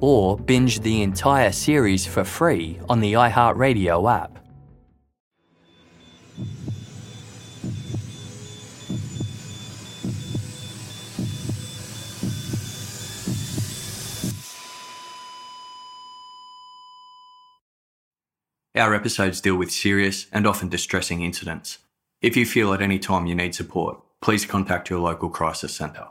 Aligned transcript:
or 0.00 0.38
binge 0.38 0.80
the 0.80 1.02
entire 1.02 1.52
series 1.52 2.06
for 2.06 2.24
free 2.24 2.78
on 2.88 3.00
the 3.00 3.14
iHeartRadio 3.14 4.12
app. 4.12 4.38
Our 18.76 18.94
episodes 18.94 19.40
deal 19.40 19.56
with 19.56 19.72
serious 19.72 20.26
and 20.32 20.46
often 20.46 20.68
distressing 20.68 21.22
incidents. 21.22 21.78
If 22.20 22.36
you 22.36 22.44
feel 22.44 22.74
at 22.74 22.82
any 22.82 22.98
time 22.98 23.24
you 23.24 23.34
need 23.34 23.54
support, 23.54 23.98
please 24.20 24.44
contact 24.44 24.90
your 24.90 24.98
local 24.98 25.30
crisis 25.30 25.74
centre. 25.74 26.08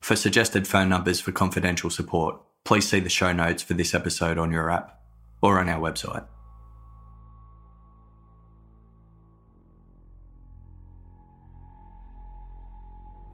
For 0.00 0.16
suggested 0.16 0.66
phone 0.66 0.88
numbers 0.88 1.20
for 1.20 1.32
confidential 1.32 1.90
support, 1.90 2.40
please 2.64 2.88
see 2.88 3.00
the 3.00 3.08
show 3.08 3.32
notes 3.32 3.62
for 3.62 3.74
this 3.74 3.94
episode 3.94 4.38
on 4.38 4.52
your 4.52 4.70
app 4.70 5.00
or 5.42 5.58
on 5.58 5.68
our 5.68 5.80
website. 5.80 6.26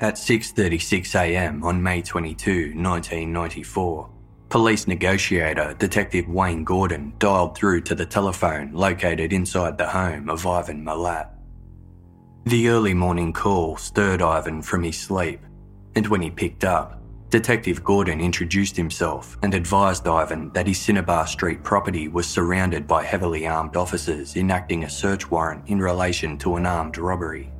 At 0.00 0.16
6:36 0.16 1.14
a.m. 1.14 1.64
on 1.64 1.82
May 1.82 2.02
22, 2.02 2.74
1994, 2.74 4.10
police 4.50 4.86
negotiator 4.86 5.74
Detective 5.78 6.28
Wayne 6.28 6.62
Gordon 6.62 7.14
dialed 7.18 7.56
through 7.56 7.80
to 7.82 7.94
the 7.94 8.04
telephone 8.04 8.72
located 8.72 9.32
inside 9.32 9.78
the 9.78 9.86
home 9.86 10.28
of 10.28 10.46
Ivan 10.46 10.84
Milat. 10.84 11.30
The 12.44 12.68
early 12.68 12.92
morning 12.92 13.32
call 13.32 13.76
stirred 13.78 14.20
Ivan 14.20 14.60
from 14.60 14.82
his 14.82 14.98
sleep, 14.98 15.40
and 15.94 16.06
when 16.08 16.20
he 16.20 16.30
picked 16.30 16.64
up, 16.64 17.00
Detective 17.34 17.82
Gordon 17.82 18.20
introduced 18.20 18.76
himself 18.76 19.36
and 19.42 19.54
advised 19.54 20.06
Ivan 20.06 20.52
that 20.52 20.68
his 20.68 20.80
Cinnabar 20.80 21.26
Street 21.26 21.64
property 21.64 22.06
was 22.06 22.28
surrounded 22.28 22.86
by 22.86 23.02
heavily 23.02 23.44
armed 23.44 23.74
officers 23.74 24.36
enacting 24.36 24.84
a 24.84 24.88
search 24.88 25.28
warrant 25.32 25.68
in 25.68 25.80
relation 25.80 26.38
to 26.38 26.54
an 26.54 26.64
armed 26.64 26.96
robbery. 26.96 27.50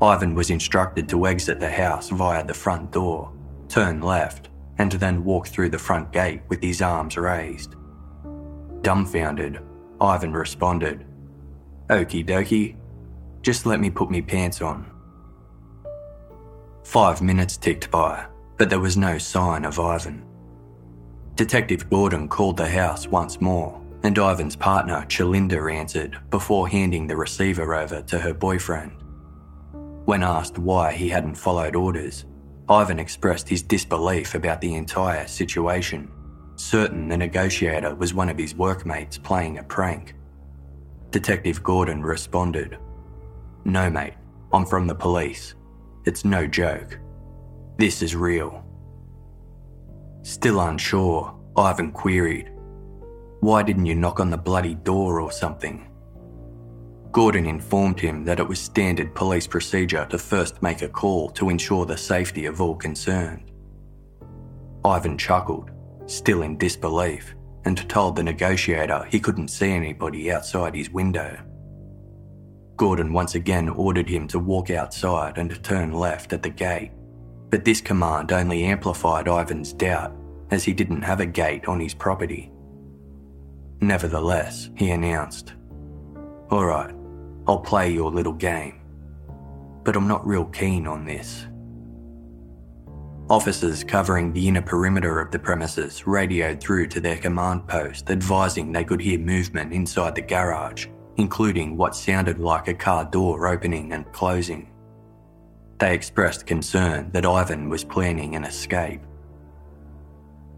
Ivan 0.00 0.36
was 0.36 0.50
instructed 0.50 1.08
to 1.08 1.26
exit 1.26 1.58
the 1.58 1.68
house 1.68 2.10
via 2.10 2.44
the 2.44 2.54
front 2.54 2.92
door, 2.92 3.32
turn 3.68 4.02
left, 4.02 4.50
and 4.78 4.92
then 4.92 5.24
walk 5.24 5.48
through 5.48 5.70
the 5.70 5.76
front 5.76 6.12
gate 6.12 6.42
with 6.46 6.62
his 6.62 6.80
arms 6.80 7.16
raised. 7.16 7.74
Dumbfounded, 8.82 9.58
Ivan 10.00 10.32
responded, 10.32 11.04
Okie 11.88 12.24
dokie, 12.24 12.76
just 13.42 13.66
let 13.66 13.80
me 13.80 13.90
put 13.90 14.12
me 14.12 14.22
pants 14.22 14.62
on. 14.62 14.88
Five 16.84 17.20
minutes 17.20 17.56
ticked 17.56 17.90
by 17.90 18.29
but 18.60 18.68
there 18.68 18.78
was 18.78 18.98
no 18.98 19.16
sign 19.16 19.64
of 19.64 19.80
Ivan. 19.80 20.22
Detective 21.34 21.88
Gordon 21.88 22.28
called 22.28 22.58
the 22.58 22.68
house 22.68 23.06
once 23.06 23.40
more, 23.40 23.80
and 24.02 24.18
Ivan's 24.18 24.54
partner, 24.54 25.02
Chalinda, 25.08 25.74
answered 25.74 26.18
before 26.28 26.68
handing 26.68 27.06
the 27.06 27.16
receiver 27.16 27.74
over 27.74 28.02
to 28.02 28.18
her 28.18 28.34
boyfriend. 28.34 28.92
When 30.04 30.22
asked 30.22 30.58
why 30.58 30.92
he 30.92 31.08
hadn't 31.08 31.36
followed 31.36 31.74
orders, 31.74 32.26
Ivan 32.68 32.98
expressed 32.98 33.48
his 33.48 33.62
disbelief 33.62 34.34
about 34.34 34.60
the 34.60 34.74
entire 34.74 35.26
situation, 35.26 36.12
certain 36.56 37.08
the 37.08 37.16
negotiator 37.16 37.94
was 37.94 38.12
one 38.12 38.28
of 38.28 38.36
his 38.36 38.54
workmates 38.54 39.16
playing 39.16 39.56
a 39.56 39.62
prank. 39.62 40.16
Detective 41.08 41.62
Gordon 41.62 42.02
responded, 42.02 42.76
No, 43.64 43.88
mate, 43.88 44.16
I'm 44.52 44.66
from 44.66 44.86
the 44.86 44.94
police. 44.94 45.54
It's 46.04 46.26
no 46.26 46.46
joke. 46.46 46.98
This 47.80 48.02
is 48.02 48.14
real. 48.14 48.62
Still 50.20 50.60
unsure, 50.60 51.34
Ivan 51.56 51.92
queried, 51.92 52.52
Why 53.40 53.62
didn't 53.62 53.86
you 53.86 53.94
knock 53.94 54.20
on 54.20 54.28
the 54.28 54.36
bloody 54.36 54.74
door 54.74 55.18
or 55.18 55.32
something? 55.32 55.88
Gordon 57.10 57.46
informed 57.46 57.98
him 57.98 58.22
that 58.26 58.38
it 58.38 58.46
was 58.46 58.60
standard 58.60 59.14
police 59.14 59.46
procedure 59.46 60.04
to 60.10 60.18
first 60.18 60.60
make 60.62 60.82
a 60.82 60.90
call 60.90 61.30
to 61.30 61.48
ensure 61.48 61.86
the 61.86 61.96
safety 61.96 62.44
of 62.44 62.60
all 62.60 62.76
concerned. 62.76 63.50
Ivan 64.84 65.16
chuckled, 65.16 65.70
still 66.04 66.42
in 66.42 66.58
disbelief, 66.58 67.34
and 67.64 67.88
told 67.88 68.14
the 68.14 68.22
negotiator 68.22 69.06
he 69.08 69.18
couldn't 69.18 69.48
see 69.48 69.70
anybody 69.70 70.30
outside 70.30 70.74
his 70.74 70.90
window. 70.90 71.34
Gordon 72.76 73.14
once 73.14 73.36
again 73.36 73.70
ordered 73.70 74.10
him 74.10 74.28
to 74.28 74.38
walk 74.38 74.68
outside 74.68 75.38
and 75.38 75.64
turn 75.64 75.94
left 75.94 76.34
at 76.34 76.42
the 76.42 76.50
gate. 76.50 76.90
But 77.50 77.64
this 77.64 77.80
command 77.80 78.32
only 78.32 78.64
amplified 78.64 79.26
Ivan's 79.26 79.72
doubt, 79.72 80.16
as 80.50 80.64
he 80.64 80.72
didn't 80.72 81.02
have 81.02 81.20
a 81.20 81.26
gate 81.26 81.66
on 81.66 81.80
his 81.80 81.94
property. 81.94 82.50
Nevertheless, 83.80 84.70
he 84.76 84.90
announced, 84.90 85.54
Alright, 86.50 86.94
I'll 87.46 87.60
play 87.60 87.92
your 87.92 88.10
little 88.10 88.32
game. 88.32 88.80
But 89.84 89.96
I'm 89.96 90.08
not 90.08 90.26
real 90.26 90.44
keen 90.46 90.86
on 90.86 91.04
this. 91.04 91.46
Officers 93.28 93.84
covering 93.84 94.32
the 94.32 94.48
inner 94.48 94.62
perimeter 94.62 95.20
of 95.20 95.30
the 95.30 95.38
premises 95.38 96.06
radioed 96.06 96.60
through 96.60 96.88
to 96.88 97.00
their 97.00 97.16
command 97.16 97.66
post 97.68 98.10
advising 98.10 98.72
they 98.72 98.84
could 98.84 99.00
hear 99.00 99.18
movement 99.18 99.72
inside 99.72 100.14
the 100.14 100.22
garage, 100.22 100.88
including 101.16 101.76
what 101.76 101.94
sounded 101.94 102.38
like 102.38 102.68
a 102.68 102.74
car 102.74 103.04
door 103.04 103.46
opening 103.46 103.92
and 103.92 104.10
closing. 104.12 104.69
They 105.80 105.94
expressed 105.94 106.46
concern 106.46 107.10
that 107.12 107.24
Ivan 107.24 107.70
was 107.70 107.84
planning 107.84 108.36
an 108.36 108.44
escape. 108.44 109.00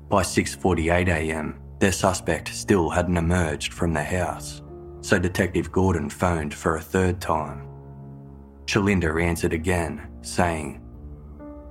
By 0.08 0.22
6:48 0.22 1.08
a.m., 1.08 1.60
their 1.78 1.92
suspect 1.92 2.48
still 2.48 2.90
hadn't 2.90 3.16
emerged 3.16 3.72
from 3.72 3.92
the 3.92 4.02
house, 4.02 4.62
so 5.00 5.18
Detective 5.18 5.70
Gordon 5.70 6.10
phoned 6.10 6.52
for 6.52 6.76
a 6.76 6.80
third 6.80 7.20
time. 7.20 7.68
Chalinda 8.66 9.22
answered 9.22 9.52
again, 9.52 10.08
saying, 10.22 10.80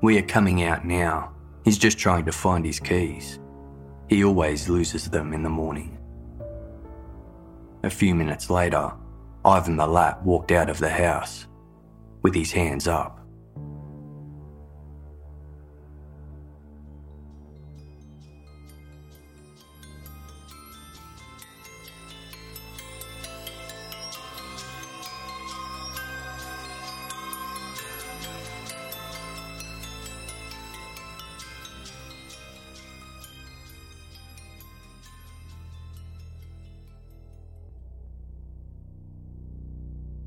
"We 0.01 0.17
are 0.17 0.33
coming 0.35 0.63
out 0.63 0.85
now. 0.85 1.31
He's 1.63 1.77
just 1.77 1.99
trying 1.99 2.25
to 2.25 2.31
find 2.31 2.65
his 2.65 2.79
keys. 2.79 3.39
He 4.07 4.23
always 4.23 4.69
loses 4.69 5.09
them 5.09 5.33
in 5.33 5.43
the 5.43 5.49
morning." 5.49 5.97
A 7.83 7.89
few 7.89 8.15
minutes 8.15 8.49
later, 8.49 8.93
Ivan 9.43 9.75
the 9.75 9.85
Milat 9.85 10.23
walked 10.23 10.51
out 10.51 10.69
of 10.69 10.79
the 10.79 10.89
house 10.89 11.47
with 12.21 12.33
his 12.33 12.51
hands 12.51 12.87
up. 12.87 13.20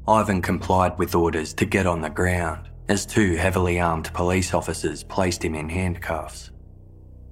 Ivan 0.07 0.43
complied 0.43 0.99
with 0.99 1.15
orders 1.15 1.55
to 1.55 1.65
get 1.65 1.87
on 1.87 2.03
the 2.03 2.11
ground 2.11 2.69
as 2.91 3.07
two 3.07 3.37
heavily 3.37 3.81
armed 3.81 4.13
police 4.13 4.53
officers 4.53 5.03
placed 5.03 5.43
him 5.43 5.55
in 5.55 5.71
handcuffs. 5.71 6.51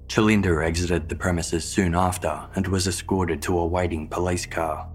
Chalinda 0.07 0.65
exited 0.65 1.07
the 1.07 1.15
premises 1.15 1.63
soon 1.63 1.93
after 1.93 2.47
and 2.55 2.67
was 2.67 2.87
escorted 2.87 3.43
to 3.43 3.59
a 3.59 3.65
waiting 3.65 4.07
police 4.07 4.47
car. 4.47 4.89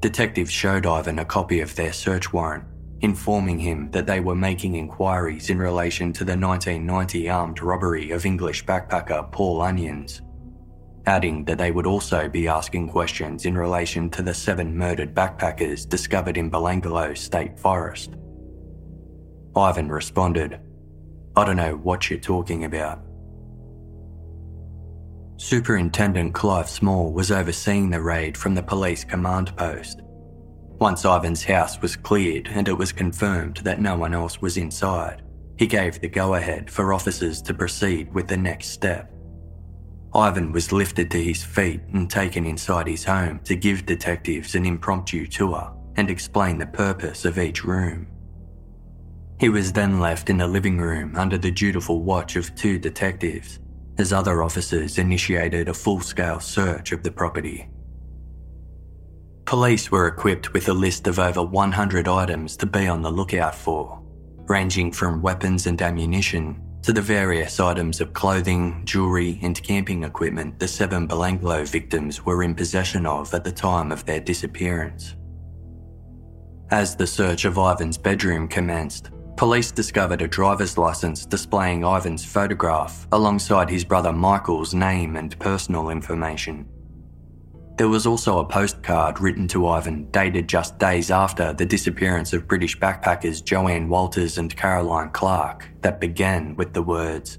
Detectives 0.00 0.50
showed 0.50 0.84
Ivan 0.84 1.18
a 1.18 1.24
copy 1.24 1.60
of 1.60 1.74
their 1.74 1.94
search 1.94 2.34
warrant, 2.34 2.64
informing 3.00 3.58
him 3.58 3.90
that 3.92 4.06
they 4.06 4.20
were 4.20 4.34
making 4.34 4.74
inquiries 4.74 5.48
in 5.48 5.58
relation 5.58 6.12
to 6.12 6.24
the 6.24 6.36
1990 6.36 7.30
armed 7.30 7.62
robbery 7.62 8.10
of 8.10 8.26
English 8.26 8.66
backpacker 8.66 9.32
Paul 9.32 9.62
Onions, 9.62 10.20
adding 11.10 11.44
that 11.44 11.58
they 11.58 11.72
would 11.72 11.88
also 11.88 12.28
be 12.28 12.46
asking 12.46 12.88
questions 12.88 13.44
in 13.44 13.58
relation 13.58 14.08
to 14.08 14.22
the 14.22 14.32
seven 14.32 14.78
murdered 14.78 15.12
backpackers 15.12 15.88
discovered 15.88 16.36
in 16.36 16.48
Belanglo 16.48 17.18
State 17.18 17.58
Forest. 17.58 18.14
Ivan 19.56 19.88
responded, 19.88 20.60
I 21.34 21.44
don't 21.44 21.56
know 21.56 21.74
what 21.74 22.08
you're 22.08 22.20
talking 22.20 22.64
about. 22.64 23.00
Superintendent 25.36 26.32
Clive 26.32 26.68
Small 26.68 27.12
was 27.12 27.32
overseeing 27.32 27.90
the 27.90 28.00
raid 28.00 28.36
from 28.36 28.54
the 28.54 28.62
police 28.62 29.02
command 29.02 29.56
post. 29.56 30.02
Once 30.78 31.04
Ivan's 31.04 31.42
house 31.42 31.82
was 31.82 31.96
cleared 31.96 32.46
and 32.52 32.68
it 32.68 32.78
was 32.78 32.92
confirmed 32.92 33.56
that 33.64 33.80
no 33.80 33.96
one 33.96 34.14
else 34.14 34.40
was 34.40 34.56
inside, 34.56 35.22
he 35.58 35.66
gave 35.66 36.00
the 36.00 36.08
go 36.08 36.34
ahead 36.34 36.70
for 36.70 36.94
officers 36.94 37.42
to 37.42 37.52
proceed 37.52 38.14
with 38.14 38.28
the 38.28 38.36
next 38.36 38.68
step. 38.68 39.12
Ivan 40.14 40.50
was 40.50 40.72
lifted 40.72 41.10
to 41.12 41.22
his 41.22 41.44
feet 41.44 41.80
and 41.92 42.10
taken 42.10 42.44
inside 42.44 42.88
his 42.88 43.04
home 43.04 43.40
to 43.44 43.54
give 43.54 43.86
detectives 43.86 44.54
an 44.54 44.66
impromptu 44.66 45.26
tour 45.26 45.72
and 45.96 46.10
explain 46.10 46.58
the 46.58 46.66
purpose 46.66 47.24
of 47.24 47.38
each 47.38 47.64
room. 47.64 48.08
He 49.38 49.48
was 49.48 49.72
then 49.72 50.00
left 50.00 50.28
in 50.28 50.38
the 50.38 50.48
living 50.48 50.78
room 50.78 51.14
under 51.16 51.38
the 51.38 51.50
dutiful 51.50 52.02
watch 52.02 52.36
of 52.36 52.54
two 52.56 52.78
detectives, 52.78 53.60
as 53.98 54.12
other 54.12 54.42
officers 54.42 54.98
initiated 54.98 55.68
a 55.68 55.74
full 55.74 56.00
scale 56.00 56.40
search 56.40 56.92
of 56.92 57.02
the 57.02 57.10
property. 57.10 57.68
Police 59.44 59.90
were 59.90 60.08
equipped 60.08 60.52
with 60.52 60.68
a 60.68 60.74
list 60.74 61.06
of 61.06 61.18
over 61.18 61.42
100 61.42 62.08
items 62.08 62.56
to 62.56 62.66
be 62.66 62.86
on 62.86 63.02
the 63.02 63.10
lookout 63.10 63.54
for, 63.54 64.02
ranging 64.48 64.92
from 64.92 65.22
weapons 65.22 65.66
and 65.66 65.80
ammunition 65.80 66.60
to 66.82 66.92
the 66.92 67.02
various 67.02 67.60
items 67.60 68.00
of 68.00 68.12
clothing, 68.12 68.82
jewellery, 68.84 69.38
and 69.42 69.62
camping 69.62 70.04
equipment 70.04 70.58
the 70.58 70.68
seven 70.68 71.06
Belanglo 71.06 71.68
victims 71.68 72.24
were 72.24 72.42
in 72.42 72.54
possession 72.54 73.06
of 73.06 73.32
at 73.34 73.44
the 73.44 73.52
time 73.52 73.92
of 73.92 74.04
their 74.06 74.20
disappearance. 74.20 75.14
As 76.70 76.96
the 76.96 77.06
search 77.06 77.44
of 77.44 77.58
Ivan's 77.58 77.98
bedroom 77.98 78.48
commenced, 78.48 79.10
police 79.36 79.72
discovered 79.72 80.22
a 80.22 80.28
driver's 80.28 80.78
license 80.78 81.26
displaying 81.26 81.84
Ivan's 81.84 82.24
photograph 82.24 83.08
alongside 83.12 83.68
his 83.68 83.84
brother 83.84 84.12
Michael's 84.12 84.72
name 84.72 85.16
and 85.16 85.38
personal 85.38 85.90
information. 85.90 86.66
There 87.80 87.88
was 87.88 88.06
also 88.06 88.40
a 88.40 88.44
postcard 88.44 89.20
written 89.20 89.48
to 89.48 89.66
Ivan 89.66 90.10
dated 90.10 90.50
just 90.50 90.78
days 90.78 91.10
after 91.10 91.54
the 91.54 91.64
disappearance 91.64 92.34
of 92.34 92.46
British 92.46 92.78
backpackers 92.78 93.42
Joanne 93.42 93.88
Walters 93.88 94.36
and 94.36 94.54
Caroline 94.54 95.08
Clarke 95.12 95.66
that 95.80 95.98
began 95.98 96.54
with 96.56 96.74
the 96.74 96.82
words, 96.82 97.38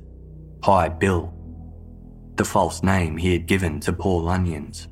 Hi 0.63 0.89
Bill, 0.89 1.31
the 2.37 2.43
false 2.43 2.81
name 2.81 3.17
he 3.17 3.33
had 3.33 3.45
given 3.45 3.79
to 3.81 3.93
Paul 3.93 4.27
Onions. 4.29 4.87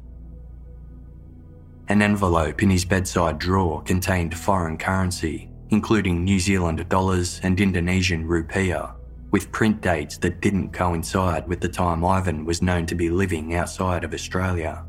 An 1.87 2.03
envelope 2.03 2.61
in 2.61 2.69
his 2.69 2.85
bedside 2.85 3.39
drawer 3.39 3.81
contained 3.81 4.37
foreign 4.37 4.77
currency, 4.77 5.49
including 5.69 6.23
New 6.23 6.39
Zealand 6.39 6.87
dollars 6.89 7.39
and 7.41 7.59
Indonesian 7.59 8.27
rupiah, 8.27 8.93
with 9.31 9.51
print 9.51 9.81
dates 9.81 10.19
that 10.19 10.41
didn't 10.41 10.73
coincide 10.73 11.47
with 11.47 11.59
the 11.59 11.69
time 11.69 12.05
Ivan 12.05 12.45
was 12.45 12.61
known 12.61 12.85
to 12.85 12.93
be 12.93 13.09
living 13.09 13.55
outside 13.55 14.03
of 14.03 14.13
Australia. 14.13 14.85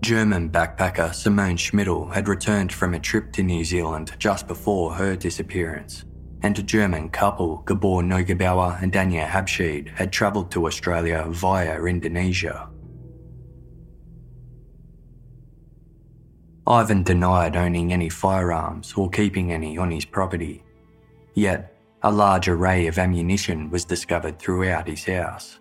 German 0.00 0.48
backpacker 0.48 1.12
Simone 1.12 1.56
Schmidl 1.56 2.12
had 2.14 2.28
returned 2.28 2.72
from 2.72 2.94
a 2.94 3.00
trip 3.00 3.32
to 3.32 3.42
New 3.42 3.64
Zealand 3.64 4.12
just 4.18 4.46
before 4.46 4.94
her 4.94 5.16
disappearance, 5.16 6.04
and 6.42 6.56
a 6.56 6.62
German 6.62 7.08
couple, 7.08 7.58
Gabor 7.66 8.02
Neugebauer 8.02 8.80
and 8.80 8.96
Anya 8.96 9.26
Habschied, 9.26 9.88
had 9.88 10.12
travelled 10.12 10.52
to 10.52 10.66
Australia 10.66 11.26
via 11.28 11.82
Indonesia. 11.82 12.70
Ivan 16.66 17.02
denied 17.02 17.56
owning 17.56 17.92
any 17.92 18.08
firearms 18.08 18.92
or 18.94 19.10
keeping 19.10 19.52
any 19.52 19.78
on 19.78 19.90
his 19.90 20.04
property. 20.04 20.62
Yet, 21.34 21.74
a 22.02 22.12
large 22.12 22.46
array 22.46 22.86
of 22.86 22.98
ammunition 22.98 23.68
was 23.70 23.84
discovered 23.84 24.38
throughout 24.38 24.86
his 24.86 25.04
house. 25.04 25.58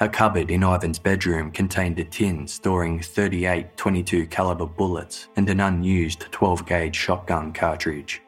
A 0.00 0.08
cupboard 0.08 0.52
in 0.52 0.62
Ivan's 0.62 1.00
bedroom 1.00 1.50
contained 1.50 1.98
a 1.98 2.04
tin 2.04 2.46
storing 2.46 3.00
38 3.00 3.76
22 3.76 4.28
caliber 4.28 4.64
bullets 4.64 5.26
and 5.34 5.50
an 5.50 5.58
unused 5.58 6.20
12 6.30 6.64
gauge 6.66 6.94
shotgun 6.94 7.52
cartridge. 7.52 8.22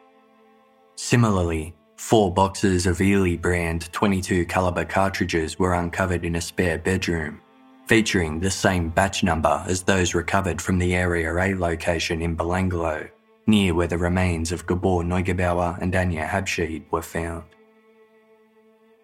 Similarly, 0.97 1.73
four 1.95 2.33
boxes 2.33 2.85
of 2.85 2.99
Eley 2.99 3.37
brand 3.37 3.89
22 3.93 4.47
caliber 4.47 4.83
cartridges 4.83 5.57
were 5.57 5.75
uncovered 5.75 6.25
in 6.25 6.35
a 6.35 6.41
spare 6.41 6.77
bedroom, 6.77 7.39
featuring 7.87 8.41
the 8.41 8.51
same 8.51 8.89
batch 8.89 9.23
number 9.23 9.63
as 9.65 9.81
those 9.81 10.13
recovered 10.13 10.61
from 10.61 10.77
the 10.77 10.93
Area 10.93 11.33
A 11.33 11.55
location 11.55 12.21
in 12.21 12.35
Belanglo, 12.35 13.09
near 13.47 13.73
where 13.73 13.87
the 13.87 13.97
remains 13.97 14.51
of 14.51 14.67
Gabor 14.67 15.03
Neugebauer 15.03 15.81
and 15.81 15.95
Anya 15.95 16.25
Habschied 16.25 16.83
were 16.91 17.01
found. 17.01 17.45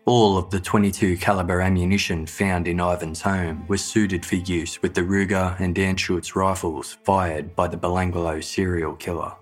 All 0.08 0.38
of 0.38 0.50
the 0.52 0.62
22 0.62 1.18
caliber 1.18 1.60
ammunition 1.60 2.26
found 2.26 2.70
in 2.70 2.80
Ivan's 2.80 3.22
home 3.22 3.66
was 3.68 3.84
suited 3.84 4.26
for 4.26 4.38
use 4.38 4.82
with 4.82 4.94
the 4.94 5.02
Ruger 5.02 5.60
and 5.60 5.76
Anschutz 5.76 6.34
rifles 6.34 6.98
fired 7.04 7.54
by 7.58 7.68
the 7.68 7.76
Belanglo 7.76 8.42
serial 8.42 8.96
killer. 8.96 9.34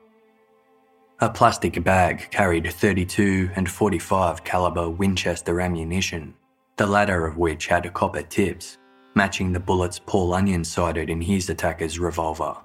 A 1.20 1.30
plastic 1.30 1.84
bag 1.84 2.32
carried 2.32 2.74
32 2.74 3.52
and 3.56 3.70
45 3.70 4.44
caliber 4.44 4.90
Winchester 4.90 5.62
ammunition, 5.62 6.34
the 6.78 6.88
latter 6.88 7.28
of 7.28 7.38
which 7.38 7.68
had 7.68 7.94
copper 7.94 8.24
tips, 8.24 8.80
matching 9.14 9.54
the 9.54 9.60
bullets 9.60 10.00
Paul 10.00 10.34
Onion 10.34 10.64
sighted 10.64 11.12
in 11.12 11.22
his 11.22 11.48
attacker's 11.48 12.00
revolver. 12.00 12.58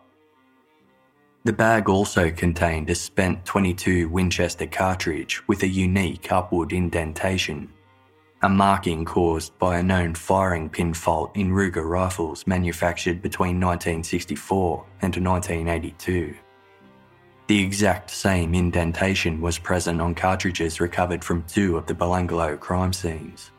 The 1.45 1.53
bag 1.53 1.91
also 1.91 2.31
contained 2.31 2.89
a 2.89 2.95
spent 2.95 3.45
22 3.45 4.09
Winchester 4.09 4.67
cartridge 4.67 5.47
with 5.49 5.63
a 5.65 5.69
unique 5.69 6.33
upward 6.33 6.73
indentation 6.73 7.69
a 8.43 8.49
marking 8.49 9.05
caused 9.05 9.57
by 9.59 9.79
a 9.79 9.83
known 9.83 10.15
firing 10.15 10.69
pin 10.71 10.95
fault 10.95 11.31
in 11.37 11.51
Ruger 11.51 11.87
rifles 11.87 12.47
manufactured 12.47 13.21
between 13.21 13.61
1964 13.61 14.87
and 15.03 15.15
1982. 15.15 16.35
The 17.49 17.63
exact 17.63 18.11
same 18.11 18.55
indentation 18.55 19.41
was 19.41 19.59
present 19.59 20.01
on 20.01 20.15
cartridges 20.15 20.81
recovered 20.81 21.23
from 21.23 21.43
two 21.45 21.77
of 21.77 21.87
the 21.87 21.95
Belanglo 21.95 22.59
crime 22.59 22.93
scenes. 22.93 23.51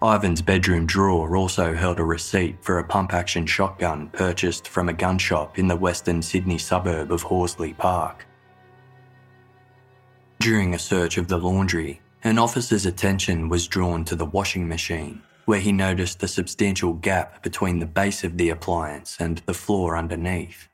Ivan's 0.00 0.40
bedroom 0.40 0.86
drawer 0.86 1.36
also 1.36 1.74
held 1.74 1.98
a 1.98 2.04
receipt 2.04 2.56
for 2.62 2.78
a 2.78 2.84
pump 2.84 3.12
action 3.12 3.44
shotgun 3.44 4.08
purchased 4.10 4.68
from 4.68 4.88
a 4.88 4.92
gun 4.92 5.18
shop 5.18 5.58
in 5.58 5.66
the 5.66 5.76
western 5.76 6.22
Sydney 6.22 6.58
suburb 6.58 7.10
of 7.10 7.22
Horsley 7.22 7.74
Park. 7.74 8.24
During 10.38 10.74
a 10.74 10.78
search 10.78 11.18
of 11.18 11.26
the 11.26 11.36
laundry, 11.36 12.00
an 12.24 12.38
officer's 12.38 12.86
attention 12.86 13.48
was 13.48 13.68
drawn 13.68 14.04
to 14.04 14.16
the 14.16 14.24
washing 14.24 14.68
machine, 14.68 15.22
where 15.44 15.60
he 15.60 15.72
noticed 15.72 16.22
a 16.22 16.28
substantial 16.28 16.92
gap 16.92 17.42
between 17.42 17.78
the 17.78 17.86
base 17.86 18.24
of 18.24 18.36
the 18.36 18.50
appliance 18.50 19.16
and 19.20 19.38
the 19.46 19.54
floor 19.54 19.96
underneath. 19.96 20.68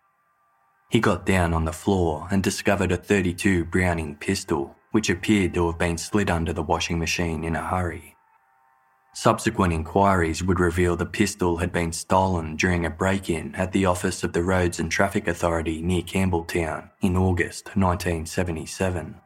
He 0.91 1.01
got 1.01 1.27
down 1.27 1.53
on 1.53 1.65
the 1.65 1.73
floor 1.73 2.29
and 2.31 2.43
discovered 2.43 2.93
a 2.93 2.97
32 2.97 3.65
Browning 3.67 4.17
pistol, 4.17 4.77
which 4.93 5.11
appeared 5.11 5.55
to 5.55 5.67
have 5.67 5.79
been 5.79 5.99
slid 5.99 6.31
under 6.31 6.53
the 6.53 6.63
washing 6.63 6.99
machine 6.99 7.45
in 7.45 7.57
a 7.57 7.67
hurry. 7.67 8.15
Subsequent 9.13 9.73
inquiries 9.73 10.43
would 10.43 10.59
reveal 10.59 10.97
the 10.97 11.07
pistol 11.07 11.59
had 11.59 11.73
been 11.73 11.93
stolen 11.93 12.57
during 12.57 12.85
a 12.85 12.91
break 12.91 13.31
in 13.31 13.55
at 13.55 13.71
the 13.73 13.87
office 13.87 14.25
of 14.25 14.33
the 14.33 14.43
Roads 14.43 14.81
and 14.81 14.91
Traffic 14.91 15.29
Authority 15.29 15.83
near 15.83 16.03
Campbelltown 16.03 16.91
in 17.01 17.17
August 17.17 17.67
1977. 17.77 19.21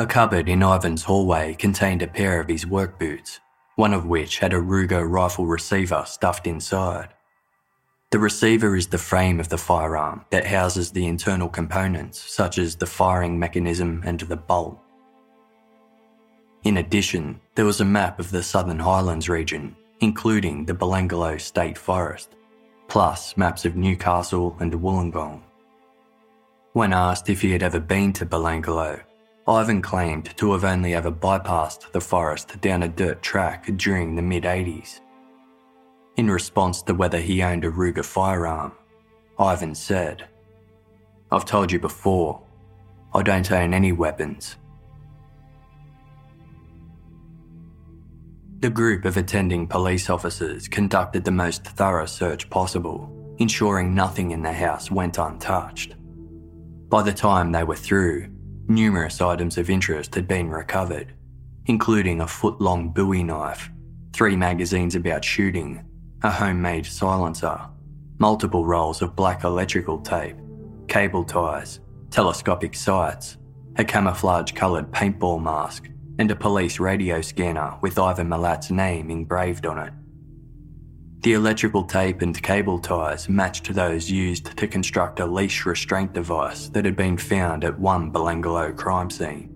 A 0.00 0.06
cupboard 0.06 0.48
in 0.48 0.62
Ivan's 0.62 1.02
hallway 1.02 1.54
contained 1.56 2.00
a 2.00 2.06
pair 2.06 2.40
of 2.40 2.48
his 2.48 2.66
work 2.66 2.98
boots, 2.98 3.38
one 3.76 3.92
of 3.92 4.06
which 4.06 4.38
had 4.38 4.54
a 4.54 4.56
Ruger 4.56 5.06
rifle 5.06 5.44
receiver 5.44 6.04
stuffed 6.06 6.46
inside. 6.46 7.10
The 8.10 8.18
receiver 8.18 8.74
is 8.76 8.86
the 8.86 8.96
frame 8.96 9.38
of 9.38 9.50
the 9.50 9.58
firearm 9.58 10.24
that 10.30 10.46
houses 10.46 10.90
the 10.90 11.06
internal 11.06 11.50
components, 11.50 12.18
such 12.18 12.56
as 12.56 12.76
the 12.76 12.86
firing 12.86 13.38
mechanism 13.38 14.02
and 14.06 14.18
the 14.20 14.38
bolt. 14.38 14.80
In 16.64 16.78
addition, 16.78 17.38
there 17.54 17.66
was 17.66 17.82
a 17.82 17.84
map 17.84 18.18
of 18.18 18.30
the 18.30 18.42
Southern 18.42 18.78
Highlands 18.78 19.28
region, 19.28 19.76
including 20.00 20.64
the 20.64 20.72
Belanglo 20.72 21.38
State 21.38 21.76
Forest, 21.76 22.36
plus 22.88 23.36
maps 23.36 23.66
of 23.66 23.76
Newcastle 23.76 24.56
and 24.60 24.72
Wollongong. 24.72 25.42
When 26.72 26.94
asked 26.94 27.28
if 27.28 27.42
he 27.42 27.50
had 27.50 27.62
ever 27.62 27.80
been 27.80 28.14
to 28.14 28.24
Belanglo, 28.24 29.02
Ivan 29.50 29.82
claimed 29.82 30.36
to 30.36 30.52
have 30.52 30.62
only 30.62 30.94
ever 30.94 31.10
bypassed 31.10 31.90
the 31.90 32.00
forest 32.00 32.60
down 32.60 32.84
a 32.84 32.88
dirt 32.88 33.20
track 33.20 33.68
during 33.76 34.14
the 34.14 34.22
mid 34.22 34.44
80s. 34.44 35.00
In 36.14 36.30
response 36.30 36.82
to 36.82 36.94
whether 36.94 37.18
he 37.18 37.42
owned 37.42 37.64
a 37.64 37.70
Ruger 37.70 38.04
firearm, 38.04 38.70
Ivan 39.40 39.74
said, 39.74 40.28
I've 41.32 41.46
told 41.46 41.72
you 41.72 41.80
before, 41.80 42.40
I 43.12 43.24
don't 43.24 43.50
own 43.50 43.74
any 43.74 43.90
weapons. 43.90 44.54
The 48.60 48.70
group 48.70 49.04
of 49.04 49.16
attending 49.16 49.66
police 49.66 50.08
officers 50.08 50.68
conducted 50.68 51.24
the 51.24 51.32
most 51.32 51.64
thorough 51.64 52.06
search 52.06 52.48
possible, 52.50 53.34
ensuring 53.38 53.96
nothing 53.96 54.30
in 54.30 54.42
the 54.42 54.52
house 54.52 54.92
went 54.92 55.18
untouched. 55.18 55.96
By 56.88 57.02
the 57.02 57.12
time 57.12 57.50
they 57.50 57.64
were 57.64 57.74
through, 57.74 58.28
numerous 58.70 59.20
items 59.20 59.58
of 59.58 59.68
interest 59.68 60.14
had 60.14 60.28
been 60.28 60.48
recovered, 60.48 61.12
including 61.66 62.20
a 62.20 62.26
foot 62.26 62.60
long 62.60 62.88
bowie 62.88 63.24
knife, 63.24 63.68
three 64.12 64.36
magazines 64.36 64.94
about 64.94 65.24
shooting, 65.24 65.84
a 66.22 66.30
homemade 66.30 66.86
silencer, 66.86 67.60
multiple 68.18 68.64
rolls 68.64 69.02
of 69.02 69.16
black 69.16 69.42
electrical 69.42 69.98
tape, 69.98 70.36
cable 70.86 71.24
ties, 71.24 71.80
telescopic 72.10 72.74
sights, 72.76 73.36
a 73.76 73.84
camouflage 73.84 74.52
coloured 74.52 74.90
paintball 74.92 75.42
mask, 75.42 75.88
and 76.20 76.30
a 76.30 76.36
police 76.36 76.78
radio 76.78 77.20
scanner 77.20 77.76
with 77.82 77.98
Ivan 77.98 78.28
Milat's 78.28 78.70
name 78.70 79.10
engraved 79.10 79.66
on 79.66 79.78
it. 79.78 79.92
The 81.22 81.34
electrical 81.34 81.82
tape 81.84 82.22
and 82.22 82.42
cable 82.42 82.78
ties 82.78 83.28
matched 83.28 83.74
those 83.74 84.10
used 84.10 84.56
to 84.56 84.66
construct 84.66 85.20
a 85.20 85.26
leash 85.26 85.66
restraint 85.66 86.14
device 86.14 86.70
that 86.70 86.86
had 86.86 86.96
been 86.96 87.18
found 87.18 87.62
at 87.62 87.78
one 87.78 88.10
Belanglo 88.10 88.74
crime 88.74 89.10
scene. 89.10 89.54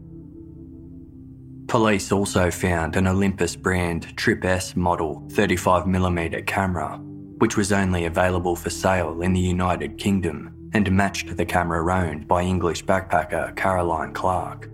Police 1.66 2.12
also 2.12 2.50
found 2.50 2.96
an 2.96 3.06
Olympus 3.06 3.56
brand 3.56 4.14
Trip 4.14 4.44
S 4.44 4.76
model 4.76 5.26
35mm 5.28 6.46
camera, 6.46 6.98
which 7.38 7.56
was 7.56 7.72
only 7.72 8.04
available 8.04 8.56
for 8.56 8.68
sale 8.68 9.22
in 9.22 9.32
the 9.32 9.40
United 9.40 9.96
Kingdom 9.96 10.54
and 10.74 10.92
matched 10.92 11.34
the 11.34 11.46
camera 11.46 11.82
owned 11.94 12.28
by 12.28 12.42
English 12.42 12.84
backpacker 12.84 13.56
Caroline 13.56 14.12
Clarke. 14.12 14.68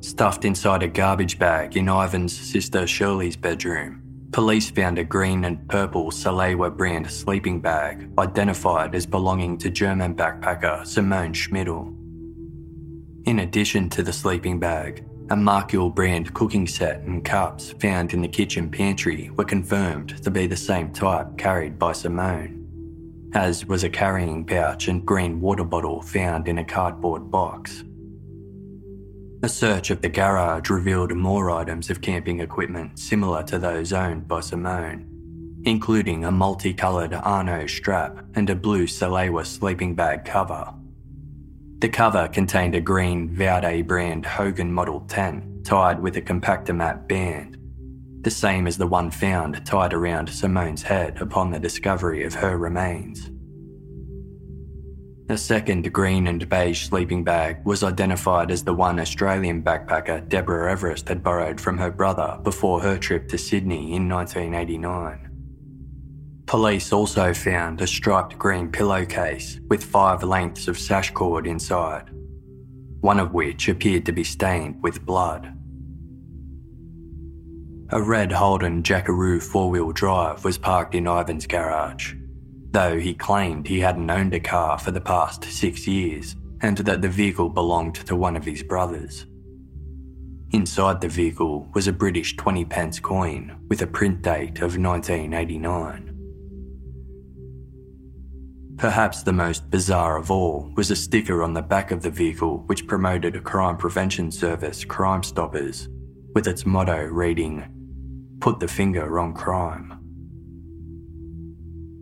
Stuffed 0.00 0.44
inside 0.44 0.82
a 0.82 0.88
garbage 0.88 1.38
bag 1.38 1.78
in 1.78 1.88
Ivan's 1.88 2.36
sister 2.36 2.86
Shirley's 2.86 3.36
bedroom, 3.36 4.01
police 4.32 4.70
found 4.70 4.98
a 4.98 5.04
green 5.04 5.44
and 5.44 5.68
purple 5.68 6.10
Salewa 6.10 6.74
brand 6.74 7.10
sleeping 7.10 7.60
bag 7.60 8.10
identified 8.18 8.94
as 8.94 9.04
belonging 9.04 9.58
to 9.58 9.70
German 9.70 10.14
backpacker 10.14 10.86
Simone 10.86 11.34
Schmidl. 11.34 11.94
In 13.26 13.40
addition 13.40 13.90
to 13.90 14.02
the 14.02 14.12
sleeping 14.12 14.58
bag, 14.58 15.04
a 15.30 15.34
Markill 15.34 15.94
brand 15.94 16.32
cooking 16.32 16.66
set 16.66 17.02
and 17.02 17.22
cups 17.24 17.72
found 17.78 18.14
in 18.14 18.22
the 18.22 18.28
kitchen 18.28 18.70
pantry 18.70 19.30
were 19.36 19.44
confirmed 19.44 20.22
to 20.24 20.30
be 20.30 20.46
the 20.46 20.56
same 20.56 20.90
type 20.92 21.36
carried 21.36 21.78
by 21.78 21.92
Simone, 21.92 22.66
as 23.34 23.66
was 23.66 23.84
a 23.84 23.90
carrying 23.90 24.46
pouch 24.46 24.88
and 24.88 25.04
green 25.04 25.40
water 25.40 25.64
bottle 25.64 26.00
found 26.00 26.48
in 26.48 26.58
a 26.58 26.64
cardboard 26.64 27.30
box. 27.30 27.84
A 29.44 29.48
search 29.48 29.90
of 29.90 30.02
the 30.02 30.08
garage 30.08 30.70
revealed 30.70 31.12
more 31.16 31.50
items 31.50 31.90
of 31.90 32.00
camping 32.00 32.38
equipment 32.38 32.96
similar 32.96 33.42
to 33.44 33.58
those 33.58 33.92
owned 33.92 34.28
by 34.28 34.38
Simone, 34.38 35.60
including 35.64 36.24
a 36.24 36.30
multicoloured 36.30 37.12
Arno 37.12 37.66
strap 37.66 38.24
and 38.34 38.48
a 38.48 38.54
blue 38.54 38.86
Salewa 38.86 39.44
sleeping 39.44 39.96
bag 39.96 40.24
cover. 40.24 40.72
The 41.80 41.88
cover 41.88 42.28
contained 42.28 42.76
a 42.76 42.80
green 42.80 43.34
Vaude 43.34 43.84
brand 43.84 44.24
Hogan 44.24 44.72
Model 44.72 45.00
10 45.08 45.62
tied 45.64 46.00
with 46.00 46.16
a 46.16 46.22
Compactomat 46.22 47.08
band, 47.08 47.58
the 48.20 48.30
same 48.30 48.68
as 48.68 48.78
the 48.78 48.86
one 48.86 49.10
found 49.10 49.66
tied 49.66 49.92
around 49.92 50.28
Simone's 50.28 50.82
head 50.82 51.20
upon 51.20 51.50
the 51.50 51.58
discovery 51.58 52.22
of 52.22 52.34
her 52.34 52.56
remains. 52.56 53.28
A 55.28 55.38
second 55.38 55.90
green 55.92 56.26
and 56.26 56.46
beige 56.48 56.88
sleeping 56.88 57.22
bag 57.22 57.64
was 57.64 57.84
identified 57.84 58.50
as 58.50 58.64
the 58.64 58.74
one 58.74 58.98
Australian 58.98 59.62
backpacker 59.62 60.28
Deborah 60.28 60.70
Everest 60.70 61.08
had 61.08 61.22
borrowed 61.22 61.60
from 61.60 61.78
her 61.78 61.90
brother 61.90 62.38
before 62.42 62.80
her 62.80 62.98
trip 62.98 63.28
to 63.28 63.38
Sydney 63.38 63.94
in 63.94 64.08
1989. 64.08 65.30
Police 66.46 66.92
also 66.92 67.32
found 67.32 67.80
a 67.80 67.86
striped 67.86 68.36
green 68.36 68.70
pillowcase 68.70 69.60
with 69.68 69.84
five 69.84 70.24
lengths 70.24 70.66
of 70.66 70.76
sash 70.76 71.12
cord 71.12 71.46
inside, 71.46 72.10
one 73.00 73.20
of 73.20 73.32
which 73.32 73.68
appeared 73.68 74.04
to 74.06 74.12
be 74.12 74.24
stained 74.24 74.82
with 74.82 75.06
blood. 75.06 75.54
A 77.90 78.02
red 78.02 78.32
Holden 78.32 78.82
Jackaroo 78.82 79.38
four 79.38 79.70
wheel 79.70 79.92
drive 79.92 80.44
was 80.44 80.58
parked 80.58 80.94
in 80.96 81.06
Ivan's 81.06 81.46
garage 81.46 82.16
though 82.72 82.98
he 82.98 83.14
claimed 83.14 83.66
he 83.66 83.80
hadn't 83.80 84.10
owned 84.10 84.34
a 84.34 84.40
car 84.40 84.78
for 84.78 84.90
the 84.90 85.00
past 85.00 85.44
six 85.44 85.86
years 85.86 86.36
and 86.62 86.78
that 86.78 87.02
the 87.02 87.08
vehicle 87.08 87.48
belonged 87.48 87.94
to 87.94 88.16
one 88.16 88.36
of 88.36 88.44
his 88.44 88.62
brothers. 88.62 89.26
Inside 90.52 91.00
the 91.00 91.08
vehicle 91.08 91.68
was 91.74 91.88
a 91.88 91.92
British 91.92 92.36
20 92.36 92.64
pence 92.66 93.00
coin 93.00 93.56
with 93.68 93.82
a 93.82 93.86
print 93.86 94.22
date 94.22 94.58
of 94.58 94.76
1989. 94.76 96.08
Perhaps 98.76 99.22
the 99.22 99.32
most 99.32 99.70
bizarre 99.70 100.16
of 100.16 100.30
all 100.30 100.72
was 100.76 100.90
a 100.90 100.96
sticker 100.96 101.42
on 101.42 101.54
the 101.54 101.62
back 101.62 101.90
of 101.90 102.02
the 102.02 102.10
vehicle 102.10 102.64
which 102.66 102.86
promoted 102.86 103.36
a 103.36 103.40
crime 103.40 103.76
prevention 103.76 104.30
service, 104.30 104.84
Crime 104.84 105.22
Stoppers, 105.22 105.88
with 106.34 106.46
its 106.48 106.66
motto 106.66 107.04
reading, 107.04 107.64
Put 108.40 108.58
the 108.58 108.66
finger 108.66 109.20
on 109.20 109.34
crime. 109.34 110.01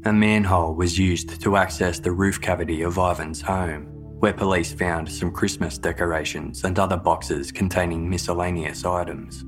A 0.07 0.13
manhole 0.15 0.75
was 0.75 0.99
used 0.99 1.43
to 1.43 1.57
access 1.57 1.99
the 1.99 2.11
roof 2.11 2.41
cavity 2.41 2.81
of 2.81 2.97
Ivan's 2.97 3.43
home, 3.43 3.85
where 4.19 4.33
police 4.33 4.73
found 4.73 5.13
some 5.13 5.31
Christmas 5.31 5.77
decorations 5.77 6.65
and 6.65 6.79
other 6.79 6.97
boxes 6.97 7.53
containing 7.53 8.09
miscellaneous 8.09 8.87
items. 8.87 9.45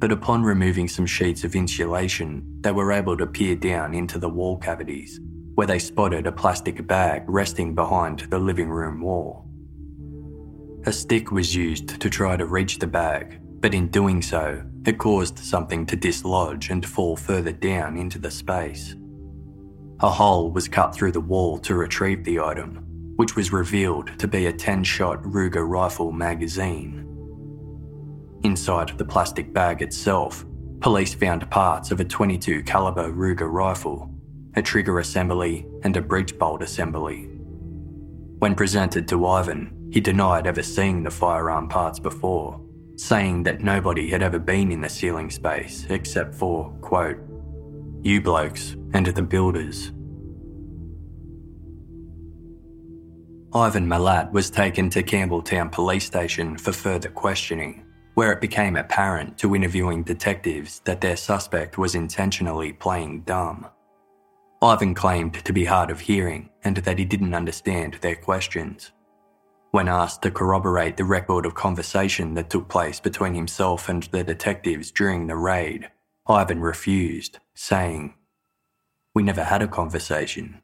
But 0.00 0.10
upon 0.10 0.42
removing 0.42 0.88
some 0.88 1.06
sheets 1.06 1.44
of 1.44 1.54
insulation, 1.54 2.42
they 2.62 2.72
were 2.72 2.90
able 2.90 3.16
to 3.16 3.26
peer 3.26 3.54
down 3.54 3.94
into 3.94 4.18
the 4.18 4.28
wall 4.28 4.58
cavities, 4.58 5.20
where 5.54 5.68
they 5.68 5.78
spotted 5.78 6.26
a 6.26 6.32
plastic 6.32 6.84
bag 6.88 7.22
resting 7.28 7.72
behind 7.72 8.18
the 8.30 8.40
living 8.40 8.68
room 8.68 9.00
wall. 9.00 9.46
A 10.86 10.92
stick 10.92 11.30
was 11.30 11.54
used 11.54 12.00
to 12.00 12.10
try 12.10 12.36
to 12.36 12.46
reach 12.46 12.80
the 12.80 12.88
bag, 12.88 13.38
but 13.60 13.74
in 13.74 13.86
doing 13.86 14.22
so, 14.22 14.64
it 14.84 14.98
caused 14.98 15.38
something 15.38 15.86
to 15.86 15.94
dislodge 15.94 16.70
and 16.70 16.84
fall 16.84 17.14
further 17.16 17.52
down 17.52 17.96
into 17.96 18.18
the 18.18 18.32
space. 18.32 18.96
A 20.02 20.10
hole 20.10 20.50
was 20.50 20.66
cut 20.66 20.92
through 20.92 21.12
the 21.12 21.20
wall 21.20 21.58
to 21.58 21.76
retrieve 21.76 22.24
the 22.24 22.40
item, 22.40 23.12
which 23.14 23.36
was 23.36 23.52
revealed 23.52 24.10
to 24.18 24.26
be 24.26 24.46
a 24.46 24.52
10 24.52 24.82
shot 24.82 25.22
Ruger 25.22 25.68
rifle 25.68 26.10
magazine. 26.10 27.06
Inside 28.42 28.98
the 28.98 29.04
plastic 29.04 29.52
bag 29.52 29.80
itself, 29.80 30.44
police 30.80 31.14
found 31.14 31.48
parts 31.52 31.92
of 31.92 32.00
a 32.00 32.04
22 32.04 32.64
caliber 32.64 33.12
Ruger 33.12 33.48
rifle, 33.48 34.12
a 34.56 34.62
trigger 34.62 34.98
assembly, 34.98 35.64
and 35.84 35.96
a 35.96 36.02
breech 36.02 36.36
bolt 36.36 36.62
assembly. 36.62 37.28
When 38.40 38.56
presented 38.56 39.06
to 39.06 39.24
Ivan, 39.24 39.88
he 39.92 40.00
denied 40.00 40.48
ever 40.48 40.64
seeing 40.64 41.04
the 41.04 41.12
firearm 41.12 41.68
parts 41.68 42.00
before, 42.00 42.60
saying 42.96 43.44
that 43.44 43.60
nobody 43.60 44.10
had 44.10 44.20
ever 44.24 44.40
been 44.40 44.72
in 44.72 44.80
the 44.80 44.88
ceiling 44.88 45.30
space 45.30 45.86
except 45.90 46.34
for, 46.34 46.70
quote, 46.80 47.18
you 48.02 48.20
blokes, 48.20 48.76
and 48.94 49.06
the 49.06 49.22
builders. 49.22 49.92
Ivan 53.54 53.86
Milat 53.86 54.32
was 54.32 54.50
taken 54.50 54.90
to 54.90 55.02
Campbelltown 55.02 55.70
Police 55.70 56.06
Station 56.06 56.56
for 56.56 56.72
further 56.72 57.10
questioning, 57.10 57.84
where 58.14 58.32
it 58.32 58.40
became 58.40 58.76
apparent 58.76 59.38
to 59.38 59.54
interviewing 59.54 60.02
detectives 60.02 60.80
that 60.84 61.00
their 61.00 61.16
suspect 61.16 61.78
was 61.78 61.94
intentionally 61.94 62.72
playing 62.72 63.20
dumb. 63.20 63.68
Ivan 64.62 64.94
claimed 64.94 65.34
to 65.34 65.52
be 65.52 65.64
hard 65.64 65.90
of 65.90 66.00
hearing 66.00 66.50
and 66.64 66.78
that 66.78 66.98
he 66.98 67.04
didn't 67.04 67.34
understand 67.34 67.94
their 68.00 68.16
questions. 68.16 68.90
When 69.70 69.88
asked 69.88 70.22
to 70.22 70.30
corroborate 70.30 70.96
the 70.96 71.04
record 71.04 71.46
of 71.46 71.54
conversation 71.54 72.34
that 72.34 72.50
took 72.50 72.68
place 72.68 73.00
between 73.00 73.34
himself 73.34 73.88
and 73.88 74.02
the 74.04 74.24
detectives 74.24 74.90
during 74.90 75.26
the 75.26 75.36
raid, 75.36 75.88
Ivan 76.28 76.60
refused, 76.60 77.40
saying, 77.54 78.14
We 79.12 79.24
never 79.24 79.42
had 79.42 79.60
a 79.60 79.66
conversation. 79.66 80.62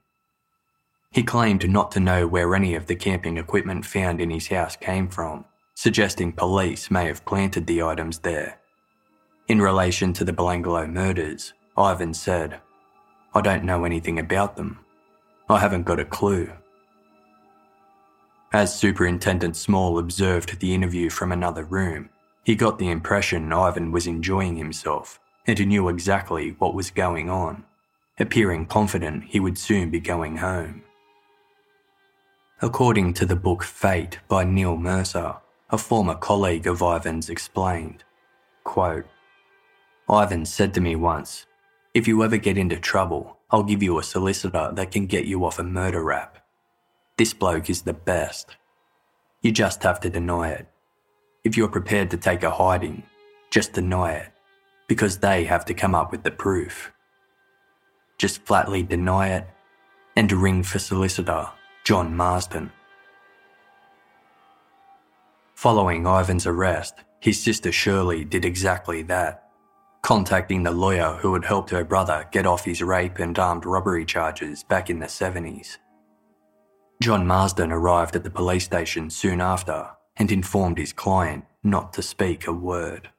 He 1.11 1.25
claimed 1.25 1.69
not 1.69 1.91
to 1.93 2.01
know 2.01 2.29
where 2.29 2.55
any 2.55 2.77
of 2.77 2.87
the 2.87 2.95
camping 2.95 3.39
equipment 3.39 3.85
found 3.85 4.21
in 4.21 4.31
his 4.31 4.49
house 4.49 4.77
came 4.77 5.09
from, 5.09 5.47
suggesting 5.75 6.33
police 6.33 6.93
may 6.93 7.07
have 7.07 7.25
planted 7.25 7.67
the 7.67 7.83
items 7.83 8.21
there. 8.21 8.61
In 9.49 9.61
relation 9.61 10.13
to 10.13 10.25
the 10.25 10.33
Belanglo 10.33 10.89
murders, 10.89 11.55
Ivan 11.77 12.15
said, 12.15 12.61
I 13.35 13.41
don't 13.41 13.65
know 13.65 13.85
anything 13.85 14.19
about 14.19 14.57
them. 14.57 14.79
I 15.49 15.59
haven't 15.59 15.85
got 15.85 15.99
a 15.99 16.05
clue. 16.05 16.53
As 18.53 18.79
Superintendent 18.79 19.57
Small 19.57 19.99
observed 19.99 20.61
the 20.61 20.73
interview 20.73 21.11
from 21.11 21.33
another 21.33 21.65
room, 21.65 22.11
he 22.45 22.55
got 22.55 22.79
the 22.79 22.91
impression 22.91 23.53
Ivan 23.53 23.91
was 23.91 24.07
enjoying 24.07 24.57
himself 24.57 25.19
and 25.49 25.59
he 25.59 25.65
knew 25.65 25.89
exactly 25.89 26.55
what 26.59 26.75
was 26.75 26.91
going 26.91 27.31
on, 27.31 27.65
appearing 28.21 28.67
confident 28.67 29.25
he 29.25 29.41
would 29.41 29.57
soon 29.57 29.89
be 29.91 29.99
going 29.99 30.37
home. 30.37 30.83
According 32.61 33.15
to 33.15 33.25
the 33.25 33.35
book 33.35 33.65
Fate 33.65 34.19
by 34.29 34.45
Neil 34.45 34.77
Mercer, 34.77 35.37
a 35.71 35.79
former 35.79 36.15
colleague 36.15 36.67
of 36.67 36.83
Ivan's 36.83 37.31
explained, 37.31 38.05
quote, 38.63 39.07
Ivan 40.09 40.45
said 40.45 40.75
to 40.75 40.83
me 40.83 40.95
once, 40.97 41.47
if 41.95 42.07
you 42.07 42.23
ever 42.23 42.37
get 42.37 42.59
into 42.59 42.77
trouble, 42.77 43.39
I'll 43.51 43.63
give 43.63 43.83
you 43.83 43.99
a 43.99 44.03
solicitor 44.03 44.71
that 44.75 44.91
can 44.91 45.07
get 45.07 45.25
you 45.25 45.47
off 45.47 45.59
a 45.59 45.65
murder 45.65 46.05
rap. 46.05 46.45
This 47.17 47.33
bloke 47.33 47.71
is 47.71 47.83
the 47.83 47.95
best. 47.95 48.57
You 49.41 49.51
just 49.53 49.83
have 49.83 49.99
to 50.01 50.11
deny 50.11 50.51
it. 50.51 50.69
If 51.43 51.57
you're 51.57 51.69
prepared 51.69 52.11
to 52.11 52.19
take 52.19 52.43
a 52.43 52.51
hiding, 52.51 53.05
just 53.51 53.73
deny 53.73 54.13
it, 54.13 54.33
because 54.89 55.19
they 55.19 55.45
have 55.45 55.65
to 55.67 55.75
come 55.75 55.95
up 55.95 56.11
with 56.11 56.25
the 56.25 56.31
proof. 56.31 56.93
Just 58.19 58.43
flatly 58.45 58.83
deny 58.83 59.29
it 59.29 59.47
and 60.17 60.33
ring 60.33 60.65
for 60.65 60.81
solicitor 60.81 61.49
John 61.85 62.17
Marsden. 62.17 62.73
Following 65.55 66.07
Ivan's 66.07 66.47
arrest, 66.47 66.95
his 67.21 67.41
sister 67.41 67.71
Shirley 67.71 68.25
did 68.25 68.45
exactly 68.45 69.03
that, 69.03 69.51
contacting 70.03 70.63
the 70.63 70.71
lawyer 70.71 71.19
who 71.21 71.35
had 71.35 71.45
helped 71.45 71.71
her 71.71 71.85
brother 71.85 72.27
get 72.33 72.47
off 72.47 72.65
his 72.65 72.83
rape 72.83 73.19
and 73.19 73.39
armed 73.39 73.67
robbery 73.67 74.05
charges 74.05 74.65
back 74.65 74.89
in 74.89 74.99
the 74.99 75.07
70s. 75.07 75.79
John 77.03 77.27
Marsden 77.27 77.71
arrived 77.71 78.17
at 78.17 78.25
the 78.25 78.31
police 78.31 78.65
station 78.65 79.11
soon 79.11 79.41
after 79.41 79.89
and 80.17 80.33
informed 80.33 80.79
his 80.79 80.93
client 80.93 81.45
not 81.63 81.93
to 81.93 82.03
speak 82.03 82.47
a 82.47 82.53
word. 82.53 83.11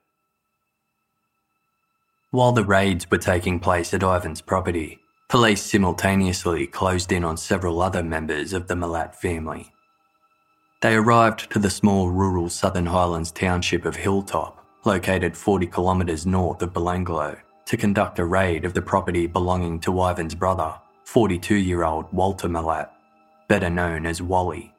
While 2.32 2.52
the 2.52 2.64
raids 2.64 3.10
were 3.10 3.18
taking 3.18 3.58
place 3.58 3.92
at 3.92 4.02
Ivan's 4.02 4.40
property, 4.40 5.00
Police 5.30 5.62
simultaneously 5.62 6.66
closed 6.66 7.12
in 7.12 7.24
on 7.24 7.36
several 7.36 7.80
other 7.80 8.02
members 8.02 8.52
of 8.52 8.66
the 8.66 8.74
Milat 8.74 9.14
family. 9.14 9.70
They 10.82 10.96
arrived 10.96 11.52
to 11.52 11.60
the 11.60 11.70
small 11.70 12.10
rural 12.10 12.48
Southern 12.48 12.86
Highlands 12.86 13.30
township 13.30 13.84
of 13.84 13.94
Hilltop, 13.94 14.64
located 14.84 15.36
40 15.36 15.68
kilometres 15.68 16.26
north 16.26 16.62
of 16.62 16.72
Belanglo, 16.72 17.38
to 17.66 17.76
conduct 17.76 18.18
a 18.18 18.24
raid 18.24 18.64
of 18.64 18.74
the 18.74 18.82
property 18.82 19.28
belonging 19.28 19.78
to 19.82 20.00
Ivan's 20.00 20.34
brother, 20.34 20.74
42 21.04 21.54
year 21.54 21.84
old 21.84 22.12
Walter 22.12 22.48
Milat, 22.48 22.90
better 23.46 23.70
known 23.70 24.06
as 24.06 24.20
Wally. 24.20 24.74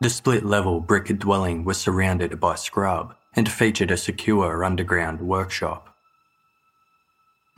The 0.00 0.10
split 0.10 0.44
level 0.44 0.80
brick 0.80 1.06
dwelling 1.18 1.64
was 1.64 1.80
surrounded 1.80 2.38
by 2.38 2.54
scrub 2.54 3.16
and 3.34 3.50
featured 3.50 3.90
a 3.90 3.96
secure 3.96 4.62
underground 4.62 5.20
workshop. 5.20 5.87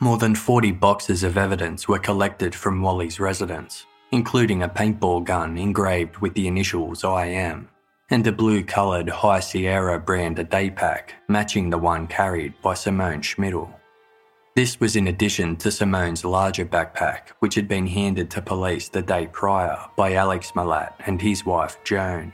More 0.03 0.17
than 0.17 0.33
40 0.33 0.71
boxes 0.71 1.21
of 1.21 1.37
evidence 1.37 1.87
were 1.87 1.99
collected 1.99 2.55
from 2.55 2.81
Wally's 2.81 3.19
residence, 3.19 3.85
including 4.11 4.63
a 4.63 4.67
paintball 4.67 5.23
gun 5.23 5.59
engraved 5.59 6.17
with 6.17 6.33
the 6.33 6.47
initials 6.47 7.03
IM 7.03 7.69
and 8.09 8.25
a 8.25 8.31
blue 8.31 8.63
coloured 8.63 9.07
High 9.07 9.41
Sierra 9.41 9.99
brand 9.99 10.49
day 10.49 10.71
pack 10.71 11.13
matching 11.29 11.69
the 11.69 11.77
one 11.77 12.07
carried 12.07 12.59
by 12.63 12.73
Simone 12.73 13.21
Schmidl. 13.21 13.71
This 14.55 14.79
was 14.79 14.95
in 14.95 15.07
addition 15.07 15.55
to 15.57 15.69
Simone's 15.69 16.25
larger 16.25 16.65
backpack, 16.65 17.29
which 17.37 17.53
had 17.53 17.67
been 17.67 17.85
handed 17.85 18.31
to 18.31 18.41
police 18.41 18.89
the 18.89 19.03
day 19.03 19.27
prior 19.31 19.77
by 19.95 20.13
Alex 20.13 20.53
Milat 20.55 20.93
and 21.05 21.21
his 21.21 21.45
wife 21.45 21.77
Joan. 21.83 22.33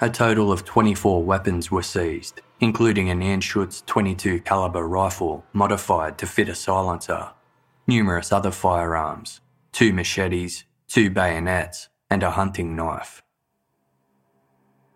A 0.00 0.08
total 0.08 0.52
of 0.52 0.64
24 0.64 1.24
weapons 1.24 1.72
were 1.72 1.82
seized, 1.82 2.40
including 2.62 3.10
an 3.10 3.20
Anschutz 3.20 3.84
22 3.86 4.40
caliber 4.42 4.86
rifle 4.86 5.44
modified 5.52 6.16
to 6.16 6.26
fit 6.28 6.48
a 6.48 6.54
silencer, 6.54 7.32
numerous 7.88 8.30
other 8.30 8.52
firearms, 8.52 9.40
two 9.72 9.92
machetes, 9.92 10.62
two 10.86 11.10
bayonets, 11.10 11.88
and 12.08 12.22
a 12.22 12.30
hunting 12.30 12.76
knife. 12.76 13.20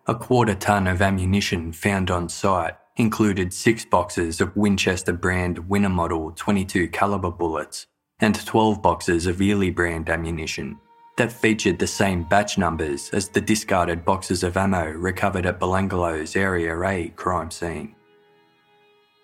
A 0.07 0.15
quarter 0.15 0.55
ton 0.55 0.87
of 0.87 1.01
ammunition 1.01 1.73
found 1.73 2.09
on 2.09 2.29
site 2.29 2.77
included 2.95 3.51
six 3.51 3.83
boxes 3.83 4.39
of 4.39 4.55
Winchester 4.55 5.11
brand 5.11 5.67
Winner 5.67 5.89
model 5.89 6.31
22 6.31 6.87
caliber 6.87 7.31
bullets 7.31 7.85
and 8.21 8.33
12 8.45 8.81
boxes 8.81 9.27
of 9.27 9.41
Eley 9.41 9.71
brand 9.71 10.07
ammunition 10.09 10.79
that 11.17 11.31
featured 11.31 11.79
the 11.79 11.87
same 11.87 12.23
batch 12.23 12.57
numbers 12.57 13.09
as 13.09 13.27
the 13.27 13.41
discarded 13.41 14.05
boxes 14.05 14.43
of 14.43 14.55
ammo 14.55 14.85
recovered 14.91 15.45
at 15.45 15.59
Belanglo's 15.59 16.35
Area 16.35 16.79
A 16.81 17.09
crime 17.09 17.51
scene. 17.51 17.95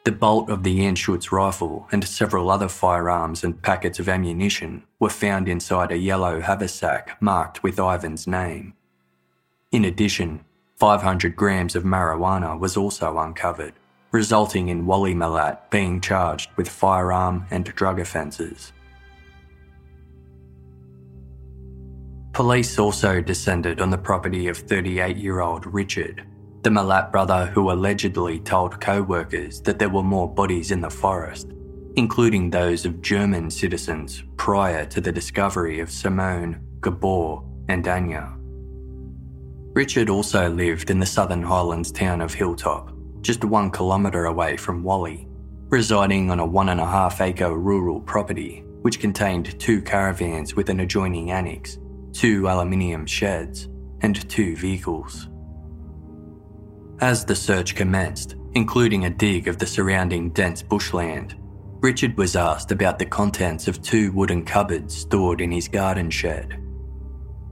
The 0.04 0.12
bolt 0.12 0.50
of 0.50 0.64
the 0.64 0.80
Anschutz 0.82 1.32
rifle 1.32 1.88
and 1.94 2.04
several 2.04 2.52
other 2.52 2.68
firearms 2.68 3.44
and 3.44 3.62
packets 3.62 4.00
of 4.00 4.10
ammunition 4.10 4.84
were 5.00 5.10
found 5.10 5.48
inside 5.48 5.92
a 5.92 5.98
yellow 5.98 6.42
haversack 6.42 7.22
marked 7.22 7.64
with 7.64 7.80
Ivan's 7.80 8.28
name. 8.28 8.74
In 9.72 9.86
addition, 9.86 10.44
500 10.78 11.36
grams 11.38 11.76
of 11.76 11.84
marijuana 11.84 12.60
was 12.60 12.76
also 12.76 13.18
uncovered, 13.18 13.74
resulting 14.12 14.68
in 14.68 14.86
Wally 14.86 15.14
Milat 15.14 15.70
being 15.70 16.02
charged 16.02 16.50
with 16.58 16.68
firearm 16.68 17.46
and 17.50 17.64
drug 17.64 18.00
offences. 18.00 18.74
Police 22.34 22.80
also 22.80 23.22
descended 23.22 23.80
on 23.80 23.92
the 23.92 23.98
property 23.98 24.48
of 24.48 24.58
38 24.58 25.18
year 25.18 25.42
old 25.42 25.72
Richard, 25.72 26.26
the 26.64 26.72
Milat 26.72 27.12
brother 27.12 27.46
who 27.46 27.72
allegedly 27.72 28.40
told 28.40 28.82
co 28.82 29.04
workers 29.04 29.62
that 29.62 29.78
there 29.78 29.90
were 29.90 30.02
more 30.02 30.28
bodies 30.28 30.72
in 30.72 30.82
the 30.82 30.90
forest, 30.90 31.52
including 31.96 32.50
those 32.50 32.88
of 32.88 33.04
German 33.04 33.52
citizens 33.52 34.24
prior 34.36 34.84
to 34.84 35.00
the 35.00 35.12
discovery 35.12 35.80
of 35.80 35.92
Simone, 35.92 36.60
Gabor, 36.82 37.44
and 37.70 37.88
Anya. 37.88 38.36
Richard 39.76 40.10
also 40.10 40.50
lived 40.50 40.90
in 40.90 40.98
the 40.98 41.06
southern 41.06 41.44
highlands 41.44 41.92
town 41.92 42.20
of 42.20 42.34
Hilltop, 42.34 42.92
just 43.22 43.46
one 43.46 43.70
kilometre 43.70 44.26
away 44.26 44.58
from 44.58 44.82
Wally, 44.82 45.28
residing 45.70 46.32
on 46.32 46.40
a 46.40 46.46
one 46.46 46.70
and 46.70 46.82
a 46.82 46.86
half 46.88 47.22
acre 47.22 47.56
rural 47.56 48.02
property 48.02 48.64
which 48.82 49.00
contained 49.00 49.58
two 49.62 49.82
caravans 49.82 50.56
with 50.56 50.70
an 50.70 50.82
adjoining 50.82 51.32
annex 51.32 51.78
two 52.14 52.48
aluminium 52.48 53.06
sheds, 53.06 53.68
and 54.02 54.30
two 54.30 54.56
vehicles. 54.56 55.30
As 57.00 57.26
the 57.26 57.36
search 57.36 57.76
commenced, 57.76 58.36
including 58.54 59.06
a 59.06 59.10
dig 59.10 59.48
of 59.48 59.58
the 59.58 59.66
surrounding 59.66 60.30
dense 60.30 60.62
bushland, 60.62 61.36
Richard 61.82 62.18
was 62.18 62.36
asked 62.36 62.72
about 62.72 62.98
the 62.98 63.06
contents 63.06 63.68
of 63.68 63.82
two 63.82 64.12
wooden 64.14 64.46
cupboards 64.46 64.96
stored 64.96 65.42
in 65.42 65.52
his 65.52 65.68
garden 65.68 66.10
shed. 66.10 66.64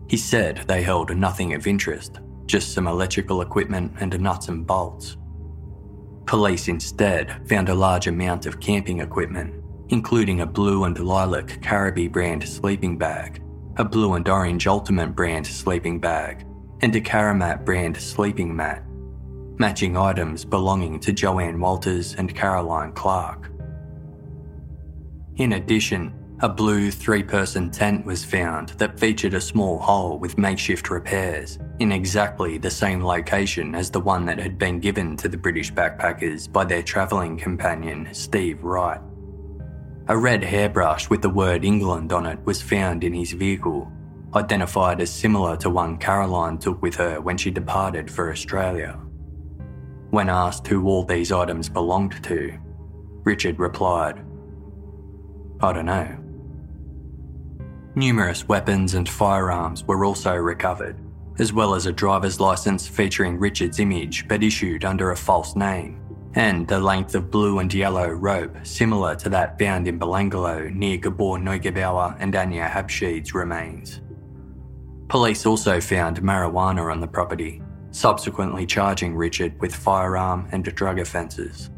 He 0.07 0.15
said 0.17 0.63
they 0.67 0.83
held 0.83 1.15
nothing 1.17 1.53
of 1.53 1.67
interest, 1.67 2.19
just 2.45 2.73
some 2.73 2.87
electrical 2.87 3.41
equipment 3.41 3.93
and 3.99 4.17
nuts 4.21 4.47
and 4.47 4.65
bolts. 4.65 5.17
Police 6.25 6.67
instead 6.67 7.45
found 7.49 7.67
a 7.67 7.75
large 7.75 8.07
amount 8.07 8.45
of 8.45 8.59
camping 8.59 8.99
equipment, 8.99 9.61
including 9.89 10.41
a 10.41 10.45
blue 10.45 10.85
and 10.85 10.97
lilac 10.99 11.47
Caribbee 11.61 12.11
brand 12.11 12.47
sleeping 12.47 12.97
bag 12.97 13.40
a 13.77 13.85
blue 13.85 14.13
and 14.13 14.27
orange 14.27 14.67
Ultimate 14.67 15.15
brand 15.15 15.47
sleeping 15.47 15.99
bag, 15.99 16.45
and 16.81 16.95
a 16.95 17.01
Karrimat 17.01 17.63
brand 17.63 17.95
sleeping 17.95 18.55
mat, 18.55 18.83
matching 19.57 19.95
items 19.95 20.43
belonging 20.43 20.99
to 20.99 21.13
Joanne 21.13 21.59
Walters 21.59 22.15
and 22.15 22.35
Caroline 22.35 22.91
Clarke. 22.91 23.49
In 25.37 25.53
addition, 25.53 26.13
a 26.41 26.49
blue 26.49 26.89
three 26.89 27.21
person 27.21 27.69
tent 27.69 28.03
was 28.03 28.25
found 28.25 28.69
that 28.69 28.99
featured 28.99 29.35
a 29.35 29.41
small 29.41 29.77
hole 29.77 30.17
with 30.17 30.39
makeshift 30.39 30.89
repairs 30.89 31.59
in 31.79 31.91
exactly 31.91 32.57
the 32.57 32.69
same 32.69 33.03
location 33.03 33.75
as 33.75 33.91
the 33.91 33.99
one 33.99 34.25
that 34.25 34.39
had 34.39 34.57
been 34.57 34.79
given 34.79 35.15
to 35.17 35.29
the 35.29 35.37
British 35.37 35.71
backpackers 35.71 36.51
by 36.51 36.65
their 36.65 36.81
travelling 36.81 37.37
companion 37.37 38.09
Steve 38.11 38.63
Wright. 38.63 39.01
A 40.07 40.17
red 40.17 40.43
hairbrush 40.43 41.09
with 41.09 41.21
the 41.21 41.29
word 41.29 41.63
England 41.63 42.11
on 42.11 42.25
it 42.25 42.39
was 42.43 42.61
found 42.61 43.03
in 43.03 43.13
his 43.13 43.33
vehicle, 43.33 43.91
identified 44.33 44.99
as 44.99 45.13
similar 45.13 45.55
to 45.57 45.69
one 45.69 45.97
Caroline 45.97 46.57
took 46.57 46.81
with 46.81 46.95
her 46.95 47.21
when 47.21 47.37
she 47.37 47.51
departed 47.51 48.09
for 48.09 48.31
Australia. 48.31 48.99
When 50.09 50.27
asked 50.27 50.67
who 50.67 50.87
all 50.87 51.03
these 51.03 51.31
items 51.31 51.69
belonged 51.69 52.21
to, 52.23 52.57
Richard 53.23 53.59
replied, 53.59 54.25
I 55.61 55.71
don't 55.71 55.85
know. 55.85 56.17
Numerous 57.93 58.47
weapons 58.47 58.95
and 58.95 59.07
firearms 59.07 59.83
were 59.83 60.03
also 60.03 60.35
recovered, 60.35 60.97
as 61.37 61.53
well 61.53 61.75
as 61.75 61.85
a 61.85 61.93
driver's 61.93 62.39
license 62.39 62.87
featuring 62.87 63.37
Richard's 63.37 63.79
image 63.79 64.27
but 64.27 64.43
issued 64.43 64.83
under 64.83 65.11
a 65.11 65.17
false 65.17 65.55
name 65.55 66.01
and 66.35 66.67
the 66.67 66.79
length 66.79 67.15
of 67.15 67.29
blue 67.29 67.59
and 67.59 67.73
yellow 67.73 68.07
rope 68.07 68.55
similar 68.63 69.15
to 69.15 69.29
that 69.29 69.59
found 69.59 69.87
in 69.87 69.99
Belanglo 69.99 70.73
near 70.73 70.97
Gabor 70.97 71.37
Neugebauer 71.37 72.15
and 72.19 72.35
Anya 72.35 72.67
Habschied's 72.67 73.33
remains. 73.33 74.01
Police 75.07 75.45
also 75.45 75.81
found 75.81 76.21
marijuana 76.21 76.91
on 76.91 77.01
the 77.01 77.07
property, 77.07 77.61
subsequently 77.91 78.65
charging 78.65 79.15
Richard 79.15 79.59
with 79.59 79.75
firearm 79.75 80.47
and 80.51 80.63
drug 80.63 80.99
offences. 80.99 81.69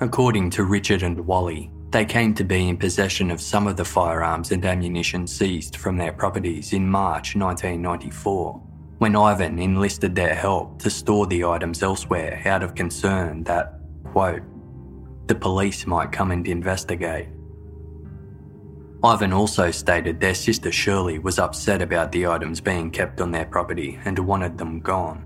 According 0.00 0.50
to 0.50 0.64
Richard 0.64 1.02
and 1.02 1.26
Wally, 1.26 1.70
They 1.90 2.04
came 2.04 2.34
to 2.34 2.44
be 2.44 2.68
in 2.68 2.76
possession 2.76 3.30
of 3.30 3.40
some 3.40 3.66
of 3.66 3.76
the 3.76 3.84
firearms 3.84 4.50
and 4.50 4.64
ammunition 4.64 5.26
seized 5.26 5.76
from 5.76 5.96
their 5.96 6.12
properties 6.12 6.72
in 6.72 6.90
March 6.90 7.36
1994, 7.36 8.62
when 8.98 9.14
Ivan 9.14 9.58
enlisted 9.58 10.14
their 10.14 10.34
help 10.34 10.80
to 10.80 10.90
store 10.90 11.26
the 11.26 11.44
items 11.44 11.82
elsewhere 11.82 12.40
out 12.46 12.62
of 12.62 12.74
concern 12.74 13.44
that, 13.44 13.78
quote, 14.04 14.42
the 15.26 15.34
police 15.34 15.86
might 15.86 16.12
come 16.12 16.30
and 16.30 16.46
investigate. 16.46 17.28
Ivan 19.04 19.32
also 19.32 19.70
stated 19.70 20.20
their 20.20 20.34
sister 20.34 20.72
Shirley 20.72 21.18
was 21.18 21.38
upset 21.38 21.82
about 21.82 22.10
the 22.10 22.26
items 22.26 22.60
being 22.60 22.90
kept 22.90 23.20
on 23.20 23.30
their 23.30 23.44
property 23.44 23.98
and 24.04 24.18
wanted 24.18 24.56
them 24.56 24.80
gone. 24.80 25.24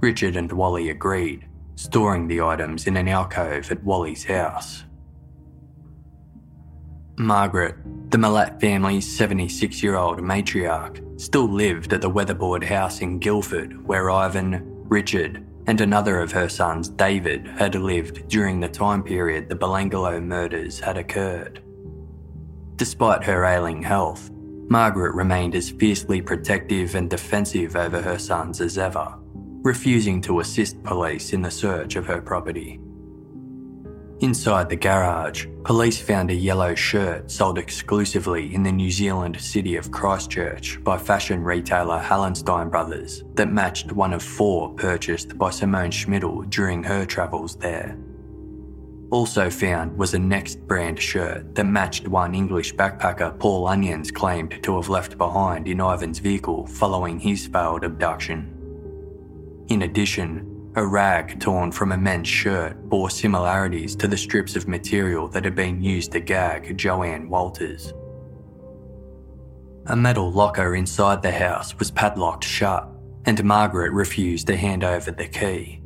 Richard 0.00 0.36
and 0.36 0.52
Wally 0.52 0.90
agreed, 0.90 1.46
storing 1.76 2.28
the 2.28 2.42
items 2.42 2.86
in 2.86 2.96
an 2.96 3.08
alcove 3.08 3.70
at 3.70 3.82
Wally's 3.82 4.24
house. 4.24 4.84
Margaret, 7.18 7.76
the 8.10 8.18
Milat 8.18 8.60
family's 8.60 9.16
76 9.16 9.82
year 9.82 9.96
old 9.96 10.20
matriarch, 10.20 11.20
still 11.20 11.48
lived 11.48 11.92
at 11.92 12.00
the 12.00 12.10
weatherboard 12.10 12.62
house 12.62 13.00
in 13.00 13.18
Guildford 13.18 13.84
where 13.86 14.10
Ivan, 14.10 14.62
Richard, 14.88 15.44
and 15.66 15.80
another 15.80 16.20
of 16.20 16.30
her 16.30 16.48
sons, 16.48 16.88
David, 16.88 17.46
had 17.48 17.74
lived 17.74 18.28
during 18.28 18.60
the 18.60 18.68
time 18.68 19.02
period 19.02 19.48
the 19.48 19.56
Belanglo 19.56 20.22
murders 20.22 20.78
had 20.78 20.96
occurred. 20.96 21.62
Despite 22.76 23.24
her 23.24 23.44
ailing 23.44 23.82
health, 23.82 24.30
Margaret 24.68 25.14
remained 25.14 25.56
as 25.56 25.70
fiercely 25.70 26.22
protective 26.22 26.94
and 26.94 27.10
defensive 27.10 27.74
over 27.74 28.00
her 28.00 28.18
sons 28.18 28.60
as 28.60 28.78
ever, 28.78 29.14
refusing 29.62 30.20
to 30.22 30.40
assist 30.40 30.82
police 30.84 31.32
in 31.32 31.42
the 31.42 31.50
search 31.50 31.96
of 31.96 32.06
her 32.06 32.20
property. 32.20 32.80
Inside 34.20 34.70
the 34.70 34.76
garage, 34.76 35.46
police 35.62 36.00
found 36.00 36.30
a 36.30 36.34
yellow 36.34 36.74
shirt 36.74 37.30
sold 37.30 37.58
exclusively 37.58 38.54
in 38.54 38.62
the 38.62 38.72
New 38.72 38.90
Zealand 38.90 39.38
city 39.38 39.76
of 39.76 39.90
Christchurch 39.90 40.82
by 40.82 40.96
fashion 40.96 41.44
retailer 41.44 42.00
Hallenstein 42.00 42.70
Brothers 42.70 43.24
that 43.34 43.52
matched 43.52 43.92
one 43.92 44.14
of 44.14 44.22
four 44.22 44.72
purchased 44.72 45.36
by 45.36 45.50
Simone 45.50 45.90
Schmidl 45.90 46.48
during 46.48 46.82
her 46.82 47.04
travels 47.04 47.56
there. 47.56 47.98
Also 49.10 49.50
found 49.50 49.94
was 49.98 50.14
a 50.14 50.18
Next 50.18 50.66
brand 50.66 50.98
shirt 50.98 51.54
that 51.54 51.64
matched 51.64 52.08
one 52.08 52.34
English 52.34 52.74
backpacker 52.74 53.38
Paul 53.38 53.66
Onions 53.66 54.10
claimed 54.10 54.62
to 54.62 54.76
have 54.76 54.88
left 54.88 55.18
behind 55.18 55.68
in 55.68 55.78
Ivan's 55.78 56.20
vehicle 56.20 56.66
following 56.66 57.20
his 57.20 57.46
failed 57.48 57.84
abduction. 57.84 58.50
In 59.68 59.82
addition, 59.82 60.55
a 60.76 60.86
rag 60.86 61.40
torn 61.40 61.72
from 61.72 61.90
a 61.90 61.96
men's 61.96 62.28
shirt 62.28 62.76
bore 62.90 63.08
similarities 63.08 63.96
to 63.96 64.06
the 64.06 64.16
strips 64.16 64.56
of 64.56 64.68
material 64.68 65.26
that 65.26 65.42
had 65.42 65.54
been 65.54 65.82
used 65.82 66.12
to 66.12 66.20
gag 66.20 66.76
Joanne 66.76 67.30
Walters. 67.30 67.94
A 69.86 69.96
metal 69.96 70.30
locker 70.30 70.76
inside 70.76 71.22
the 71.22 71.32
house 71.32 71.78
was 71.78 71.90
padlocked 71.90 72.44
shut, 72.44 72.86
and 73.24 73.42
Margaret 73.42 73.92
refused 73.92 74.48
to 74.48 74.56
hand 74.56 74.84
over 74.84 75.10
the 75.10 75.26
key. 75.26 75.80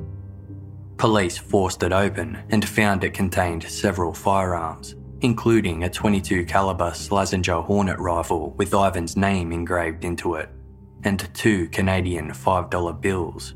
Police 0.97 1.37
forced 1.37 1.83
it 1.83 1.93
open 1.93 2.43
and 2.49 2.67
found 2.67 3.05
it 3.05 3.13
contained 3.13 3.63
several 3.63 4.13
firearms, 4.13 4.95
including 5.21 5.85
a 5.85 5.89
22 5.89 6.43
caliber 6.43 6.91
Slazenger 6.91 7.63
Hornet 7.63 7.97
rifle 7.97 8.51
with 8.57 8.73
Ivan's 8.73 9.15
name 9.15 9.53
engraved 9.53 10.03
into 10.03 10.35
it, 10.35 10.49
and 11.05 11.33
two 11.33 11.69
Canadian 11.69 12.31
$5 12.31 13.01
bills. 13.01 13.55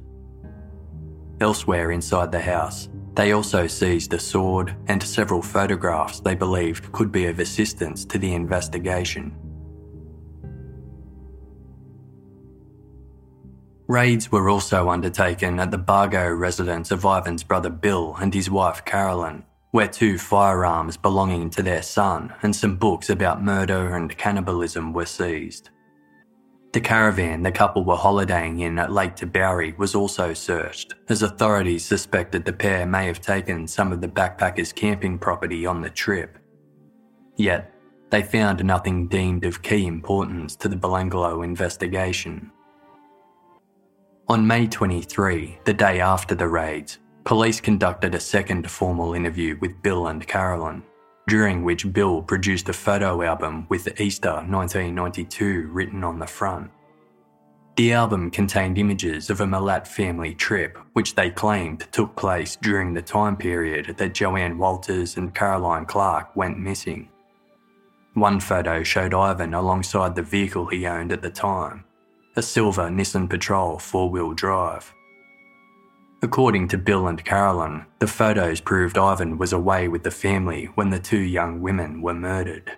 Elsewhere 1.45 1.91
inside 1.91 2.31
the 2.31 2.41
house, 2.41 2.89
they 3.13 3.31
also 3.31 3.67
seized 3.67 4.12
a 4.15 4.19
sword 4.19 4.75
and 4.88 5.03
several 5.03 5.43
photographs 5.43 6.19
they 6.19 6.34
believed 6.34 6.91
could 6.91 7.12
be 7.12 7.27
of 7.27 7.38
assistance 7.38 8.03
to 8.05 8.17
the 8.17 8.34
investigation. 8.34 9.31
Raids 13.88 14.31
were 14.31 14.49
also 14.49 14.89
undertaken 14.89 15.60
at 15.60 15.69
the 15.69 15.77
Bargo 15.77 16.27
residence 16.27 16.89
of 16.89 17.05
Ivan's 17.05 17.43
brother 17.43 17.69
Bill 17.69 18.15
and 18.19 18.34
his 18.34 18.49
wife 18.49 18.84
Carolyn, 18.84 19.43
where 19.69 19.88
two 19.88 20.17
firearms 20.17 20.97
belonging 20.97 21.51
to 21.51 21.62
their 21.62 21.84
son 21.84 22.34
and 22.41 22.55
some 22.55 22.75
books 22.75 23.12
about 23.12 23.43
murder 23.43 23.95
and 23.95 24.17
cannibalism 24.17 24.93
were 24.93 25.05
seized. 25.05 25.69
The 26.75 26.81
caravan 26.81 27.41
the 27.41 27.53
couple 27.53 27.85
were 27.85 27.95
holidaying 27.95 28.59
in 28.59 28.77
at 28.79 28.91
Lake 28.91 29.15
Tabourie 29.15 29.75
was 29.77 29.95
also 29.95 30.33
searched, 30.33 30.93
as 31.07 31.21
authorities 31.21 31.85
suspected 31.85 32.43
the 32.43 32.51
pair 32.51 32.85
may 32.85 33.07
have 33.07 33.21
taken 33.21 33.65
some 33.65 33.93
of 33.93 34.01
the 34.01 34.09
backpackers' 34.09 34.75
camping 34.75 35.17
property 35.17 35.65
on 35.65 35.81
the 35.81 35.89
trip. 35.89 36.38
Yet, 37.38 37.73
they 38.09 38.21
found 38.23 38.61
nothing 38.65 39.07
deemed 39.07 39.45
of 39.45 39.61
key 39.61 39.88
importance 39.88 40.57
to 40.57 40.67
the 40.67 40.75
Belanglo 40.75 41.45
investigation. 41.45 42.51
On 44.27 44.45
May 44.45 44.67
23, 44.67 45.59
the 45.63 45.73
day 45.73 46.01
after 46.01 46.35
the 46.35 46.49
raids, 46.49 46.99
police 47.23 47.61
conducted 47.61 48.15
a 48.15 48.19
second 48.19 48.69
formal 48.69 49.13
interview 49.13 49.57
with 49.61 49.81
Bill 49.81 50.07
and 50.07 50.27
Carolyn 50.27 50.83
during 51.27 51.63
which 51.63 51.91
Bill 51.91 52.21
produced 52.21 52.69
a 52.69 52.73
photo 52.73 53.21
album 53.23 53.65
with 53.69 53.83
the 53.83 54.01
Easter 54.01 54.33
1992 54.33 55.69
written 55.71 56.03
on 56.03 56.19
the 56.19 56.27
front. 56.27 56.71
The 57.77 57.91
album 57.91 58.31
contained 58.31 58.77
images 58.77 59.29
of 59.29 59.41
a 59.41 59.45
Milat 59.45 59.85
family 59.85 60.33
trip, 60.33 60.77
which 60.93 61.15
they 61.15 61.29
claimed 61.29 61.88
took 61.91 62.15
place 62.15 62.55
during 62.55 62.93
the 62.93 63.01
time 63.01 63.35
period 63.35 63.95
that 63.97 64.13
Joanne 64.13 64.57
Walters 64.57 65.17
and 65.17 65.35
Caroline 65.35 65.85
Clarke 65.85 66.33
went 66.38 66.57
missing. 66.57 67.09
One 68.13 68.39
photo 68.39 68.81
showed 68.81 69.13
Ivan 69.13 69.53
alongside 69.53 70.15
the 70.15 70.21
vehicle 70.21 70.67
he 70.67 70.88
owned 70.88 71.11
at 71.11 71.21
the 71.21 71.29
time, 71.29 71.83
a 72.38 72.41
silver 72.41 72.83
Nissan 72.83 73.29
Patrol 73.29 73.77
four 73.77 74.09
wheel 74.09 74.31
drive. 74.31 74.94
According 76.25 76.69
to 76.69 76.79
Bill 76.79 77.07
and 77.07 77.23
Carolyn, 77.23 77.85
the 77.99 78.07
photos 78.07 78.59
proved 78.59 78.97
Ivan 78.97 79.38
was 79.38 79.53
away 79.53 79.88
with 79.88 80.01
the 80.01 80.09
family 80.09 80.65
when 80.73 80.89
the 80.89 80.97
two 80.97 81.19
young 81.19 81.61
women 81.61 82.01
were 82.01 82.15
murdered. 82.15 82.75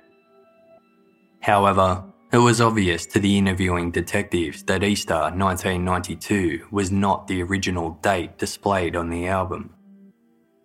However, 1.40 2.04
it 2.34 2.40
was 2.40 2.60
obvious 2.60 3.06
to 3.06 3.22
the 3.22 3.38
interviewing 3.38 3.90
detectives 3.90 4.64
that 4.64 4.84
Easter 4.84 5.32
1992 5.34 6.68
was 6.72 6.92
not 6.92 7.26
the 7.28 7.42
original 7.42 7.92
date 8.02 8.38
displayed 8.38 8.98
on 8.98 9.10
the 9.10 9.28
album. 9.28 9.74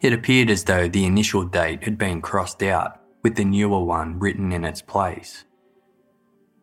It 0.00 0.12
appeared 0.12 0.50
as 0.50 0.64
though 0.64 0.88
the 0.88 1.06
initial 1.06 1.44
date 1.44 1.84
had 1.84 1.96
been 1.96 2.20
crossed 2.20 2.64
out, 2.64 3.00
with 3.22 3.36
the 3.36 3.44
newer 3.44 3.84
one 3.84 4.18
written 4.18 4.50
in 4.50 4.64
its 4.64 4.82
place. 4.82 5.44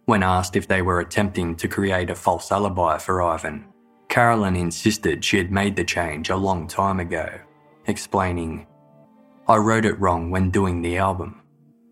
When 0.04 0.24
asked 0.24 0.58
if 0.58 0.68
they 0.68 0.82
were 0.82 1.00
attempting 1.00 1.56
to 1.56 1.70
create 1.70 2.10
a 2.10 2.16
false 2.16 2.52
alibi 2.52 2.98
for 2.98 3.22
Ivan, 3.22 3.70
Carolyn 4.10 4.56
insisted 4.56 5.24
she 5.24 5.38
had 5.38 5.52
made 5.52 5.76
the 5.76 5.84
change 5.84 6.30
a 6.30 6.36
long 6.36 6.68
time 6.68 7.00
ago, 7.00 7.30
explaining, 7.86 8.66
I 9.48 9.58
wrote 9.58 9.86
it 9.86 10.00
wrong 10.00 10.32
when 10.32 10.50
doing 10.50 10.82
the 10.82 10.98
album. 10.98 11.42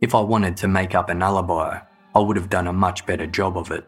If 0.02 0.14
I 0.14 0.22
wanted 0.22 0.58
to 0.58 0.68
make 0.68 0.96
up 0.96 1.10
an 1.10 1.22
alibi, 1.22 1.80
I 2.16 2.20
would 2.20 2.36
have 2.36 2.50
done 2.50 2.68
a 2.68 2.74
much 2.74 3.06
better 3.06 3.28
job 3.28 3.56
of 3.56 3.72
it. 3.72 3.88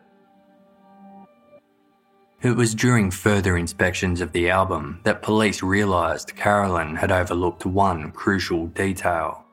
It 2.42 2.56
was 2.56 2.74
during 2.74 3.12
further 3.12 3.58
inspections 3.58 4.22
of 4.22 4.32
the 4.32 4.50
album 4.50 5.02
that 5.04 5.24
police 5.24 5.62
realised 5.62 6.36
Carolyn 6.36 6.96
had 6.96 7.12
overlooked 7.12 7.66
one 7.66 8.12
crucial 8.12 8.68
detail. 8.68 9.44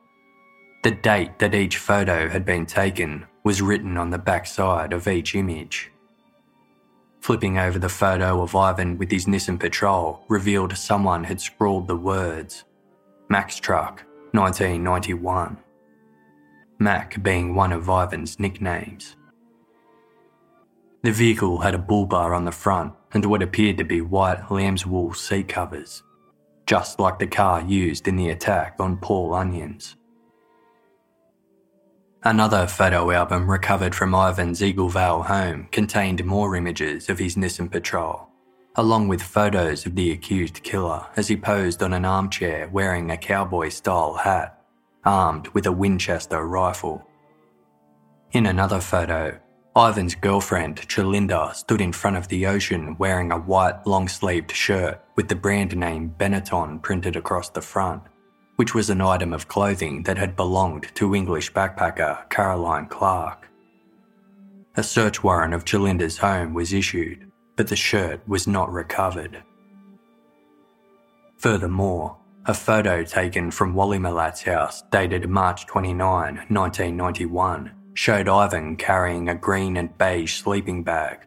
The 0.83 0.91
date 0.91 1.39
that 1.39 1.55
each 1.55 1.77
photo 1.77 2.29
had 2.29 2.45
been 2.45 2.65
taken 2.65 3.25
was 3.43 3.61
written 3.61 3.97
on 3.97 4.11
the 4.11 4.17
backside 4.17 4.93
of 4.93 5.07
each 5.07 5.35
image. 5.35 5.91
Flipping 7.27 7.57
over 7.57 7.77
the 7.77 7.89
photo 7.89 8.41
of 8.41 8.55
Ivan 8.55 8.97
with 8.97 9.11
his 9.11 9.25
Nissan 9.25 9.59
Patrol 9.59 10.23
revealed 10.29 10.77
someone 10.77 11.25
had 11.25 11.41
scrawled 11.41 11.85
the 11.85 11.95
words 11.97 12.63
Max 13.27 13.59
Truck, 13.59 14.05
1991. 14.31 15.57
Mac 16.79 17.21
being 17.21 17.53
one 17.53 17.73
of 17.73 17.89
Ivan's 17.89 18.39
nicknames. 18.39 19.17
The 21.03 21.11
vehicle 21.11 21.57
had 21.57 21.75
a 21.75 21.77
bull 21.77 22.05
bar 22.05 22.33
on 22.33 22.45
the 22.45 22.51
front 22.53 22.93
and 23.11 23.25
what 23.25 23.43
appeared 23.43 23.77
to 23.79 23.83
be 23.83 23.99
white 23.99 24.49
lamb's 24.49 24.85
wool 24.85 25.13
seat 25.13 25.49
covers, 25.49 26.03
just 26.65 26.97
like 26.97 27.19
the 27.19 27.27
car 27.27 27.61
used 27.61 28.07
in 28.07 28.15
the 28.15 28.29
attack 28.29 28.77
on 28.79 28.99
Paul 28.99 29.33
Onions. 29.33 29.96
Another 32.23 32.65
photo 32.65 33.11
album 33.11 33.49
recovered 33.49 33.93
from 33.93 34.15
Ivan's 34.15 34.63
Eagle 34.63 34.89
Vale 34.89 35.21
home 35.21 35.67
contained 35.71 36.25
more 36.25 36.55
images 36.55 37.09
of 37.09 37.19
his 37.19 37.35
Nissan 37.35 37.71
Patrol, 37.71 38.27
along 38.75 39.07
with 39.07 39.21
photos 39.21 39.85
of 39.85 39.93
the 39.93 40.11
accused 40.11 40.63
killer 40.63 41.05
as 41.15 41.27
he 41.27 41.37
posed 41.37 41.83
on 41.83 41.93
an 41.93 42.05
armchair 42.05 42.69
wearing 42.69 43.11
a 43.11 43.17
cowboy 43.17 43.69
style 43.69 44.15
hat, 44.15 44.59
armed 45.05 45.47
with 45.49 45.67
a 45.67 45.71
Winchester 45.71 46.43
rifle. 46.45 47.07
In 48.31 48.47
another 48.47 48.81
photo, 48.81 49.39
Ivan's 49.75 50.15
girlfriend, 50.15 50.77
Chalinda, 50.87 51.53
stood 51.53 51.81
in 51.81 51.93
front 51.93 52.17
of 52.17 52.29
the 52.29 52.47
ocean 52.47 52.97
wearing 52.97 53.31
a 53.31 53.37
white 53.37 53.85
long 53.85 54.07
sleeved 54.07 54.51
shirt 54.51 54.99
with 55.15 55.27
the 55.27 55.35
brand 55.35 55.77
name 55.77 56.15
Benetton 56.17 56.81
printed 56.81 57.15
across 57.15 57.49
the 57.49 57.61
front, 57.61 58.01
which 58.57 58.75
was 58.75 58.89
an 58.89 59.01
item 59.01 59.33
of 59.33 59.47
clothing 59.47 60.03
that 60.03 60.17
had 60.17 60.35
belonged 60.35 60.87
to 60.95 61.15
English 61.15 61.53
backpacker 61.53 62.29
Caroline 62.29 62.87
Clarke. 62.87 63.47
A 64.75 64.83
search 64.83 65.23
warrant 65.23 65.53
of 65.53 65.63
Chalinda's 65.63 66.17
home 66.17 66.53
was 66.53 66.73
issued, 66.73 67.31
but 67.55 67.67
the 67.67 67.75
shirt 67.75 68.21
was 68.27 68.47
not 68.47 68.71
recovered. 68.71 69.43
Furthermore, 71.37 72.17
a 72.45 72.53
photo 72.53 73.03
taken 73.03 73.51
from 73.51 73.75
Wally 73.75 73.99
Milat's 73.99 74.41
house 74.41 74.83
dated 74.91 75.29
March 75.29 75.67
29, 75.67 75.97
1991, 76.49 77.71
showed 77.93 78.27
Ivan 78.27 78.75
carrying 78.75 79.29
a 79.29 79.35
green 79.35 79.77
and 79.77 79.95
beige 79.97 80.35
sleeping 80.35 80.83
bag, 80.83 81.19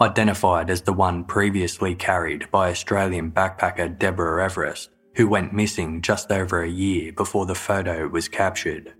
identified 0.00 0.70
as 0.70 0.82
the 0.82 0.92
one 0.92 1.24
previously 1.24 1.94
carried 1.94 2.48
by 2.50 2.70
Australian 2.70 3.32
backpacker 3.32 3.98
Deborah 3.98 4.44
Everest, 4.44 4.90
who 5.18 5.26
went 5.26 5.52
missing 5.52 6.00
just 6.00 6.30
over 6.30 6.62
a 6.62 6.70
year 6.70 7.12
before 7.12 7.44
the 7.44 7.54
photo 7.54 8.06
was 8.06 8.28
captured. 8.28 8.94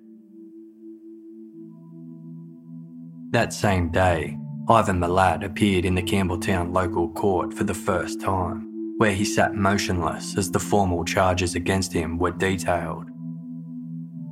That 3.31 3.53
same 3.53 3.93
day, 3.93 4.37
Ivan 4.69 4.99
Milat 4.99 5.45
appeared 5.45 5.85
in 5.85 5.95
the 5.95 6.03
Campbelltown 6.03 6.75
local 6.75 7.09
court 7.11 7.55
for 7.55 7.63
the 7.63 7.73
first 7.73 8.21
time 8.21 8.65
where 8.97 9.15
he 9.15 9.25
sat 9.25 9.55
motionless 9.55 10.37
as 10.37 10.51
the 10.51 10.59
formal 10.59 11.05
charges 11.05 11.55
against 11.55 11.93
him 11.93 12.19
were 12.19 12.33
detailed. 12.33 13.05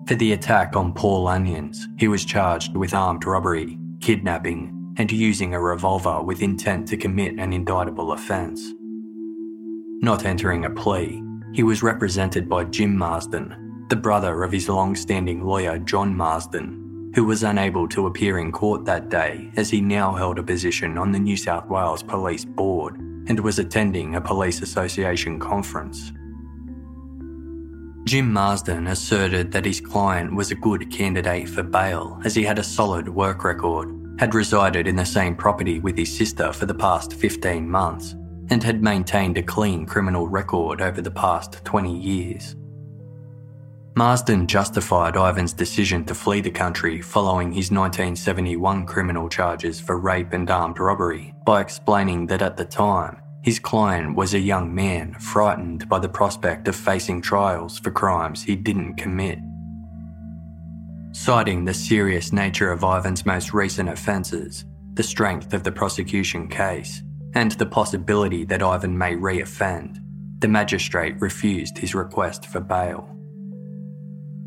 For 0.08 0.16
the 0.16 0.32
attack 0.32 0.74
on 0.74 0.92
Paul 0.92 1.28
Onions, 1.28 1.86
he 1.98 2.08
was 2.08 2.24
charged 2.24 2.76
with 2.76 2.94
armed 2.94 3.24
robbery, 3.24 3.78
kidnapping, 4.00 4.94
and 4.98 5.12
using 5.12 5.54
a 5.54 5.60
revolver 5.60 6.20
with 6.20 6.42
intent 6.42 6.88
to 6.88 6.96
commit 6.96 7.38
an 7.38 7.52
indictable 7.52 8.10
offence. 8.10 8.72
Not 10.02 10.24
entering 10.24 10.64
a 10.64 10.70
plea, 10.70 11.22
he 11.56 11.62
was 11.62 11.82
represented 11.82 12.50
by 12.50 12.62
Jim 12.64 12.94
Marsden, 12.94 13.86
the 13.88 13.96
brother 13.96 14.42
of 14.42 14.52
his 14.52 14.68
long 14.68 14.94
standing 14.94 15.42
lawyer 15.42 15.78
John 15.78 16.14
Marsden, 16.14 17.10
who 17.14 17.24
was 17.24 17.42
unable 17.42 17.88
to 17.88 18.06
appear 18.06 18.38
in 18.38 18.52
court 18.52 18.84
that 18.84 19.08
day 19.08 19.50
as 19.56 19.70
he 19.70 19.80
now 19.80 20.12
held 20.12 20.38
a 20.38 20.42
position 20.42 20.98
on 20.98 21.12
the 21.12 21.18
New 21.18 21.34
South 21.34 21.66
Wales 21.70 22.02
Police 22.02 22.44
Board 22.44 22.98
and 22.98 23.40
was 23.40 23.58
attending 23.58 24.14
a 24.16 24.20
police 24.20 24.60
association 24.60 25.40
conference. 25.40 26.12
Jim 28.04 28.30
Marsden 28.30 28.86
asserted 28.86 29.50
that 29.52 29.64
his 29.64 29.80
client 29.80 30.36
was 30.36 30.50
a 30.50 30.56
good 30.56 30.90
candidate 30.90 31.48
for 31.48 31.62
bail 31.62 32.20
as 32.26 32.34
he 32.34 32.42
had 32.42 32.58
a 32.58 32.62
solid 32.62 33.08
work 33.08 33.44
record, 33.44 33.88
had 34.18 34.34
resided 34.34 34.86
in 34.86 34.96
the 34.96 35.06
same 35.06 35.34
property 35.34 35.80
with 35.80 35.96
his 35.96 36.14
sister 36.14 36.52
for 36.52 36.66
the 36.66 36.74
past 36.74 37.14
15 37.14 37.66
months, 37.66 38.14
and 38.50 38.62
had 38.62 38.82
maintained 38.82 39.38
a 39.38 39.42
clean 39.42 39.86
criminal 39.86 40.28
record 40.28 40.80
over 40.80 41.00
the 41.00 41.10
past 41.10 41.64
20 41.64 41.96
years. 41.96 42.56
Marsden 43.96 44.46
justified 44.46 45.16
Ivan's 45.16 45.54
decision 45.54 46.04
to 46.04 46.14
flee 46.14 46.42
the 46.42 46.50
country 46.50 47.00
following 47.00 47.48
his 47.48 47.70
1971 47.70 48.84
criminal 48.84 49.26
charges 49.28 49.80
for 49.80 49.98
rape 49.98 50.34
and 50.34 50.50
armed 50.50 50.78
robbery 50.78 51.34
by 51.46 51.62
explaining 51.62 52.26
that 52.26 52.42
at 52.42 52.58
the 52.58 52.64
time, 52.66 53.16
his 53.42 53.58
client 53.58 54.14
was 54.14 54.34
a 54.34 54.38
young 54.38 54.74
man 54.74 55.14
frightened 55.14 55.88
by 55.88 55.98
the 55.98 56.08
prospect 56.08 56.68
of 56.68 56.76
facing 56.76 57.22
trials 57.22 57.78
for 57.78 57.90
crimes 57.90 58.42
he 58.42 58.54
didn't 58.54 58.96
commit. 58.96 59.38
Citing 61.12 61.64
the 61.64 61.72
serious 61.72 62.34
nature 62.34 62.70
of 62.70 62.84
Ivan's 62.84 63.24
most 63.24 63.54
recent 63.54 63.88
offences, 63.88 64.66
the 64.92 65.02
strength 65.02 65.54
of 65.54 65.62
the 65.62 65.72
prosecution 65.72 66.48
case, 66.48 67.02
and 67.36 67.52
the 67.52 67.66
possibility 67.66 68.46
that 68.46 68.62
Ivan 68.62 68.96
may 68.96 69.14
reoffend, 69.14 69.98
the 70.38 70.48
magistrate 70.48 71.20
refused 71.20 71.76
his 71.76 71.94
request 71.94 72.46
for 72.46 72.60
bail. 72.60 73.14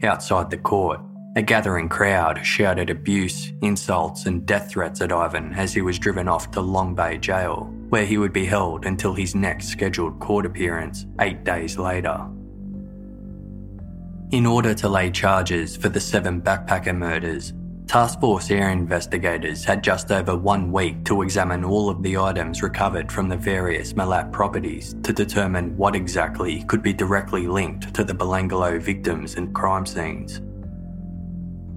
Outside 0.02 0.50
the 0.50 0.58
court, 0.58 1.00
a 1.36 1.44
gathering 1.44 1.88
crowd 1.88 2.44
shouted 2.44 2.90
abuse, 2.90 3.54
insults, 3.62 4.26
and 4.26 4.44
death 4.44 4.72
threats 4.72 5.02
at 5.02 5.12
Ivan 5.12 5.54
as 5.54 5.72
he 5.72 5.82
was 5.82 6.00
driven 6.00 6.28
off 6.28 6.50
to 6.52 6.62
Long 6.62 6.96
Bay 6.96 7.20
Jail, 7.20 7.72
where 7.90 8.08
he 8.08 8.18
would 8.18 8.34
be 8.34 8.46
held 8.46 8.88
until 8.88 9.14
his 9.14 9.36
next 9.36 9.68
scheduled 9.68 10.20
court 10.20 10.48
appearance 10.48 11.06
eight 11.22 11.44
days 11.44 11.78
later. 11.78 12.28
In 14.32 14.48
order 14.48 14.74
to 14.74 14.90
lay 14.90 15.12
charges 15.12 15.78
for 15.78 15.90
the 15.90 16.00
seven 16.00 16.42
backpacker 16.42 16.98
murders, 16.98 17.54
Task 17.90 18.20
Force 18.20 18.52
Air 18.52 18.70
investigators 18.70 19.66
had 19.66 19.84
just 19.84 20.12
over 20.12 20.36
one 20.38 20.72
week 20.72 21.04
to 21.06 21.24
examine 21.24 21.64
all 21.64 21.90
of 21.90 22.04
the 22.04 22.20
items 22.20 22.62
recovered 22.62 23.12
from 23.12 23.28
the 23.28 23.36
various 23.36 23.94
Milat 23.94 24.32
properties 24.32 24.96
to 25.02 25.12
determine 25.12 25.76
what 25.76 25.96
exactly 25.96 26.64
could 26.66 26.84
be 26.84 26.94
directly 26.94 27.48
linked 27.48 27.92
to 27.96 28.04
the 28.04 28.14
Belanglo 28.14 28.80
victims 28.80 29.38
and 29.38 29.56
crime 29.56 29.88
scenes. 29.88 30.40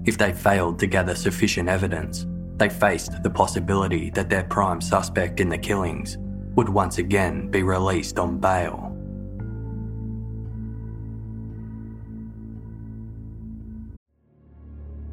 If 0.05 0.19
they 0.19 0.33
failed 0.33 0.77
to 0.81 0.85
gather 0.85 1.15
sufficient 1.15 1.67
evidence, 1.67 2.27
they 2.57 2.69
faced 2.69 3.23
the 3.23 3.31
possibility 3.31 4.11
that 4.11 4.29
their 4.29 4.43
prime 4.43 4.81
suspect 4.81 5.39
in 5.39 5.49
the 5.49 5.57
killings 5.57 6.19
would 6.55 6.69
once 6.69 6.99
again 6.99 7.49
be 7.49 7.63
released 7.63 8.19
on 8.19 8.37
bail. 8.37 8.82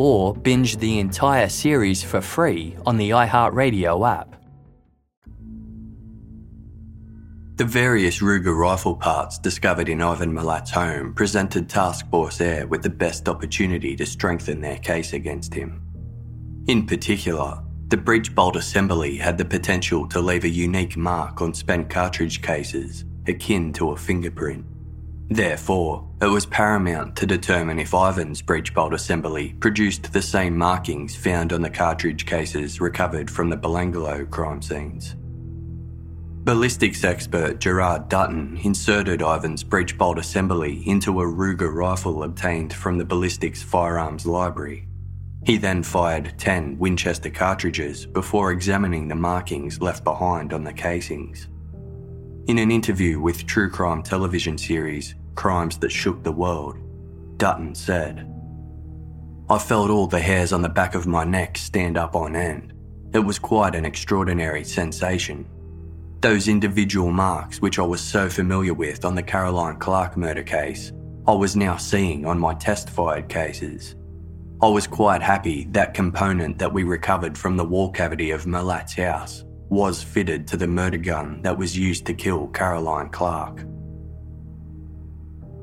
or 0.00 0.34
binge 0.34 0.78
the 0.78 0.98
entire 0.98 1.46
series 1.46 2.02
for 2.02 2.22
free 2.22 2.74
on 2.86 2.96
the 2.96 3.10
iHeartRadio 3.10 4.10
app. 4.10 4.34
The 7.56 7.66
various 7.66 8.20
Ruger 8.20 8.56
rifle 8.56 8.96
parts 8.96 9.38
discovered 9.38 9.90
in 9.90 10.00
Ivan 10.00 10.32
Milat's 10.32 10.70
home 10.70 11.12
presented 11.12 11.68
Task 11.68 12.08
Force 12.08 12.40
Air 12.40 12.66
with 12.66 12.82
the 12.82 12.88
best 12.88 13.28
opportunity 13.28 13.94
to 13.96 14.06
strengthen 14.06 14.62
their 14.62 14.78
case 14.78 15.12
against 15.12 15.52
him. 15.52 15.82
In 16.66 16.86
particular, 16.86 17.62
the 17.88 17.98
breech 17.98 18.34
bolt 18.34 18.56
assembly 18.56 19.18
had 19.18 19.36
the 19.36 19.44
potential 19.44 20.08
to 20.08 20.20
leave 20.22 20.44
a 20.44 20.48
unique 20.48 20.96
mark 20.96 21.42
on 21.42 21.52
spent 21.52 21.90
cartridge 21.90 22.40
cases, 22.40 23.04
akin 23.26 23.70
to 23.74 23.90
a 23.90 23.98
fingerprint. 23.98 24.64
Therefore, 25.30 26.08
it 26.20 26.26
was 26.26 26.44
paramount 26.44 27.14
to 27.16 27.24
determine 27.24 27.78
if 27.78 27.94
Ivan's 27.94 28.42
breech 28.42 28.74
bolt 28.74 28.92
assembly 28.92 29.54
produced 29.60 30.12
the 30.12 30.20
same 30.20 30.58
markings 30.58 31.14
found 31.14 31.52
on 31.52 31.62
the 31.62 31.70
cartridge 31.70 32.26
cases 32.26 32.80
recovered 32.80 33.30
from 33.30 33.48
the 33.48 33.56
Belanglo 33.56 34.28
crime 34.28 34.60
scenes. 34.60 35.14
Ballistics 36.42 37.04
expert 37.04 37.60
Gerard 37.60 38.08
Dutton 38.08 38.58
inserted 38.64 39.22
Ivan's 39.22 39.62
breech 39.62 39.96
bolt 39.96 40.18
assembly 40.18 40.82
into 40.88 41.20
a 41.20 41.24
Ruger 41.24 41.72
rifle 41.72 42.24
obtained 42.24 42.72
from 42.72 42.98
the 42.98 43.04
ballistics 43.04 43.62
firearms 43.62 44.26
library. 44.26 44.88
He 45.46 45.58
then 45.58 45.84
fired 45.84 46.34
10 46.38 46.76
Winchester 46.76 47.30
cartridges 47.30 48.04
before 48.04 48.50
examining 48.50 49.06
the 49.06 49.14
markings 49.14 49.80
left 49.80 50.02
behind 50.02 50.52
on 50.52 50.64
the 50.64 50.72
casings. 50.72 51.46
In 52.48 52.58
an 52.58 52.72
interview 52.72 53.20
with 53.20 53.46
true 53.46 53.70
crime 53.70 54.02
television 54.02 54.58
series 54.58 55.14
crimes 55.40 55.78
that 55.78 55.90
shook 55.90 56.22
the 56.22 56.30
world, 56.30 56.76
Dutton 57.38 57.74
said, 57.74 58.30
I 59.48 59.56
felt 59.56 59.88
all 59.88 60.06
the 60.06 60.20
hairs 60.20 60.52
on 60.52 60.60
the 60.60 60.68
back 60.68 60.94
of 60.94 61.06
my 61.06 61.24
neck 61.24 61.56
stand 61.56 61.96
up 61.96 62.14
on 62.14 62.36
end. 62.36 62.74
It 63.14 63.20
was 63.20 63.38
quite 63.38 63.74
an 63.74 63.86
extraordinary 63.86 64.64
sensation. 64.64 65.48
Those 66.20 66.46
individual 66.46 67.10
marks, 67.10 67.62
which 67.62 67.78
I 67.78 67.82
was 67.82 68.02
so 68.02 68.28
familiar 68.28 68.74
with 68.74 69.06
on 69.06 69.14
the 69.14 69.22
Caroline 69.22 69.78
Clarke 69.78 70.18
murder 70.18 70.42
case, 70.42 70.92
I 71.26 71.32
was 71.32 71.56
now 71.56 71.78
seeing 71.78 72.26
on 72.26 72.38
my 72.38 72.52
test 72.52 72.90
fired 72.90 73.30
cases. 73.30 73.96
I 74.60 74.68
was 74.68 74.86
quite 74.86 75.22
happy 75.22 75.68
that 75.70 75.94
component 75.94 76.58
that 76.58 76.74
we 76.74 76.82
recovered 76.84 77.38
from 77.38 77.56
the 77.56 77.64
wall 77.64 77.90
cavity 77.90 78.30
of 78.30 78.44
Milat's 78.44 78.92
house, 78.92 79.42
was 79.70 80.02
fitted 80.02 80.46
to 80.48 80.58
the 80.58 80.66
murder 80.66 80.98
gun 80.98 81.40
that 81.40 81.56
was 81.56 81.78
used 81.78 82.04
to 82.04 82.12
kill 82.12 82.48
Caroline 82.48 83.08
Clarke. 83.08 83.64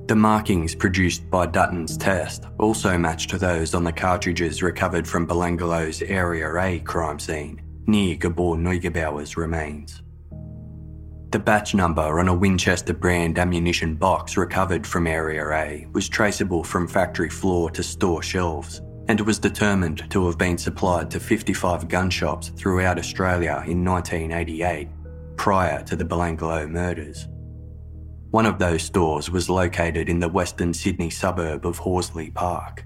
The 0.07 0.15
markings 0.15 0.73
produced 0.73 1.29
by 1.29 1.47
Dutton's 1.47 1.97
test 1.97 2.45
also 2.59 2.97
matched 2.97 3.37
those 3.37 3.75
on 3.75 3.83
the 3.83 3.91
cartridges 3.91 4.63
recovered 4.63 5.05
from 5.05 5.27
Belanglo's 5.27 6.01
Area 6.01 6.55
A 6.55 6.79
crime 6.79 7.19
scene 7.19 7.61
near 7.87 8.15
Gabor 8.15 8.55
Neugebauer's 8.55 9.35
remains. 9.35 10.01
The 11.31 11.39
batch 11.39 11.75
number 11.75 12.19
on 12.19 12.29
a 12.29 12.33
Winchester 12.33 12.93
brand 12.93 13.37
ammunition 13.37 13.95
box 13.95 14.37
recovered 14.37 14.87
from 14.87 15.07
Area 15.07 15.45
A 15.51 15.85
was 15.91 16.07
traceable 16.07 16.63
from 16.63 16.87
factory 16.87 17.29
floor 17.29 17.69
to 17.71 17.83
store 17.83 18.23
shelves 18.23 18.81
and 19.09 19.19
was 19.19 19.39
determined 19.39 20.09
to 20.11 20.25
have 20.25 20.37
been 20.37 20.57
supplied 20.57 21.11
to 21.11 21.19
55 21.19 21.89
gun 21.89 22.09
shops 22.09 22.47
throughout 22.55 22.97
Australia 22.97 23.61
in 23.67 23.83
1988, 23.83 24.87
prior 25.35 25.83
to 25.83 25.97
the 25.97 26.05
Belangolo 26.05 26.69
murders. 26.69 27.27
One 28.31 28.45
of 28.45 28.59
those 28.59 28.83
stores 28.83 29.31
was 29.31 29.49
located 29.49 30.09
in 30.09 30.19
the 30.19 30.27
Western 30.27 30.73
Sydney 30.73 31.09
suburb 31.09 31.65
of 31.65 31.77
Horsley 31.77 32.29
Park. 32.29 32.83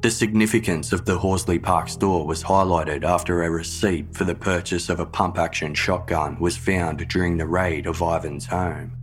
The 0.00 0.10
significance 0.10 0.94
of 0.94 1.04
the 1.04 1.18
Horsley 1.18 1.58
Park 1.58 1.90
store 1.90 2.26
was 2.26 2.42
highlighted 2.42 3.04
after 3.04 3.42
a 3.42 3.50
receipt 3.50 4.14
for 4.14 4.24
the 4.24 4.34
purchase 4.34 4.88
of 4.88 4.98
a 4.98 5.04
pump 5.04 5.38
action 5.38 5.74
shotgun 5.74 6.40
was 6.40 6.56
found 6.56 7.06
during 7.08 7.36
the 7.36 7.46
raid 7.46 7.86
of 7.86 8.00
Ivan's 8.00 8.46
home. 8.46 8.96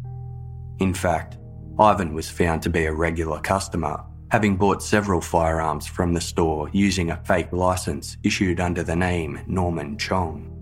In 0.79 0.91
fact, 0.91 1.37
Ivan 1.77 2.15
was 2.15 2.31
found 2.31 2.63
to 2.63 2.71
be 2.71 2.85
a 2.85 2.91
regular 2.91 3.39
customer, 3.39 4.03
having 4.31 4.57
bought 4.57 4.81
several 4.81 5.21
firearms 5.21 5.85
from 5.85 6.13
the 6.13 6.21
store 6.21 6.67
using 6.73 7.11
a 7.11 7.23
fake 7.25 7.53
license 7.53 8.17
issued 8.23 8.59
under 8.59 8.81
the 8.81 8.95
name 8.95 9.39
Norman 9.45 9.99
Chong. 9.99 10.56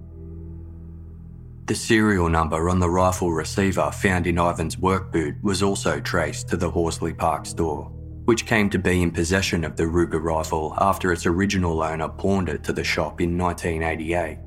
The 1.68 1.74
serial 1.74 2.30
number 2.30 2.70
on 2.70 2.78
the 2.80 2.90
rifle 2.92 3.32
receiver 3.32 3.90
found 3.92 4.28
in 4.28 4.38
Ivan's 4.38 4.78
work 4.78 5.12
boot 5.12 5.36
was 5.42 5.64
also 5.64 6.00
traced 6.00 6.48
to 6.50 6.58
the 6.58 6.70
Horsley 6.70 7.12
Park 7.12 7.48
store, 7.48 7.86
which 8.26 8.46
came 8.46 8.70
to 8.70 8.78
be 8.78 9.02
in 9.02 9.10
possession 9.10 9.64
of 9.64 9.76
the 9.76 9.86
Ruger 9.86 10.22
rifle 10.22 10.76
after 10.80 11.12
its 11.12 11.26
original 11.26 11.82
owner 11.82 12.08
pawned 12.08 12.50
it 12.50 12.64
to 12.66 12.74
the 12.74 12.84
shop 12.84 13.20
in 13.20 13.36
1988. 13.36 14.38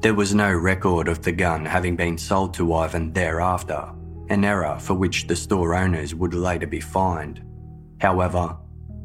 There 0.00 0.14
was 0.14 0.32
no 0.32 0.52
record 0.52 1.08
of 1.08 1.22
the 1.22 1.32
gun 1.32 1.64
having 1.64 1.96
been 1.96 2.16
sold 2.16 2.54
to 2.54 2.72
Ivan 2.72 3.12
thereafter, 3.12 3.92
an 4.28 4.44
error 4.44 4.78
for 4.78 4.94
which 4.94 5.26
the 5.26 5.34
store 5.34 5.74
owners 5.74 6.14
would 6.14 6.34
later 6.34 6.68
be 6.68 6.78
fined. 6.78 7.42
However, 8.00 8.56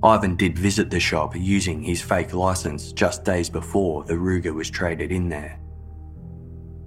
Ivan 0.03 0.35
did 0.35 0.59
visit 0.59 0.91
the 0.91 0.99
shop 0.99 1.35
using 1.35 1.81
his 1.81 1.99
fake 1.99 2.35
license 2.35 2.91
just 2.91 3.23
days 3.23 3.49
before 3.49 4.03
the 4.03 4.13
Ruger 4.13 4.53
was 4.53 4.69
traded 4.69 5.11
in 5.11 5.29
there. 5.29 5.59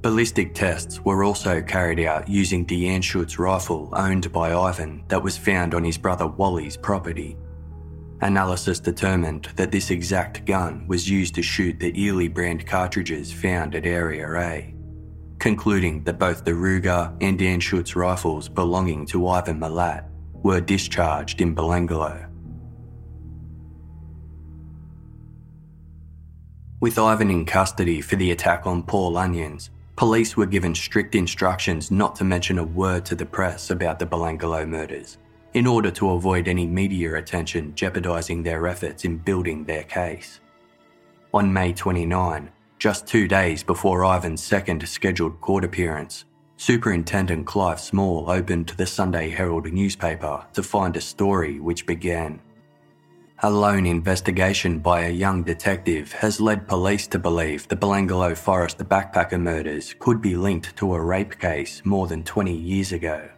Ballistic 0.06 0.54
tests 0.54 1.04
were 1.04 1.24
also 1.24 1.60
carried 1.60 1.98
out 1.98 2.28
using 2.28 2.64
the 2.64 2.84
Anschutz 2.84 3.40
rifle 3.40 3.88
owned 3.92 4.30
by 4.30 4.54
Ivan 4.54 5.02
that 5.08 5.20
was 5.20 5.36
found 5.36 5.74
on 5.74 5.82
his 5.82 5.98
brother 5.98 6.28
Wally's 6.28 6.76
property. 6.76 7.36
Analysis 8.20 8.78
determined 8.78 9.48
that 9.56 9.72
this 9.72 9.90
exact 9.90 10.44
gun 10.44 10.86
was 10.86 11.10
used 11.10 11.34
to 11.34 11.42
shoot 11.42 11.80
the 11.80 12.08
Eley 12.08 12.28
brand 12.28 12.68
cartridges 12.68 13.32
found 13.32 13.74
at 13.74 13.84
Area 13.84 14.32
A, 14.34 14.76
concluding 15.40 16.04
that 16.04 16.20
both 16.20 16.44
the 16.44 16.52
Ruger 16.52 17.12
and 17.20 17.40
Anschutz 17.40 17.96
rifles 17.96 18.48
belonging 18.48 19.06
to 19.06 19.26
Ivan 19.26 19.58
Milat 19.58 20.08
were 20.34 20.60
discharged 20.60 21.40
in 21.40 21.52
Belanglo. 21.52 22.28
With 26.78 26.96
Ivan 26.96 27.32
in 27.32 27.44
custody 27.44 28.00
for 28.00 28.14
the 28.14 28.30
attack 28.30 28.68
on 28.68 28.84
Paul 28.84 29.16
Onions, 29.16 29.70
Police 29.96 30.36
were 30.36 30.44
given 30.44 30.74
strict 30.74 31.14
instructions 31.14 31.90
not 31.90 32.14
to 32.16 32.24
mention 32.24 32.58
a 32.58 32.64
word 32.64 33.06
to 33.06 33.14
the 33.14 33.24
press 33.24 33.70
about 33.70 33.98
the 33.98 34.04
Belanglo 34.04 34.68
murders, 34.68 35.16
in 35.54 35.66
order 35.66 35.90
to 35.92 36.10
avoid 36.10 36.48
any 36.48 36.66
media 36.66 37.14
attention 37.14 37.74
jeopardising 37.74 38.42
their 38.42 38.66
efforts 38.66 39.06
in 39.06 39.16
building 39.16 39.64
their 39.64 39.84
case. 39.84 40.40
On 41.32 41.50
May 41.50 41.72
29, 41.72 42.50
just 42.78 43.06
two 43.06 43.26
days 43.26 43.62
before 43.62 44.04
Ivan's 44.04 44.44
second 44.44 44.86
scheduled 44.86 45.40
court 45.40 45.64
appearance, 45.64 46.26
Superintendent 46.58 47.46
Clive 47.46 47.80
Small 47.80 48.30
opened 48.30 48.74
the 48.76 48.86
Sunday 48.86 49.30
Herald 49.30 49.72
newspaper 49.72 50.44
to 50.52 50.62
find 50.62 50.94
a 50.96 51.00
story 51.00 51.58
which 51.58 51.86
began 51.86 52.38
a 53.42 53.50
lone 53.50 53.84
investigation 53.84 54.78
by 54.78 55.02
a 55.02 55.10
young 55.10 55.42
detective 55.42 56.10
has 56.12 56.40
led 56.40 56.66
police 56.66 57.06
to 57.06 57.18
believe 57.18 57.68
the 57.68 57.76
Belanglo 57.76 58.34
Forest 58.34 58.78
backpacker 58.78 59.38
murders 59.38 59.94
could 59.98 60.22
be 60.22 60.34
linked 60.34 60.74
to 60.76 60.94
a 60.94 61.00
rape 61.00 61.38
case 61.38 61.82
more 61.84 62.06
than 62.06 62.22
20 62.22 62.54
years 62.54 62.92
ago. 62.92 63.28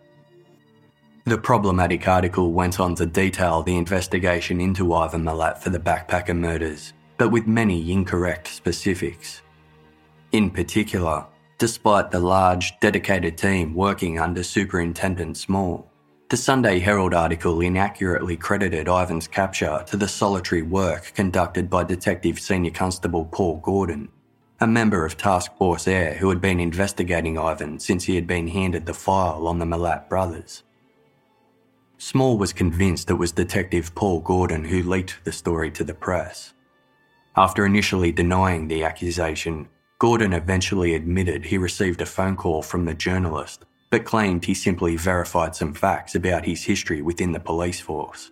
The 1.24 1.37
problematic 1.37 2.06
article 2.06 2.52
went 2.52 2.78
on 2.78 2.94
to 2.94 3.06
detail 3.06 3.64
the 3.64 3.76
investigation 3.76 4.61
into 4.61 4.94
Ivan 4.94 5.24
Milat 5.24 5.58
for 5.58 5.70
the 5.70 5.80
backpacker 5.80 6.37
murders, 6.38 6.92
but 7.16 7.30
with 7.30 7.48
many 7.48 7.90
incorrect 7.90 8.46
specifics. 8.46 9.42
In 10.30 10.48
particular, 10.48 11.26
despite 11.58 12.12
the 12.12 12.20
large, 12.20 12.78
dedicated 12.78 13.37
team 13.37 13.74
working 13.74 14.20
under 14.20 14.44
Superintendent 14.44 15.37
Small, 15.37 15.90
the 16.31 16.37
Sunday 16.37 16.79
Herald 16.79 17.14
article 17.14 17.62
inaccurately 17.62 18.37
credited 18.37 18.87
Ivan's 18.87 19.27
capture 19.27 19.83
to 19.87 19.97
the 19.97 20.07
solitary 20.07 20.61
work 20.61 21.14
conducted 21.14 21.71
by 21.71 21.85
Detective 21.85 22.38
Senior 22.38 22.71
Constable 22.71 23.25
Paul 23.25 23.61
Gordon, 23.61 24.11
a 24.61 24.67
member 24.67 25.07
of 25.07 25.17
Task 25.17 25.57
Force 25.57 25.88
Air 25.88 26.17
who 26.17 26.29
had 26.29 26.38
been 26.38 26.61
investigating 26.61 27.38
Ivan 27.38 27.79
since 27.79 28.05
he 28.05 28.14
had 28.14 28.27
been 28.27 28.49
handed 28.49 28.85
the 28.85 28.93
file 28.93 29.47
on 29.47 29.59
the 29.59 29.64
Milat 29.64 30.11
brothers. 30.11 30.64
Small 31.97 32.37
was 32.37 32.53
convinced 32.53 33.09
it 33.09 33.14
was 33.14 33.33
Detective 33.33 33.95
Paul 33.95 34.21
Gordon 34.21 34.67
who 34.67 34.83
leaked 34.83 35.25
the 35.25 35.33
story 35.33 35.71
to 35.71 35.83
the 35.83 35.95
press. 35.95 36.53
After 37.38 37.64
initially 37.64 38.12
denying 38.12 38.69
the 38.69 38.85
accusation, 38.85 39.67
Gordon 39.99 40.35
eventually 40.35 40.95
admitted 40.95 41.47
he 41.47 41.57
received 41.57 42.03
a 42.03 42.07
phone 42.07 42.37
call 42.37 42.61
from 42.61 42.85
the 42.85 42.95
journalist 42.95 43.64
but 43.90 44.05
claimed 44.05 44.44
he 44.44 44.55
simply 44.55 44.96
verified 44.96 45.55
some 45.55 45.72
facts 45.72 46.14
about 46.14 46.44
his 46.44 46.64
history 46.64 47.03
within 47.03 47.33
the 47.33 47.40
police 47.40 47.81
force. 47.81 48.31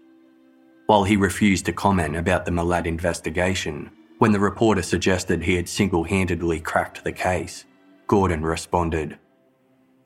While 0.87 1.05
he 1.05 1.17
refused 1.17 1.67
to 1.67 1.73
comment 1.73 2.17
about 2.17 2.45
the 2.45 2.51
Milat 2.51 2.87
investigation, 2.87 3.91
when 4.19 4.33
the 4.33 4.41
reporter 4.41 4.83
suggested 4.83 5.43
he 5.43 5.57
had 5.57 5.69
single 5.69 6.05
handedly 6.05 6.61
cracked 6.61 7.05
the 7.05 7.13
case, 7.13 7.65
Gordon 8.07 8.43
responded, 8.43 9.19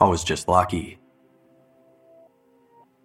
I 0.00 0.06
was 0.06 0.24
just 0.24 0.48
lucky. 0.48 0.98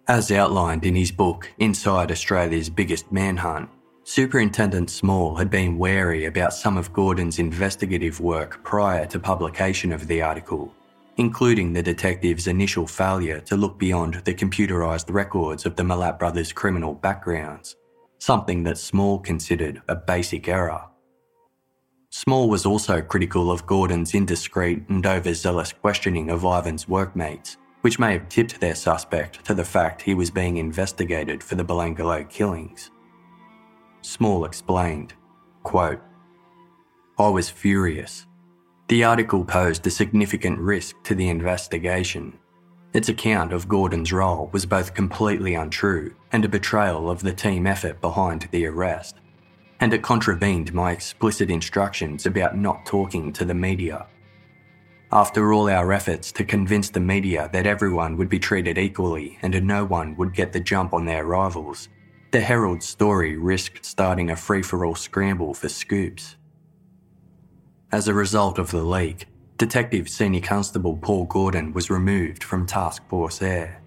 As 0.08 0.30
outlined 0.30 0.86
in 0.86 0.94
his 0.94 1.10
book 1.10 1.52
Inside 1.58 2.12
Australia's 2.12 2.70
Biggest 2.70 3.10
Manhunt, 3.10 3.68
Superintendent 4.04 4.88
Small 4.88 5.34
had 5.34 5.50
been 5.50 5.78
wary 5.78 6.26
about 6.26 6.54
some 6.54 6.76
of 6.76 6.92
Gordon's 6.92 7.40
investigative 7.40 8.20
work 8.20 8.62
prior 8.62 9.04
to 9.06 9.18
publication 9.18 9.92
of 9.92 10.06
the 10.06 10.22
article 10.22 10.72
including 11.16 11.72
the 11.72 11.82
detective's 11.82 12.46
initial 12.46 12.86
failure 12.86 13.40
to 13.40 13.56
look 13.56 13.78
beyond 13.78 14.14
the 14.24 14.34
computerised 14.34 15.12
records 15.12 15.64
of 15.64 15.76
the 15.76 15.82
Milat 15.82 16.18
brothers' 16.18 16.52
criminal 16.52 16.94
backgrounds, 16.94 17.76
something 18.18 18.62
that 18.64 18.78
Small 18.78 19.18
considered 19.18 19.80
a 19.88 19.96
basic 19.96 20.48
error. 20.48 20.82
Small 22.10 22.48
was 22.48 22.66
also 22.66 23.00
critical 23.00 23.50
of 23.50 23.66
Gordon's 23.66 24.14
indiscreet 24.14 24.88
and 24.88 25.04
overzealous 25.04 25.72
questioning 25.72 26.30
of 26.30 26.44
Ivan's 26.44 26.88
workmates, 26.88 27.56
which 27.80 27.98
may 27.98 28.12
have 28.12 28.28
tipped 28.28 28.60
their 28.60 28.74
suspect 28.74 29.44
to 29.44 29.54
the 29.54 29.64
fact 29.64 30.02
he 30.02 30.14
was 30.14 30.30
being 30.30 30.56
investigated 30.56 31.42
for 31.42 31.56
the 31.56 31.64
Belanglo 31.64 32.28
killings. 32.28 32.90
Small 34.02 34.44
explained, 34.44 35.14
quote, 35.62 36.00
I 37.18 37.28
was 37.28 37.48
furious 37.48 38.25
the 38.88 39.02
article 39.02 39.44
posed 39.44 39.84
a 39.86 39.90
significant 39.90 40.58
risk 40.60 40.94
to 41.02 41.14
the 41.14 41.28
investigation. 41.28 42.38
Its 42.92 43.08
account 43.08 43.52
of 43.52 43.68
Gordon's 43.68 44.12
role 44.12 44.48
was 44.52 44.64
both 44.64 44.94
completely 44.94 45.54
untrue 45.54 46.14
and 46.30 46.44
a 46.44 46.48
betrayal 46.48 47.10
of 47.10 47.20
the 47.20 47.32
team 47.32 47.66
effort 47.66 48.00
behind 48.00 48.48
the 48.52 48.64
arrest, 48.64 49.16
and 49.80 49.92
it 49.92 50.04
contravened 50.04 50.72
my 50.72 50.92
explicit 50.92 51.50
instructions 51.50 52.26
about 52.26 52.56
not 52.56 52.86
talking 52.86 53.32
to 53.32 53.44
the 53.44 53.54
media. 53.54 54.06
After 55.12 55.52
all 55.52 55.68
our 55.68 55.92
efforts 55.92 56.30
to 56.32 56.44
convince 56.44 56.88
the 56.88 57.00
media 57.00 57.50
that 57.52 57.66
everyone 57.66 58.16
would 58.16 58.28
be 58.28 58.38
treated 58.38 58.78
equally 58.78 59.36
and 59.42 59.60
no 59.64 59.84
one 59.84 60.16
would 60.16 60.32
get 60.32 60.52
the 60.52 60.60
jump 60.60 60.94
on 60.94 61.04
their 61.04 61.26
rivals, 61.26 61.88
the 62.30 62.40
Herald's 62.40 62.86
story 62.86 63.36
risked 63.36 63.84
starting 63.84 64.30
a 64.30 64.36
free 64.36 64.62
for 64.62 64.84
all 64.84 64.94
scramble 64.94 65.54
for 65.54 65.68
scoops. 65.68 66.36
As 67.92 68.08
a 68.08 68.14
result 68.14 68.58
of 68.58 68.72
the 68.72 68.82
leak, 68.82 69.26
Detective 69.58 70.08
Senior 70.08 70.40
Constable 70.40 70.96
Paul 70.96 71.24
Gordon 71.26 71.72
was 71.72 71.88
removed 71.88 72.42
from 72.42 72.66
Task 72.66 73.06
Force 73.08 73.40
Air. 73.40 73.80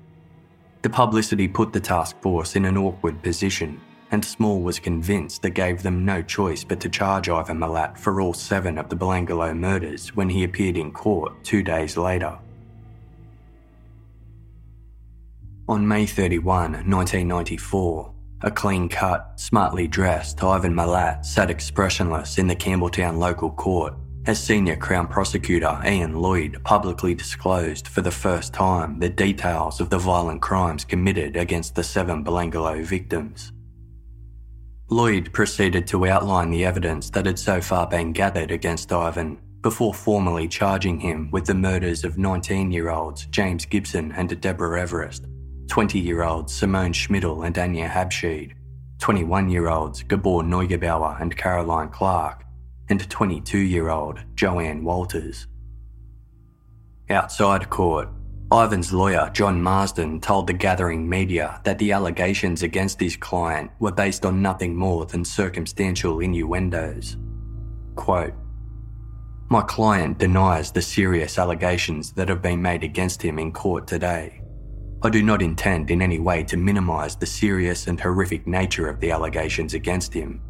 The 0.84 0.90
publicity 0.90 1.50
put 1.50 1.74
the 1.74 1.82
task 1.82 2.16
force 2.22 2.56
in 2.56 2.64
an 2.64 2.78
awkward 2.78 3.22
position, 3.22 3.82
and 4.12 4.24
Small 4.24 4.62
was 4.62 4.80
convinced 4.80 5.42
that 5.42 5.50
gave 5.50 5.84
them 5.84 6.06
no 6.06 6.22
choice 6.22 6.64
but 6.64 6.80
to 6.80 6.90
charge 6.90 7.28
Ivan 7.28 7.60
Milat 7.60 7.98
for 7.98 8.22
all 8.22 8.34
seven 8.34 8.78
of 8.78 8.88
the 8.88 8.96
Belanglo 8.96 9.54
murders 9.54 10.16
when 10.16 10.30
he 10.30 10.46
appeared 10.46 10.78
in 10.78 10.94
court 10.94 11.34
two 11.44 11.62
days 11.62 11.98
later. 11.98 12.40
On 15.68 15.86
May 15.86 16.06
31, 16.06 16.72
1994, 16.72 18.14
a 18.42 18.52
clean 18.52 18.88
cut, 18.88 19.40
smartly 19.40 19.88
dressed 19.88 20.44
Ivan 20.44 20.74
Milat 20.74 21.26
sat 21.26 21.50
expressionless 21.50 22.38
in 22.38 22.48
the 22.48 22.56
Campbelltown 22.56 23.18
local 23.18 23.52
court 23.52 23.94
as 24.26 24.42
senior 24.42 24.76
Crown 24.76 25.08
Prosecutor 25.08 25.82
Ian 25.86 26.22
Lloyd 26.22 26.62
publicly 26.64 27.16
disclosed 27.16 27.88
for 27.88 28.02
the 28.02 28.12
first 28.12 28.54
time 28.54 29.00
the 29.00 29.10
details 29.10 29.80
of 29.80 29.90
the 29.90 29.98
violent 29.98 30.42
crimes 30.42 30.86
committed 30.86 31.36
against 31.36 31.76
the 31.76 31.84
seven 31.84 32.24
Belanglo 32.24 32.84
victims. 32.84 33.52
Lloyd 34.90 35.32
proceeded 35.34 35.88
to 35.88 36.08
outline 36.08 36.50
the 36.50 36.66
evidence 36.66 37.10
that 37.12 37.26
had 37.26 37.40
so 37.40 37.62
far 37.62 37.88
been 37.88 38.12
gathered 38.12 38.52
against 38.52 38.92
Ivan 38.92 39.40
before 39.62 39.94
formally 39.94 40.48
charging 40.48 41.00
him 41.00 41.30
with 41.32 41.46
the 41.46 41.54
murders 41.54 42.04
of 42.04 42.18
19 42.18 42.72
year 42.72 42.90
olds 42.90 43.26
James 43.26 43.66
Gibson 43.66 44.12
and 44.14 44.40
Deborah 44.40 44.82
Everest, 44.82 45.26
20 45.70 46.00
year 46.00 46.24
olds 46.24 46.52
Simone 46.52 46.92
Schmidl 46.92 47.46
and 47.46 47.58
Anya 47.58 47.88
Habschied, 47.88 48.54
21 48.98 49.50
year 49.50 49.70
olds 49.70 50.02
Gabor 50.02 50.42
Neugebauer 50.42 51.22
and 51.22 51.38
Caroline 51.38 51.90
Clarke, 51.90 52.44
and 52.90 53.08
22 53.08 53.60
year 53.60 53.90
old 53.90 54.20
Joanne 54.34 54.84
Walters. 54.84 55.48
Outside 57.12 57.70
court, 57.70 58.10
Ivan's 58.52 58.92
lawyer, 58.92 59.30
John 59.32 59.62
Marsden, 59.62 60.20
told 60.20 60.48
the 60.48 60.54
gathering 60.54 61.08
media 61.08 61.62
that 61.66 61.78
the 61.78 61.92
allegations 61.92 62.64
against 62.64 63.00
his 63.00 63.16
client 63.16 63.70
were 63.80 63.92
based 63.92 64.26
on 64.26 64.42
nothing 64.42 64.76
more 64.76 65.06
than 65.06 65.24
circumstantial 65.24 66.20
innuendos. 66.20 67.16
Quote, 67.96 68.34
My 69.50 69.62
client 69.62 70.18
denies 70.18 70.72
the 70.72 70.82
serious 70.82 71.38
allegations 71.38 72.12
that 72.14 72.28
have 72.28 72.42
been 72.42 72.60
made 72.60 72.84
against 72.84 73.22
him 73.22 73.38
in 73.38 73.52
court 73.52 73.86
today. 73.86 74.42
I 75.02 75.10
do 75.10 75.24
not 75.24 75.42
intend 75.42 75.92
in 75.92 76.02
any 76.02 76.20
way 76.20 76.44
to 76.44 76.58
minimise 76.58 77.16
the 77.16 77.26
serious 77.26 77.88
and 77.88 77.98
horrific 78.00 78.46
nature 78.46 78.90
of 78.90 79.00
the 79.00 79.12
allegations 79.12 79.74
against 79.74 80.14
him. 80.14 80.42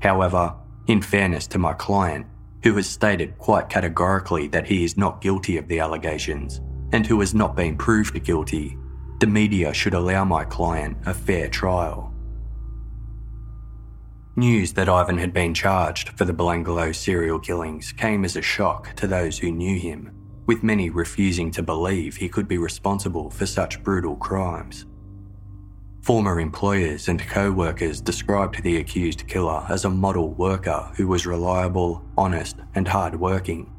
However, 0.00 0.54
in 0.86 1.02
fairness 1.02 1.48
to 1.48 1.58
my 1.58 1.72
client, 1.72 2.26
who 2.62 2.74
has 2.76 2.88
stated 2.88 3.36
quite 3.38 3.68
categorically 3.68 4.46
that 4.48 4.66
he 4.66 4.84
is 4.84 4.96
not 4.96 5.20
guilty 5.20 5.56
of 5.56 5.66
the 5.66 5.80
allegations, 5.80 6.60
and 6.92 7.04
who 7.04 7.18
has 7.18 7.34
not 7.34 7.56
been 7.56 7.76
proved 7.76 8.22
guilty, 8.24 8.78
the 9.18 9.26
media 9.26 9.74
should 9.74 9.94
allow 9.94 10.24
my 10.24 10.44
client 10.44 10.96
a 11.06 11.12
fair 11.12 11.48
trial. 11.48 12.12
News 14.36 14.72
that 14.74 14.88
Ivan 14.88 15.18
had 15.18 15.32
been 15.32 15.54
charged 15.54 16.10
for 16.10 16.24
the 16.24 16.34
Belanglo 16.34 16.94
serial 16.94 17.40
killings 17.40 17.90
came 17.90 18.24
as 18.24 18.36
a 18.36 18.42
shock 18.42 18.94
to 18.96 19.06
those 19.06 19.38
who 19.38 19.50
knew 19.50 19.80
him, 19.80 20.15
with 20.46 20.62
many 20.62 20.90
refusing 20.90 21.50
to 21.50 21.62
believe 21.62 22.16
he 22.16 22.28
could 22.28 22.48
be 22.48 22.58
responsible 22.58 23.30
for 23.30 23.46
such 23.46 23.82
brutal 23.82 24.16
crimes. 24.16 24.86
Former 26.02 26.38
employers 26.38 27.08
and 27.08 27.20
co 27.20 27.50
workers 27.50 28.00
described 28.00 28.62
the 28.62 28.76
accused 28.76 29.26
killer 29.26 29.66
as 29.68 29.84
a 29.84 29.90
model 29.90 30.32
worker 30.34 30.90
who 30.96 31.08
was 31.08 31.26
reliable, 31.26 32.04
honest, 32.16 32.56
and 32.76 32.86
hard 32.86 33.18
working. 33.18 33.72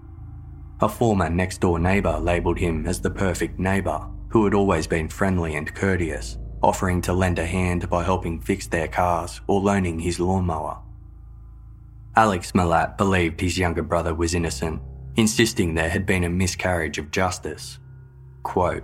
A 0.82 0.89
former 0.89 1.30
next 1.30 1.61
door 1.61 1.80
neighbour 1.80 2.20
labelled 2.20 2.59
him 2.59 2.86
as 2.86 2.99
the 2.99 3.09
perfect 3.09 3.57
neighbour 3.57 4.05
who 4.30 4.43
had 4.43 4.53
always 4.53 4.88
been 4.88 5.07
friendly 5.07 5.55
and 5.55 5.74
courteous, 5.74 6.38
offering 6.61 7.01
to 7.01 7.13
lend 7.13 7.39
a 7.39 7.45
hand 7.45 7.89
by 7.89 8.03
helping 8.03 8.41
fix 8.41 8.68
their 8.68 8.89
cars 8.89 9.39
or 9.47 9.61
loaning 9.61 9.99
his 9.99 10.20
lawnmower. 10.20 10.78
Alex 12.18 12.51
Milat 12.51 12.97
believed 12.97 13.39
his 13.39 13.57
younger 13.57 13.84
brother 13.84 14.13
was 14.13 14.36
innocent, 14.36 14.82
insisting 15.18 15.74
there 15.74 15.89
had 15.89 16.05
been 16.05 16.24
a 16.24 16.30
miscarriage 16.30 16.97
of 16.97 17.11
justice. 17.11 17.80
Quote, 18.43 18.84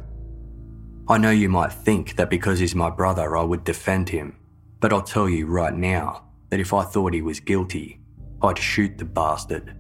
I 1.08 1.18
know 1.18 1.32
you 1.32 1.48
might 1.48 1.72
think 1.72 2.16
that 2.16 2.30
because 2.30 2.60
he's 2.60 2.76
my 2.76 2.90
brother 2.90 3.38
I 3.38 3.44
would 3.44 3.64
defend 3.64 4.10
him, 4.10 4.38
but 4.80 4.92
I'll 4.92 5.02
tell 5.02 5.30
you 5.30 5.46
right 5.46 5.74
now 5.74 6.26
that 6.50 6.60
if 6.60 6.74
I 6.74 6.84
thought 6.84 7.14
he 7.14 7.22
was 7.22 7.40
guilty, 7.40 8.00
I'd 8.42 8.58
shoot 8.58 8.98
the 8.98 9.06
bastard. 9.06 9.76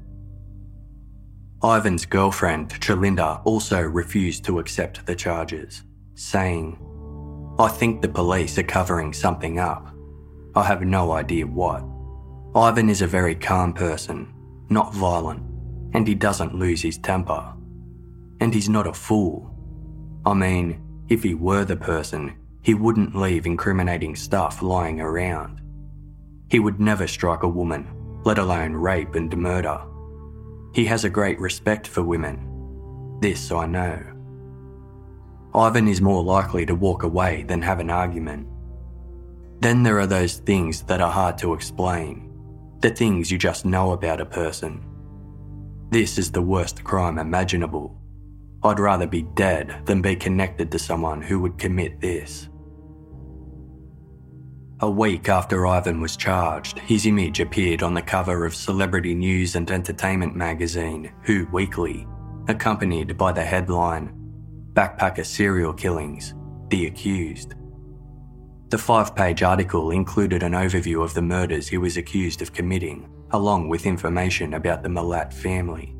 Ivan's 1.64 2.06
girlfriend, 2.06 2.70
Chalinda, 2.82 3.41
also 3.45 3.82
refused 3.82 4.43
to 4.45 4.60
accept 4.60 5.06
the 5.06 5.16
charges, 5.16 5.84
saying, 6.16 6.78
I 7.58 7.70
think 7.70 8.01
the 8.01 8.10
police 8.10 8.58
are 8.58 8.64
covering 8.64 9.14
something 9.14 9.60
up. 9.60 9.93
I 10.56 10.64
have 10.64 10.82
no 10.82 11.14
idea 11.14 11.47
what. 11.47 11.84
Ivan 12.54 12.89
is 12.89 13.01
a 13.01 13.08
very 13.08 13.34
calm 13.34 13.72
person, 13.72 14.34
not 14.70 14.93
violent, 14.93 15.41
and 15.93 16.07
he 16.07 16.15
doesn't 16.15 16.55
lose 16.55 16.81
his 16.81 16.97
temper. 16.97 17.53
And 18.39 18.53
he's 18.53 18.69
not 18.69 18.87
a 18.87 18.93
fool. 18.93 19.49
I 20.25 20.33
mean, 20.33 20.81
if 21.09 21.23
he 21.23 21.35
were 21.35 21.65
the 21.65 21.75
person, 21.75 22.35
he 22.61 22.73
wouldn't 22.73 23.15
leave 23.15 23.45
incriminating 23.45 24.15
stuff 24.15 24.61
lying 24.61 24.99
around. 25.01 25.61
He 26.49 26.59
would 26.59 26.79
never 26.79 27.07
strike 27.07 27.43
a 27.43 27.47
woman, 27.47 27.87
let 28.23 28.37
alone 28.37 28.73
rape 28.73 29.15
and 29.15 29.35
murder. 29.37 29.81
He 30.73 30.85
has 30.85 31.03
a 31.03 31.09
great 31.09 31.39
respect 31.39 31.87
for 31.87 32.03
women. 32.03 33.17
This 33.21 33.51
I 33.51 33.65
know. 33.65 34.01
Ivan 35.53 35.87
is 35.87 36.01
more 36.01 36.23
likely 36.23 36.65
to 36.65 36.73
walk 36.73 37.03
away 37.03 37.43
than 37.43 37.61
have 37.61 37.79
an 37.79 37.91
argument. 37.91 38.47
Then 39.59 39.83
there 39.83 39.99
are 39.99 40.07
those 40.07 40.37
things 40.37 40.81
that 40.83 40.99
are 40.99 41.11
hard 41.11 41.37
to 41.39 41.53
explain, 41.53 42.31
the 42.79 42.89
things 42.89 43.31
you 43.31 43.37
just 43.37 43.65
know 43.65 43.91
about 43.91 44.19
a 44.19 44.25
person. 44.25 44.83
This 45.93 46.17
is 46.17 46.31
the 46.31 46.41
worst 46.41 46.83
crime 46.83 47.19
imaginable. 47.19 47.95
I'd 48.63 48.79
rather 48.79 49.05
be 49.05 49.21
dead 49.21 49.85
than 49.85 50.01
be 50.01 50.15
connected 50.15 50.71
to 50.71 50.79
someone 50.79 51.21
who 51.21 51.39
would 51.41 51.59
commit 51.59 52.01
this. 52.01 52.49
A 54.79 54.89
week 54.89 55.29
after 55.29 55.67
Ivan 55.67 56.01
was 56.01 56.17
charged, 56.17 56.79
his 56.79 57.05
image 57.05 57.39
appeared 57.39 57.83
on 57.83 57.93
the 57.93 58.01
cover 58.01 58.43
of 58.43 58.55
celebrity 58.55 59.13
news 59.13 59.55
and 59.55 59.69
entertainment 59.69 60.35
magazine 60.35 61.11
Who 61.25 61.47
Weekly, 61.51 62.07
accompanied 62.47 63.15
by 63.15 63.31
the 63.31 63.43
headline 63.43 64.15
Backpacker 64.73 65.23
Serial 65.23 65.73
Killings 65.73 66.33
The 66.69 66.87
Accused. 66.87 67.53
The 68.69 68.79
five 68.79 69.15
page 69.15 69.43
article 69.43 69.91
included 69.91 70.41
an 70.41 70.53
overview 70.53 71.03
of 71.03 71.13
the 71.13 71.21
murders 71.21 71.67
he 71.67 71.77
was 71.77 71.97
accused 71.97 72.41
of 72.41 72.51
committing, 72.51 73.07
along 73.34 73.67
with 73.67 73.86
information 73.86 74.53
about 74.53 74.84
the 74.84 74.89
Milat 74.89 75.34
family. 75.34 75.95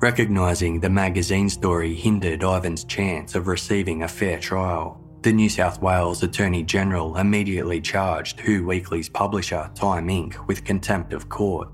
Recognising 0.00 0.80
the 0.80 0.90
magazine 0.90 1.48
story 1.48 1.94
hindered 1.94 2.42
Ivan's 2.42 2.84
chance 2.84 3.34
of 3.34 3.46
receiving 3.46 4.02
a 4.02 4.08
fair 4.08 4.38
trial, 4.38 5.00
the 5.22 5.32
New 5.32 5.48
South 5.48 5.80
Wales 5.80 6.22
Attorney 6.24 6.64
General 6.64 7.16
immediately 7.16 7.80
charged 7.80 8.40
Who 8.40 8.66
Weekly's 8.66 9.08
publisher, 9.08 9.70
Time 9.74 10.08
Inc., 10.08 10.48
with 10.48 10.64
contempt 10.64 11.12
of 11.12 11.28
court, 11.28 11.68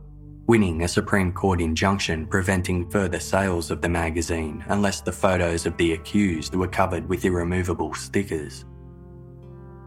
winning 0.47 0.83
a 0.83 0.89
Supreme 0.89 1.33
Court 1.33 1.61
injunction 1.61 2.27
preventing 2.27 2.91
further 2.91 3.21
sales 3.21 3.71
of 3.71 3.81
the 3.81 3.89
magazine 3.89 4.65
unless 4.69 5.01
the 5.01 5.13
photos 5.13 5.65
of 5.65 5.77
the 5.79 5.95
accused 5.95 6.55
were 6.55 6.69
covered 6.69 7.09
with 7.09 7.25
irremovable 7.25 7.95
stickers. 7.95 8.67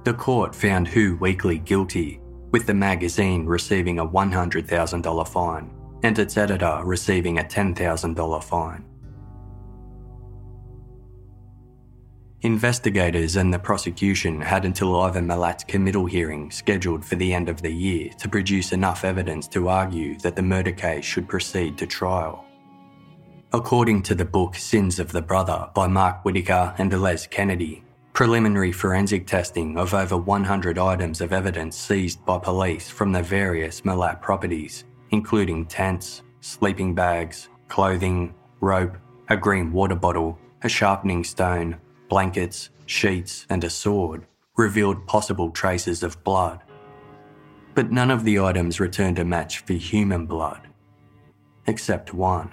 The 0.04 0.14
court 0.16 0.56
found 0.56 0.88
Who 0.88 1.16
Weekly 1.18 1.60
guilty, 1.60 2.21
with 2.52 2.66
the 2.66 2.74
magazine 2.74 3.46
receiving 3.46 4.00
a 4.00 4.06
$100,000 4.06 5.28
fine 5.28 5.72
and 6.04 6.20
its 6.20 6.38
editor 6.38 6.82
receiving 6.84 7.40
a 7.40 7.44
$10,000 7.44 8.44
fine. 8.44 8.86
Investigators 12.44 13.36
and 13.36 13.54
the 13.54 13.60
prosecution 13.60 14.42
had 14.42 14.66
until 14.66 15.00
Ivan 15.00 15.28
Milat's 15.28 15.64
committal 15.64 16.08
hearing 16.08 16.50
scheduled 16.50 17.06
for 17.06 17.16
the 17.16 17.36
end 17.36 17.50
of 17.50 17.62
the 17.62 17.72
year 17.72 18.10
to 18.18 18.28
produce 18.28 18.72
enough 18.72 19.06
evidence 19.06 19.48
to 19.50 19.70
argue 19.70 20.18
that 20.20 20.36
the 20.36 20.42
murder 20.42 20.72
case 20.72 21.06
should 21.06 21.30
proceed 21.30 21.78
to 21.78 21.86
trial. 21.86 22.44
According 23.54 24.02
to 24.04 24.16
the 24.16 24.26
book 24.26 24.56
Sins 24.56 24.98
of 24.98 25.12
the 25.12 25.22
Brother 25.22 25.70
by 25.76 25.86
Mark 25.86 26.26
Whitaker 26.26 26.74
and 26.80 27.00
Les 27.00 27.28
Kennedy, 27.28 27.84
preliminary 28.14 28.72
forensic 28.72 29.26
testing 29.26 29.78
of 29.78 29.94
over 29.94 30.18
100 30.18 30.78
items 30.78 31.22
of 31.22 31.32
evidence 31.32 31.78
seized 31.78 32.24
by 32.26 32.38
police 32.38 32.90
from 32.90 33.12
the 33.12 33.24
various 33.24 33.82
Milat 33.82 34.22
properties, 34.22 34.84
including 35.12 35.66
tents, 35.66 36.22
sleeping 36.42 36.94
bags, 36.94 37.50
clothing, 37.68 38.34
rope, 38.60 38.98
a 39.30 39.38
green 39.38 39.72
water 39.72 39.96
bottle, 39.96 40.38
a 40.64 40.70
sharpening 40.70 41.24
stone, 41.24 41.78
blankets, 42.10 42.70
sheets, 42.86 43.46
and 43.50 43.64
a 43.64 43.70
sword 43.70 44.28
revealed 44.58 45.08
possible 45.08 45.50
traces 45.50 46.04
of 46.04 46.22
blood. 46.24 46.62
But 47.74 47.92
none 47.92 48.12
of 48.12 48.26
the 48.26 48.40
items 48.40 48.82
returned 48.82 49.20
a 49.20 49.26
match 49.26 49.60
for 49.60 49.74
human 49.74 50.26
blood, 50.26 50.68
except 51.66 52.14
one. 52.14 52.52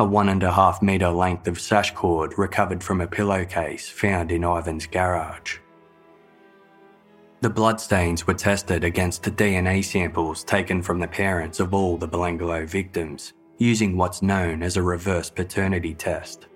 A 0.00 0.04
one 0.04 0.28
and 0.28 0.44
a 0.44 0.52
half 0.52 0.80
metre 0.80 1.10
length 1.10 1.48
of 1.48 1.60
sash 1.60 1.92
cord 1.92 2.38
recovered 2.38 2.84
from 2.84 3.00
a 3.00 3.06
pillowcase 3.08 3.88
found 3.88 4.30
in 4.30 4.44
Ivan's 4.44 4.86
garage. 4.86 5.58
The 7.40 7.50
bloodstains 7.50 8.24
were 8.24 8.34
tested 8.34 8.84
against 8.84 9.24
the 9.24 9.32
DNA 9.32 9.84
samples 9.84 10.44
taken 10.44 10.82
from 10.82 11.00
the 11.00 11.08
parents 11.08 11.58
of 11.58 11.74
all 11.74 11.96
the 11.96 12.06
Belanglo 12.06 12.64
victims, 12.64 13.32
using 13.56 13.96
what's 13.96 14.22
known 14.22 14.62
as 14.62 14.76
a 14.76 14.82
reverse 14.82 15.30
paternity 15.30 15.94
test. 15.94 16.46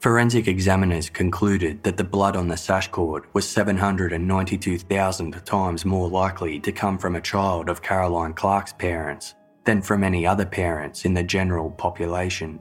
Forensic 0.00 0.48
examiners 0.48 1.08
concluded 1.08 1.84
that 1.84 1.96
the 1.96 2.02
blood 2.02 2.34
on 2.34 2.48
the 2.48 2.56
sash 2.56 2.88
cord 2.88 3.26
was 3.32 3.48
792,000 3.48 5.46
times 5.46 5.84
more 5.84 6.08
likely 6.08 6.58
to 6.58 6.72
come 6.72 6.98
from 6.98 7.14
a 7.14 7.20
child 7.20 7.68
of 7.68 7.80
Caroline 7.80 8.34
Clarke's 8.34 8.72
parents 8.72 9.35
than 9.66 9.82
from 9.82 10.02
any 10.02 10.26
other 10.26 10.46
parents 10.46 11.04
in 11.04 11.12
the 11.12 11.22
general 11.22 11.70
population. 11.70 12.58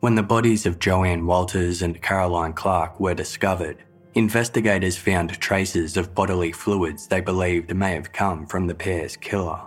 When 0.00 0.14
the 0.14 0.22
bodies 0.22 0.64
of 0.64 0.78
Joanne 0.78 1.26
Walters 1.26 1.82
and 1.82 2.00
Caroline 2.00 2.52
Clarke 2.52 3.00
were 3.00 3.14
discovered, 3.14 3.82
investigators 4.14 4.96
found 4.96 5.40
traces 5.40 5.96
of 5.96 6.14
bodily 6.14 6.52
fluids 6.52 7.08
they 7.08 7.20
believed 7.20 7.74
may 7.74 7.94
have 7.94 8.12
come 8.12 8.46
from 8.46 8.68
the 8.68 8.74
pair's 8.74 9.16
killer. 9.16 9.60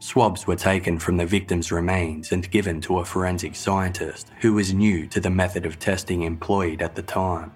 Swabs 0.00 0.46
were 0.46 0.56
taken 0.56 0.98
from 0.98 1.16
the 1.16 1.24
victim's 1.24 1.70
remains 1.70 2.32
and 2.32 2.50
given 2.50 2.80
to 2.80 2.98
a 2.98 3.04
forensic 3.04 3.54
scientist 3.54 4.30
who 4.40 4.54
was 4.54 4.74
new 4.74 5.06
to 5.06 5.20
the 5.20 5.30
method 5.30 5.64
of 5.64 5.78
testing 5.78 6.22
employed 6.22 6.82
at 6.82 6.94
the 6.94 7.02
time. 7.02 7.52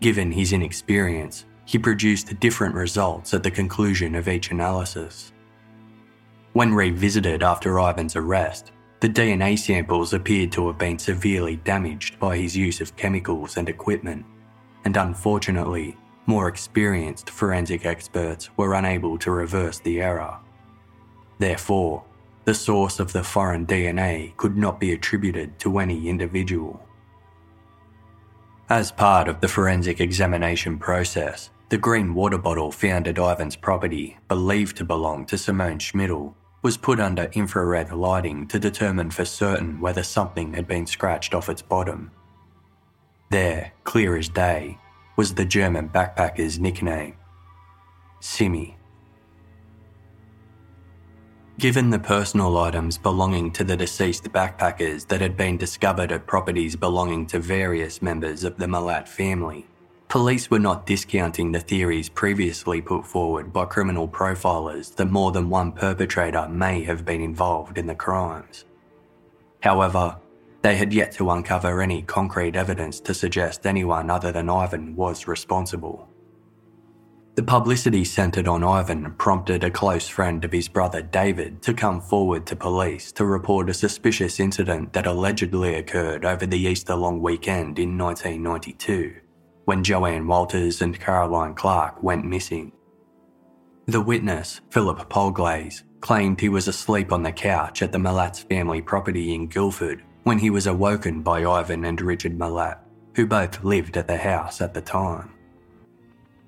Given 0.00 0.32
his 0.32 0.52
inexperience, 0.52 1.44
he 1.66 1.78
produced 1.78 2.40
different 2.40 2.74
results 2.74 3.34
at 3.34 3.42
the 3.42 3.50
conclusion 3.50 4.14
of 4.14 4.28
each 4.28 4.50
analysis. 4.50 5.32
When 6.52 6.74
revisited 6.74 7.44
after 7.44 7.78
Ivan's 7.78 8.16
arrest, 8.16 8.72
the 8.98 9.08
DNA 9.08 9.56
samples 9.56 10.12
appeared 10.12 10.50
to 10.52 10.66
have 10.66 10.78
been 10.78 10.98
severely 10.98 11.56
damaged 11.56 12.18
by 12.18 12.36
his 12.36 12.56
use 12.56 12.80
of 12.80 12.96
chemicals 12.96 13.56
and 13.56 13.68
equipment, 13.68 14.26
and 14.84 14.96
unfortunately, 14.96 15.96
more 16.26 16.48
experienced 16.48 17.30
forensic 17.30 17.86
experts 17.86 18.50
were 18.56 18.74
unable 18.74 19.16
to 19.18 19.30
reverse 19.30 19.78
the 19.78 20.00
error. 20.00 20.38
Therefore, 21.38 22.04
the 22.44 22.54
source 22.54 22.98
of 22.98 23.12
the 23.12 23.22
foreign 23.22 23.64
DNA 23.64 24.36
could 24.36 24.56
not 24.56 24.80
be 24.80 24.92
attributed 24.92 25.56
to 25.60 25.78
any 25.78 26.08
individual. 26.08 26.84
As 28.68 28.90
part 28.90 29.28
of 29.28 29.40
the 29.40 29.48
forensic 29.48 30.00
examination 30.00 30.78
process, 30.78 31.50
the 31.68 31.78
green 31.78 32.12
water 32.12 32.38
bottle 32.38 32.72
found 32.72 33.06
at 33.06 33.18
Ivan's 33.18 33.54
property, 33.54 34.18
believed 34.26 34.76
to 34.78 34.84
belong 34.84 35.24
to 35.26 35.38
Simone 35.38 35.78
Schmidl, 35.78 36.34
was 36.62 36.76
put 36.76 37.00
under 37.00 37.30
infrared 37.32 37.92
lighting 37.92 38.46
to 38.48 38.58
determine 38.58 39.10
for 39.10 39.24
certain 39.24 39.80
whether 39.80 40.02
something 40.02 40.54
had 40.54 40.66
been 40.66 40.86
scratched 40.86 41.34
off 41.34 41.48
its 41.48 41.62
bottom. 41.62 42.10
There, 43.30 43.72
clear 43.84 44.16
as 44.16 44.28
day, 44.28 44.78
was 45.16 45.34
the 45.34 45.44
German 45.44 45.88
backpacker's 45.88 46.58
nickname 46.58 47.14
Simi. 48.20 48.76
Given 51.58 51.90
the 51.90 51.98
personal 51.98 52.56
items 52.56 52.96
belonging 52.96 53.50
to 53.52 53.64
the 53.64 53.76
deceased 53.76 54.24
backpackers 54.24 55.06
that 55.08 55.20
had 55.20 55.36
been 55.36 55.58
discovered 55.58 56.10
at 56.10 56.26
properties 56.26 56.74
belonging 56.74 57.26
to 57.26 57.38
various 57.38 58.00
members 58.00 58.44
of 58.44 58.56
the 58.56 58.66
Milat 58.66 59.06
family, 59.06 59.66
police 60.10 60.50
were 60.50 60.58
not 60.58 60.86
discounting 60.86 61.52
the 61.52 61.60
theories 61.60 62.08
previously 62.08 62.82
put 62.82 63.06
forward 63.06 63.52
by 63.52 63.64
criminal 63.64 64.08
profilers 64.08 64.92
that 64.96 65.08
more 65.08 65.30
than 65.30 65.48
one 65.48 65.70
perpetrator 65.70 66.48
may 66.48 66.82
have 66.82 67.04
been 67.04 67.20
involved 67.20 67.78
in 67.78 67.86
the 67.86 67.94
crimes. 67.94 68.64
However, 69.62 70.18
they 70.62 70.74
had 70.74 70.92
yet 70.92 71.12
to 71.12 71.30
uncover 71.30 71.80
any 71.80 72.02
concrete 72.02 72.56
evidence 72.56 72.98
to 72.98 73.14
suggest 73.14 73.64
anyone 73.64 74.10
other 74.10 74.32
than 74.32 74.50
Ivan 74.50 74.96
was 74.96 75.28
responsible. 75.28 76.08
The 77.36 77.44
publicity 77.44 78.04
centred 78.04 78.48
on 78.48 78.64
Ivan 78.64 79.14
prompted 79.16 79.62
a 79.62 79.70
close 79.70 80.08
friend 80.08 80.44
of 80.44 80.50
his 80.50 80.66
brother 80.68 81.02
David 81.02 81.62
to 81.62 81.72
come 81.72 82.00
forward 82.00 82.46
to 82.46 82.56
police 82.56 83.12
to 83.12 83.24
report 83.24 83.70
a 83.70 83.74
suspicious 83.74 84.40
incident 84.40 84.92
that 84.92 85.06
allegedly 85.06 85.76
occurred 85.76 86.24
over 86.24 86.46
the 86.46 86.58
Easter 86.58 86.96
long 86.96 87.22
weekend 87.22 87.78
in 87.78 87.96
1992, 87.96 89.14
when 89.70 89.84
Joanne 89.84 90.26
Walters 90.26 90.82
and 90.82 90.98
Caroline 90.98 91.54
Clarke 91.54 92.02
went 92.02 92.24
missing. 92.24 92.72
The 93.86 94.00
witness, 94.00 94.60
Philip 94.70 95.08
Polglaze, 95.08 95.84
claimed 96.00 96.40
he 96.40 96.48
was 96.48 96.66
asleep 96.66 97.12
on 97.12 97.22
the 97.22 97.30
couch 97.30 97.80
at 97.80 97.92
the 97.92 97.98
Milat's 97.98 98.40
family 98.40 98.82
property 98.82 99.32
in 99.32 99.46
Guildford 99.46 100.02
when 100.24 100.38
he 100.40 100.50
was 100.50 100.66
awoken 100.66 101.22
by 101.22 101.44
Ivan 101.44 101.84
and 101.84 102.00
Richard 102.00 102.36
Milat, 102.36 102.80
who 103.14 103.28
both 103.28 103.62
lived 103.62 103.96
at 103.96 104.08
the 104.08 104.16
house 104.16 104.60
at 104.60 104.74
the 104.74 104.80
time. 104.80 105.30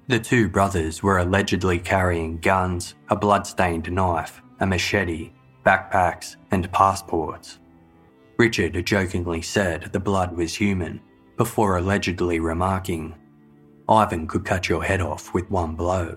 The 0.09 0.19
two 0.19 0.49
brothers 0.49 1.01
were 1.01 1.19
allegedly 1.19 1.79
carrying 1.79 2.39
guns, 2.39 2.97
a 3.09 3.15
blood-stained 3.15 3.93
knife, 3.93 4.43
a 4.59 4.67
machete, 4.67 5.31
backpacks, 5.65 6.35
and 6.51 6.73
passports. 6.73 7.61
Richard 8.37 8.85
jokingly 8.85 9.43
said 9.43 9.91
the 9.93 10.01
blood 10.01 10.37
was 10.37 10.57
human, 10.57 11.01
before 11.43 11.77
allegedly 11.77 12.39
remarking, 12.39 13.13
Ivan 13.89 14.29
could 14.29 14.45
cut 14.45 14.69
your 14.69 14.85
head 14.85 15.01
off 15.01 15.35
with 15.35 15.51
one 15.51 15.75
blow. 15.75 16.17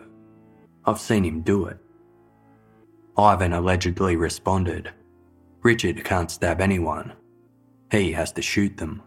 I've 0.86 1.00
seen 1.00 1.24
him 1.24 1.42
do 1.42 1.66
it. 1.66 1.80
Ivan 3.18 3.54
allegedly 3.54 4.18
responded, 4.18 4.92
Richard 5.64 6.04
can't 6.04 6.30
stab 6.30 6.62
anyone. 6.62 7.14
He 7.90 8.12
has 8.12 8.34
to 8.34 8.44
shoot 8.44 8.78
them. 8.78 9.02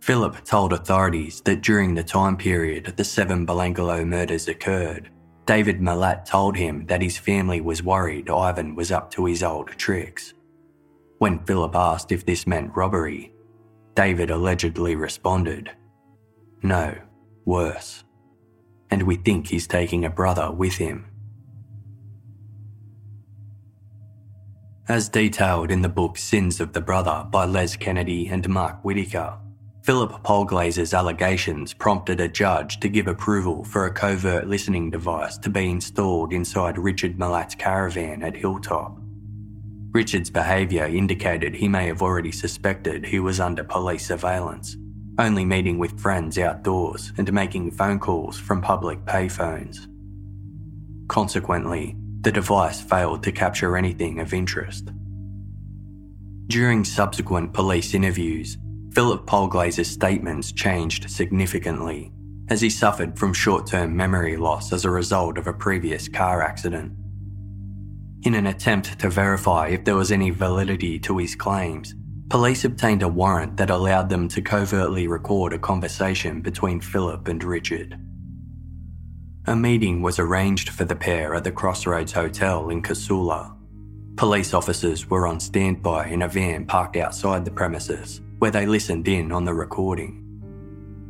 Philip 0.00 0.44
told 0.44 0.74
authorities 0.74 1.40
that 1.46 1.62
during 1.62 1.94
the 1.94 2.04
time 2.04 2.36
period 2.36 2.92
the 2.98 3.04
seven 3.04 3.46
Belanglo 3.46 4.06
murders 4.06 4.48
occurred, 4.48 5.08
David 5.46 5.80
Milat 5.80 6.26
told 6.26 6.58
him 6.58 6.84
that 6.88 7.00
his 7.00 7.16
family 7.16 7.62
was 7.62 7.82
worried 7.82 8.28
Ivan 8.28 8.74
was 8.74 8.92
up 8.92 9.10
to 9.12 9.24
his 9.24 9.42
old 9.42 9.68
tricks. 9.68 10.34
When 11.20 11.38
Philip 11.38 11.74
asked 11.74 12.12
if 12.12 12.26
this 12.26 12.46
meant 12.46 12.76
robbery, 12.76 13.33
David 13.94 14.30
allegedly 14.30 14.96
responded, 14.96 15.70
No, 16.62 16.94
worse. 17.44 18.04
And 18.90 19.04
we 19.04 19.16
think 19.16 19.46
he's 19.46 19.66
taking 19.66 20.04
a 20.04 20.10
brother 20.10 20.50
with 20.50 20.74
him. 20.74 21.06
As 24.88 25.08
detailed 25.08 25.70
in 25.70 25.80
the 25.80 25.88
book 25.88 26.18
Sins 26.18 26.60
of 26.60 26.72
the 26.72 26.80
Brother 26.80 27.26
by 27.30 27.46
Les 27.46 27.76
Kennedy 27.76 28.28
and 28.28 28.46
Mark 28.48 28.84
Whitaker, 28.84 29.38
Philip 29.82 30.22
Polglaze's 30.22 30.92
allegations 30.92 31.72
prompted 31.72 32.20
a 32.20 32.28
judge 32.28 32.80
to 32.80 32.88
give 32.88 33.06
approval 33.06 33.64
for 33.64 33.86
a 33.86 33.92
covert 33.92 34.46
listening 34.46 34.90
device 34.90 35.38
to 35.38 35.50
be 35.50 35.70
installed 35.70 36.32
inside 36.32 36.78
Richard 36.78 37.18
Milat's 37.18 37.54
caravan 37.54 38.22
at 38.22 38.36
Hilltop. 38.36 38.98
Richard's 39.94 40.28
behaviour 40.28 40.86
indicated 40.86 41.54
he 41.54 41.68
may 41.68 41.86
have 41.86 42.02
already 42.02 42.32
suspected 42.32 43.06
he 43.06 43.20
was 43.20 43.38
under 43.38 43.62
police 43.62 44.08
surveillance, 44.08 44.76
only 45.20 45.44
meeting 45.44 45.78
with 45.78 46.00
friends 46.00 46.36
outdoors 46.36 47.12
and 47.16 47.32
making 47.32 47.70
phone 47.70 48.00
calls 48.00 48.36
from 48.36 48.60
public 48.60 48.98
payphones. 49.04 49.86
Consequently, 51.06 51.94
the 52.22 52.32
device 52.32 52.80
failed 52.80 53.22
to 53.22 53.30
capture 53.30 53.76
anything 53.76 54.18
of 54.18 54.34
interest. 54.34 54.90
During 56.48 56.84
subsequent 56.84 57.52
police 57.52 57.94
interviews, 57.94 58.58
Philip 58.94 59.26
Polglaze's 59.26 59.88
statements 59.88 60.50
changed 60.50 61.08
significantly 61.08 62.10
as 62.48 62.60
he 62.60 62.68
suffered 62.68 63.16
from 63.16 63.32
short 63.32 63.68
term 63.68 63.96
memory 63.96 64.36
loss 64.36 64.72
as 64.72 64.84
a 64.84 64.90
result 64.90 65.38
of 65.38 65.46
a 65.46 65.52
previous 65.52 66.08
car 66.08 66.42
accident. 66.42 66.92
In 68.24 68.34
an 68.34 68.46
attempt 68.46 68.98
to 69.00 69.10
verify 69.10 69.68
if 69.68 69.84
there 69.84 69.96
was 69.96 70.10
any 70.10 70.30
validity 70.30 70.98
to 71.00 71.18
his 71.18 71.34
claims, 71.34 71.94
police 72.30 72.64
obtained 72.64 73.02
a 73.02 73.08
warrant 73.08 73.58
that 73.58 73.68
allowed 73.68 74.08
them 74.08 74.28
to 74.28 74.40
covertly 74.40 75.06
record 75.06 75.52
a 75.52 75.58
conversation 75.58 76.40
between 76.40 76.80
Philip 76.80 77.28
and 77.28 77.44
Richard. 77.44 78.00
A 79.46 79.54
meeting 79.54 80.00
was 80.00 80.18
arranged 80.18 80.70
for 80.70 80.86
the 80.86 80.96
pair 80.96 81.34
at 81.34 81.44
the 81.44 81.52
Crossroads 81.52 82.12
Hotel 82.12 82.70
in 82.70 82.80
Casula. 82.80 83.54
Police 84.16 84.54
officers 84.54 85.10
were 85.10 85.26
on 85.26 85.38
standby 85.38 86.06
in 86.06 86.22
a 86.22 86.28
van 86.28 86.64
parked 86.64 86.96
outside 86.96 87.44
the 87.44 87.50
premises 87.50 88.22
where 88.38 88.50
they 88.50 88.64
listened 88.64 89.06
in 89.06 89.32
on 89.32 89.44
the 89.44 89.52
recording. 89.52 90.22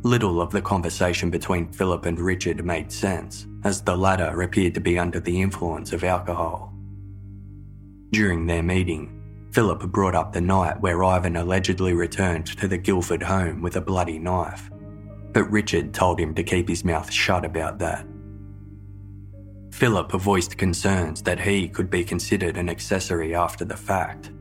Little 0.03 0.41
of 0.41 0.51
the 0.51 0.61
conversation 0.61 1.29
between 1.29 1.71
Philip 1.71 2.07
and 2.07 2.19
Richard 2.19 2.65
made 2.65 2.91
sense, 2.91 3.47
as 3.63 3.81
the 3.81 3.95
latter 3.95 4.41
appeared 4.41 4.73
to 4.73 4.81
be 4.81 4.99
under 4.99 5.21
the 5.21 5.41
influence 5.41 5.93
of 5.93 6.03
alcohol. 6.03 6.74
During 8.15 8.45
their 8.45 8.63
meeting, 8.63 9.11
Philip 9.51 9.91
brought 9.91 10.15
up 10.15 10.31
the 10.31 10.39
night 10.39 10.79
where 10.79 11.03
Ivan 11.03 11.35
allegedly 11.35 11.93
returned 11.93 12.45
to 12.45 12.65
the 12.65 12.77
Guildford 12.77 13.21
home 13.21 13.61
with 13.61 13.75
a 13.75 13.81
bloody 13.81 14.17
knife, 14.17 14.71
but 15.33 15.51
Richard 15.51 15.93
told 15.93 16.17
him 16.17 16.33
to 16.35 16.41
keep 16.41 16.69
his 16.69 16.85
mouth 16.85 17.11
shut 17.11 17.43
about 17.43 17.77
that. 17.79 18.07
Philip 19.73 20.13
voiced 20.13 20.57
concerns 20.57 21.23
that 21.23 21.41
he 21.41 21.67
could 21.67 21.89
be 21.89 22.05
considered 22.05 22.55
an 22.55 22.69
accessory 22.69 23.35
after 23.35 23.65
the 23.65 23.75
fact, 23.75 24.31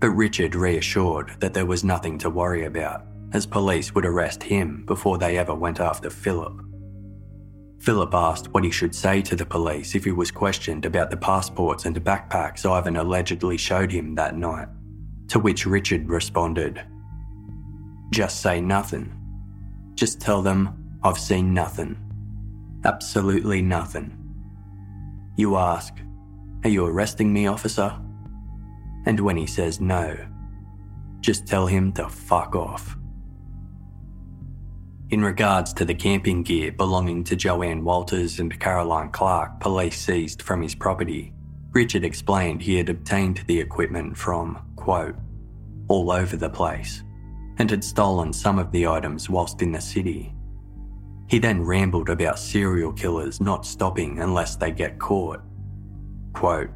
but 0.00 0.10
Richard 0.10 0.54
reassured 0.54 1.32
that 1.40 1.54
there 1.54 1.64
was 1.64 1.82
nothing 1.82 2.18
to 2.18 2.28
worry 2.28 2.66
about, 2.66 3.06
as 3.32 3.46
police 3.46 3.94
would 3.94 4.04
arrest 4.04 4.42
him 4.42 4.84
before 4.84 5.16
they 5.16 5.38
ever 5.38 5.54
went 5.54 5.80
after 5.80 6.10
Philip. 6.10 6.60
Philip 7.84 8.14
asked 8.14 8.48
what 8.54 8.64
he 8.64 8.70
should 8.70 8.94
say 8.94 9.20
to 9.20 9.36
the 9.36 9.44
police 9.44 9.94
if 9.94 10.04
he 10.04 10.10
was 10.10 10.30
questioned 10.30 10.86
about 10.86 11.10
the 11.10 11.18
passports 11.18 11.84
and 11.84 12.02
backpacks 12.02 12.64
Ivan 12.64 12.96
allegedly 12.96 13.58
showed 13.58 13.92
him 13.92 14.14
that 14.14 14.38
night, 14.38 14.68
to 15.28 15.38
which 15.38 15.66
Richard 15.66 16.08
responded, 16.08 16.82
Just 18.10 18.40
say 18.40 18.58
nothing. 18.62 19.12
Just 19.96 20.18
tell 20.18 20.40
them 20.40 20.98
I've 21.02 21.18
seen 21.18 21.52
nothing. 21.52 21.98
Absolutely 22.86 23.60
nothing. 23.60 24.16
You 25.36 25.56
ask, 25.56 25.92
Are 26.64 26.70
you 26.70 26.86
arresting 26.86 27.34
me, 27.34 27.48
officer? 27.48 27.94
And 29.04 29.20
when 29.20 29.36
he 29.36 29.46
says 29.46 29.82
no, 29.82 30.16
just 31.20 31.46
tell 31.46 31.66
him 31.66 31.92
to 31.92 32.08
fuck 32.08 32.56
off. 32.56 32.96
In 35.14 35.22
regards 35.22 35.72
to 35.74 35.84
the 35.84 35.94
camping 35.94 36.42
gear 36.42 36.72
belonging 36.72 37.22
to 37.22 37.36
Joanne 37.36 37.84
Walters 37.84 38.40
and 38.40 38.58
Caroline 38.58 39.10
Clarke, 39.10 39.60
police 39.60 39.96
seized 40.04 40.42
from 40.42 40.60
his 40.60 40.74
property, 40.74 41.32
Richard 41.70 42.04
explained 42.04 42.60
he 42.60 42.74
had 42.74 42.88
obtained 42.88 43.44
the 43.46 43.60
equipment 43.60 44.18
from, 44.18 44.60
quote, 44.74 45.14
all 45.86 46.10
over 46.10 46.36
the 46.36 46.50
place, 46.50 47.04
and 47.58 47.70
had 47.70 47.84
stolen 47.84 48.32
some 48.32 48.58
of 48.58 48.72
the 48.72 48.88
items 48.88 49.30
whilst 49.30 49.62
in 49.62 49.70
the 49.70 49.80
city. 49.80 50.34
He 51.28 51.38
then 51.38 51.62
rambled 51.62 52.10
about 52.10 52.40
serial 52.40 52.92
killers 52.92 53.40
not 53.40 53.64
stopping 53.64 54.18
unless 54.18 54.56
they 54.56 54.72
get 54.72 54.98
caught. 54.98 55.42
Quote, 56.32 56.70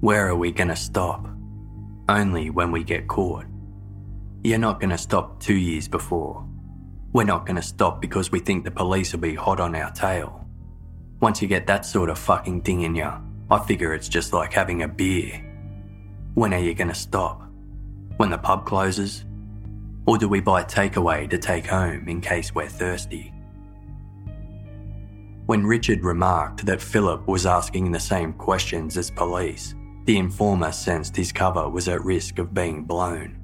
Where 0.00 0.26
are 0.26 0.34
we 0.34 0.50
going 0.50 0.66
to 0.66 0.74
stop? 0.74 1.28
Only 2.08 2.50
when 2.50 2.72
we 2.72 2.82
get 2.82 3.06
caught. 3.06 3.46
You're 4.42 4.58
not 4.58 4.80
going 4.80 4.90
to 4.90 4.98
stop 4.98 5.38
two 5.38 5.54
years 5.54 5.86
before. 5.86 6.49
We're 7.12 7.24
not 7.24 7.44
going 7.44 7.56
to 7.56 7.62
stop 7.62 8.00
because 8.00 8.30
we 8.30 8.38
think 8.38 8.64
the 8.64 8.70
police 8.70 9.12
will 9.12 9.20
be 9.20 9.34
hot 9.34 9.58
on 9.58 9.74
our 9.74 9.90
tail. 9.90 10.46
Once 11.20 11.42
you 11.42 11.48
get 11.48 11.66
that 11.66 11.84
sort 11.84 12.08
of 12.08 12.18
fucking 12.18 12.62
thing 12.62 12.82
in 12.82 12.94
you, 12.94 13.10
I 13.50 13.58
figure 13.58 13.92
it's 13.92 14.08
just 14.08 14.32
like 14.32 14.52
having 14.52 14.82
a 14.82 14.88
beer. 14.88 15.44
When 16.34 16.54
are 16.54 16.60
you 16.60 16.72
going 16.72 16.88
to 16.88 16.94
stop? 16.94 17.42
When 18.16 18.30
the 18.30 18.38
pub 18.38 18.64
closes? 18.64 19.24
Or 20.06 20.18
do 20.18 20.28
we 20.28 20.40
buy 20.40 20.62
takeaway 20.62 21.28
to 21.30 21.38
take 21.38 21.66
home 21.66 22.08
in 22.08 22.20
case 22.20 22.54
we're 22.54 22.68
thirsty? 22.68 23.34
When 25.46 25.66
Richard 25.66 26.04
remarked 26.04 26.64
that 26.66 26.80
Philip 26.80 27.26
was 27.26 27.44
asking 27.44 27.90
the 27.90 27.98
same 27.98 28.32
questions 28.34 28.96
as 28.96 29.10
police, 29.10 29.74
the 30.04 30.16
informer 30.16 30.70
sensed 30.70 31.16
his 31.16 31.32
cover 31.32 31.68
was 31.68 31.88
at 31.88 32.04
risk 32.04 32.38
of 32.38 32.54
being 32.54 32.84
blown. 32.84 33.36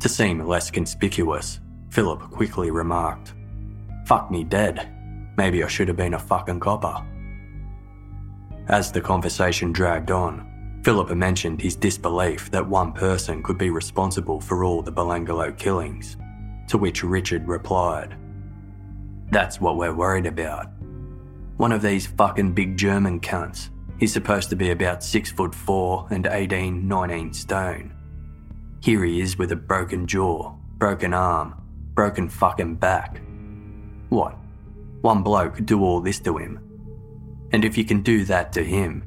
To 0.00 0.08
seem 0.08 0.46
less 0.46 0.70
conspicuous, 0.70 1.60
Philip 1.90 2.20
quickly 2.30 2.70
remarked, 2.70 3.34
Fuck 4.06 4.30
me 4.30 4.44
dead. 4.44 4.88
Maybe 5.36 5.62
I 5.62 5.68
should 5.68 5.88
have 5.88 5.96
been 5.96 6.14
a 6.14 6.18
fucking 6.18 6.60
copper. 6.60 7.04
As 8.68 8.90
the 8.90 9.00
conversation 9.00 9.72
dragged 9.72 10.10
on, 10.10 10.80
Philip 10.82 11.10
mentioned 11.10 11.60
his 11.60 11.76
disbelief 11.76 12.50
that 12.50 12.66
one 12.66 12.92
person 12.92 13.42
could 13.42 13.58
be 13.58 13.70
responsible 13.70 14.40
for 14.40 14.64
all 14.64 14.82
the 14.82 14.92
Belanglo 14.92 15.56
killings, 15.56 16.16
to 16.68 16.78
which 16.78 17.04
Richard 17.04 17.46
replied, 17.46 18.16
That's 19.30 19.60
what 19.60 19.76
we're 19.76 19.94
worried 19.94 20.26
about. 20.26 20.68
One 21.56 21.72
of 21.72 21.82
these 21.82 22.06
fucking 22.06 22.52
big 22.52 22.76
German 22.76 23.20
cunts. 23.20 23.70
He's 23.98 24.12
supposed 24.12 24.48
to 24.50 24.56
be 24.56 24.70
about 24.70 25.02
6 25.02 25.32
foot 25.32 25.54
4 25.54 26.08
and 26.10 26.26
18, 26.26 26.86
19 26.86 27.32
stone. 27.32 27.92
Here 28.80 29.04
he 29.04 29.20
is 29.20 29.36
with 29.36 29.50
a 29.52 29.56
broken 29.56 30.06
jaw, 30.06 30.54
broken 30.78 31.12
arm, 31.12 31.54
broken 31.98 32.28
fucking 32.28 32.76
back. 32.76 33.20
What? 34.08 34.36
One 35.00 35.24
bloke 35.24 35.56
could 35.56 35.66
do 35.66 35.82
all 35.82 36.00
this 36.00 36.20
to 36.20 36.36
him. 36.38 36.60
And 37.50 37.64
if 37.64 37.76
you 37.76 37.84
can 37.84 38.02
do 38.02 38.24
that 38.26 38.52
to 38.52 38.62
him, 38.62 39.02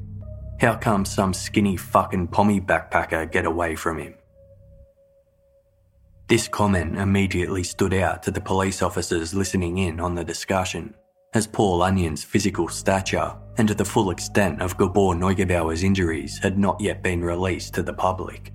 how 0.60 0.76
come 0.76 1.06
some 1.06 1.32
skinny 1.32 1.78
fucking 1.78 2.26
pommy 2.26 2.60
backpacker 2.60 3.32
get 3.32 3.46
away 3.46 3.76
from 3.76 3.96
him? 3.98 4.14
This 6.28 6.48
comment 6.48 6.98
immediately 6.98 7.62
stood 7.64 7.94
out 7.94 8.22
to 8.24 8.30
the 8.30 8.42
police 8.42 8.82
officers 8.82 9.32
listening 9.32 9.78
in 9.78 9.98
on 9.98 10.14
the 10.14 10.22
discussion, 10.22 10.94
as 11.32 11.46
Paul 11.46 11.82
Onion's 11.82 12.22
physical 12.22 12.68
stature 12.68 13.34
and 13.56 13.70
the 13.70 13.86
full 13.86 14.10
extent 14.10 14.60
of 14.60 14.76
Gabor 14.76 15.14
Neugebauer's 15.14 15.82
injuries 15.82 16.38
had 16.42 16.58
not 16.58 16.78
yet 16.78 17.02
been 17.02 17.24
released 17.24 17.72
to 17.72 17.82
the 17.82 17.94
public. 17.94 18.52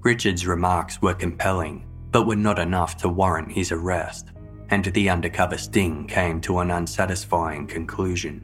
Richard's 0.00 0.46
remarks 0.46 1.00
were 1.00 1.14
compelling, 1.14 1.86
but 2.14 2.28
were 2.28 2.36
not 2.36 2.60
enough 2.60 2.96
to 2.96 3.08
warrant 3.08 3.50
his 3.50 3.72
arrest, 3.72 4.28
and 4.68 4.84
the 4.84 5.10
undercover 5.10 5.58
sting 5.58 6.06
came 6.06 6.40
to 6.40 6.60
an 6.60 6.70
unsatisfying 6.70 7.66
conclusion. 7.66 8.40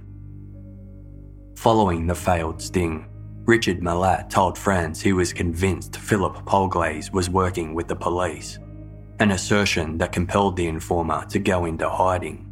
Following 1.54 2.08
the 2.08 2.14
failed 2.16 2.60
sting, 2.60 3.06
Richard 3.44 3.80
Milat 3.80 4.28
told 4.28 4.58
friends 4.58 5.00
he 5.00 5.12
was 5.12 5.32
convinced 5.32 5.96
Philip 5.96 6.44
Polglaze 6.44 7.12
was 7.12 7.30
working 7.30 7.72
with 7.72 7.86
the 7.86 7.94
police, 7.94 8.58
an 9.20 9.30
assertion 9.30 9.98
that 9.98 10.10
compelled 10.10 10.56
the 10.56 10.66
informer 10.66 11.24
to 11.26 11.38
go 11.38 11.64
into 11.64 11.88
hiding. 11.88 12.50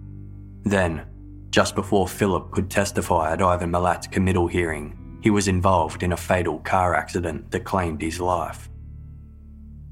Then, 0.62 1.04
just 1.50 1.74
before 1.74 2.06
Philip 2.06 2.52
could 2.52 2.70
testify 2.70 3.32
at 3.32 3.42
Ivan 3.42 3.72
Milat's 3.72 4.06
committal 4.06 4.46
hearing, 4.46 5.18
he 5.20 5.30
was 5.30 5.48
involved 5.48 6.04
in 6.04 6.12
a 6.12 6.16
fatal 6.16 6.60
car 6.60 6.94
accident 6.94 7.50
that 7.50 7.64
claimed 7.64 8.00
his 8.00 8.20
life. 8.20 8.70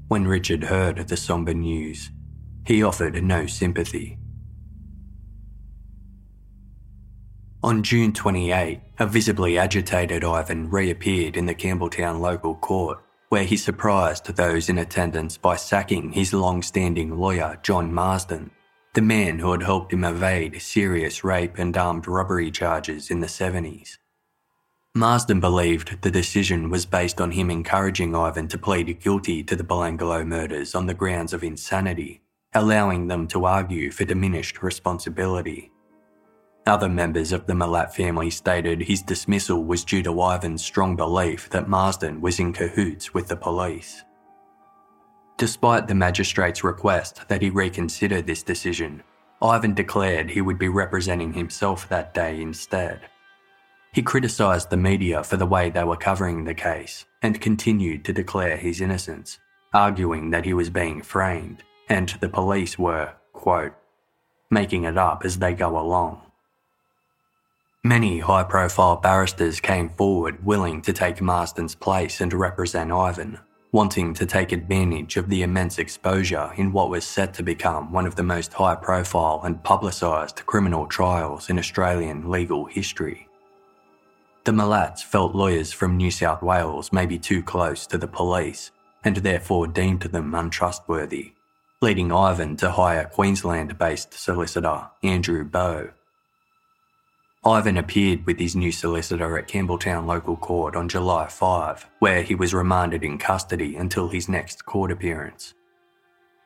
When 0.07 0.27
Richard 0.27 0.63
heard 0.63 0.99
of 0.99 1.07
the 1.07 1.17
somber 1.17 1.53
news, 1.53 2.11
he 2.65 2.83
offered 2.83 3.21
no 3.23 3.45
sympathy 3.45 4.17
On 7.63 7.83
June 7.83 8.13
28, 8.13 8.79
a 8.99 9.07
visibly 9.07 9.57
agitated 9.57 10.23
Ivan 10.23 10.69
reappeared 10.69 11.35
in 11.35 11.47
the 11.47 11.53
Campbelltown 11.55 12.21
local 12.21 12.55
court, 12.55 12.99
where 13.27 13.43
he 13.43 13.57
surprised 13.57 14.27
those 14.27 14.69
in 14.69 14.77
attendance 14.77 15.37
by 15.37 15.55
sacking 15.55 16.13
his 16.13 16.33
long 16.33 16.61
standing 16.61 17.17
lawyer, 17.17 17.59
John 17.63 17.93
Marsden, 17.93 18.51
the 18.93 19.01
man 19.01 19.39
who 19.39 19.51
had 19.51 19.63
helped 19.63 19.91
him 19.91 20.05
evade 20.05 20.61
serious 20.61 21.25
rape 21.25 21.57
and 21.57 21.75
armed 21.75 22.07
robbery 22.07 22.51
charges 22.51 23.11
in 23.11 23.19
the 23.19 23.27
70s. 23.27 23.97
Marsden 24.97 25.39
believed 25.39 26.01
the 26.01 26.09
decision 26.09 26.71
was 26.71 26.87
based 26.87 27.21
on 27.21 27.29
him 27.29 27.51
encouraging 27.51 28.15
Ivan 28.15 28.47
to 28.47 28.57
plead 28.57 28.99
guilty 28.99 29.43
to 29.43 29.55
the 29.55 29.63
Belanglo 29.63 30.25
murders 30.25 30.73
on 30.73 30.87
the 30.87 30.95
grounds 30.95 31.33
of 31.33 31.43
insanity, 31.43 32.23
allowing 32.55 33.07
them 33.07 33.27
to 33.27 33.45
argue 33.45 33.91
for 33.91 34.05
diminished 34.05 34.63
responsibility. 34.63 35.71
Other 36.65 36.89
members 36.89 37.31
of 37.31 37.45
the 37.45 37.53
Milat 37.53 37.93
family 37.93 38.31
stated 38.31 38.81
his 38.81 39.03
dismissal 39.03 39.63
was 39.63 39.85
due 39.85 40.01
to 40.01 40.19
Ivan's 40.19 40.65
strong 40.65 40.95
belief 40.95 41.47
that 41.51 41.69
Marsden 41.69 42.19
was 42.19 42.39
in 42.39 42.51
cahoots 42.51 43.13
with 43.13 43.27
the 43.27 43.37
police. 43.37 44.03
Despite 45.37 45.87
the 45.87 45.93
magistrate's 45.93 46.63
request 46.63 47.27
that 47.27 47.43
he 47.43 47.51
reconsider 47.51 48.23
this 48.23 48.41
decision, 48.41 49.03
Ivan 49.43 49.75
declared 49.75 50.31
he 50.31 50.41
would 50.41 50.57
be 50.57 50.69
representing 50.69 51.33
himself 51.33 51.87
that 51.89 52.15
day 52.15 52.41
instead. 52.41 53.01
He 53.97 54.03
criticised 54.03 54.69
the 54.69 54.77
media 54.77 55.23
for 55.23 55.37
the 55.37 55.47
way 55.47 55.71
they 55.71 55.83
were 55.83 55.97
covering 55.97 56.43
the 56.43 56.53
case 56.53 57.07
and 57.23 57.41
continued 57.41 58.05
to 58.05 58.13
declare 58.13 58.55
his 58.55 58.79
innocence, 58.79 59.39
arguing 59.73 60.29
that 60.29 60.45
he 60.45 60.53
was 60.53 60.69
being 60.69 61.01
framed 61.01 61.63
and 61.89 62.09
the 62.21 62.29
police 62.29 62.77
were, 62.77 63.15
quote, 63.33 63.73
making 64.51 64.83
it 64.83 64.99
up 64.99 65.25
as 65.25 65.39
they 65.39 65.55
go 65.55 65.79
along. 65.79 66.21
Many 67.83 68.19
high 68.19 68.43
profile 68.43 68.97
barristers 68.97 69.59
came 69.59 69.89
forward 69.89 70.45
willing 70.45 70.83
to 70.83 70.93
take 70.93 71.19
Marsden's 71.19 71.73
place 71.73 72.21
and 72.21 72.31
represent 72.31 72.91
Ivan, 72.91 73.39
wanting 73.71 74.13
to 74.13 74.27
take 74.27 74.51
advantage 74.51 75.17
of 75.17 75.27
the 75.27 75.41
immense 75.41 75.79
exposure 75.79 76.51
in 76.55 76.71
what 76.71 76.91
was 76.91 77.03
set 77.03 77.33
to 77.33 77.41
become 77.41 77.91
one 77.91 78.05
of 78.05 78.13
the 78.13 78.21
most 78.21 78.53
high 78.53 78.75
profile 78.75 79.41
and 79.43 79.63
publicised 79.63 80.45
criminal 80.45 80.85
trials 80.85 81.49
in 81.49 81.57
Australian 81.57 82.29
legal 82.29 82.65
history. 82.65 83.26
The 84.47 84.53
Milats 84.53 85.03
felt 85.03 85.35
lawyers 85.35 85.73
from 85.73 85.97
New 85.97 86.09
South 86.09 86.41
Wales 86.41 86.93
may 86.93 87.05
be 87.05 87.19
too 87.19 87.43
close 87.43 87.85
to 87.87 87.97
the 87.97 88.07
police 88.07 88.71
and 89.03 89.17
therefore 89.17 89.67
deemed 89.67 90.03
them 90.03 90.33
untrustworthy, 90.33 91.33
leading 91.81 92.13
Ivan 92.13 92.55
to 92.55 92.71
hire 92.71 93.03
Queensland 93.03 93.77
based 93.77 94.13
solicitor 94.13 94.87
Andrew 95.03 95.43
Boe 95.43 95.89
Ivan 97.43 97.75
appeared 97.75 98.25
with 98.25 98.39
his 98.39 98.55
new 98.55 98.71
solicitor 98.71 99.37
at 99.37 99.49
Campbelltown 99.49 100.05
Local 100.05 100.37
Court 100.37 100.77
on 100.77 100.87
July 100.87 101.27
5, 101.27 101.85
where 101.99 102.21
he 102.21 102.33
was 102.33 102.53
remanded 102.53 103.03
in 103.03 103.17
custody 103.17 103.75
until 103.75 104.07
his 104.07 104.29
next 104.29 104.65
court 104.65 104.93
appearance. 104.93 105.55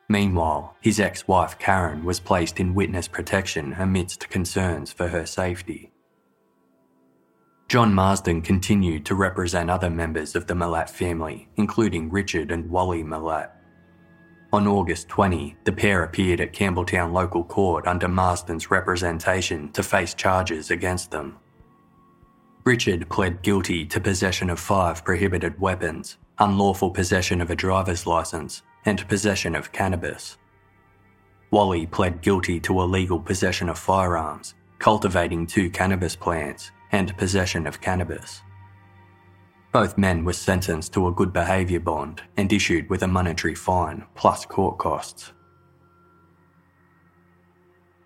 Meanwhile, 0.08 0.74
his 0.80 0.98
ex 0.98 1.28
wife 1.28 1.56
Karen 1.60 2.04
was 2.04 2.18
placed 2.18 2.58
in 2.58 2.74
witness 2.74 3.06
protection 3.06 3.76
amidst 3.78 4.28
concerns 4.28 4.92
for 4.92 5.06
her 5.06 5.24
safety. 5.24 5.91
John 7.72 7.94
Marsden 7.94 8.42
continued 8.42 9.06
to 9.06 9.14
represent 9.14 9.70
other 9.70 9.88
members 9.88 10.36
of 10.36 10.46
the 10.46 10.52
Milat 10.52 10.90
family, 10.90 11.48
including 11.56 12.10
Richard 12.10 12.50
and 12.50 12.68
Wally 12.68 13.02
Milat. 13.02 13.48
On 14.52 14.66
August 14.66 15.08
20, 15.08 15.56
the 15.64 15.72
pair 15.72 16.04
appeared 16.04 16.42
at 16.42 16.52
Campbelltown 16.52 17.14
Local 17.14 17.42
Court 17.42 17.86
under 17.86 18.08
Marsden's 18.08 18.70
representation 18.70 19.72
to 19.72 19.82
face 19.82 20.12
charges 20.12 20.70
against 20.70 21.10
them. 21.10 21.38
Richard 22.64 23.08
pled 23.08 23.40
guilty 23.40 23.86
to 23.86 23.98
possession 23.98 24.50
of 24.50 24.60
five 24.60 25.02
prohibited 25.02 25.58
weapons, 25.58 26.18
unlawful 26.40 26.90
possession 26.90 27.40
of 27.40 27.48
a 27.48 27.56
driver's 27.56 28.06
license, 28.06 28.60
and 28.84 29.08
possession 29.08 29.54
of 29.54 29.72
cannabis. 29.72 30.36
Wally 31.50 31.86
pled 31.86 32.20
guilty 32.20 32.60
to 32.60 32.82
illegal 32.82 33.18
possession 33.18 33.70
of 33.70 33.78
firearms, 33.78 34.56
cultivating 34.78 35.46
two 35.46 35.70
cannabis 35.70 36.14
plants, 36.14 36.70
and 36.92 37.16
possession 37.16 37.66
of 37.66 37.80
cannabis. 37.80 38.42
Both 39.72 39.96
men 39.96 40.24
were 40.24 40.34
sentenced 40.34 40.92
to 40.92 41.08
a 41.08 41.12
good 41.12 41.32
behaviour 41.32 41.80
bond 41.80 42.22
and 42.36 42.52
issued 42.52 42.90
with 42.90 43.02
a 43.02 43.08
monetary 43.08 43.54
fine 43.54 44.04
plus 44.14 44.44
court 44.44 44.78
costs. 44.78 45.32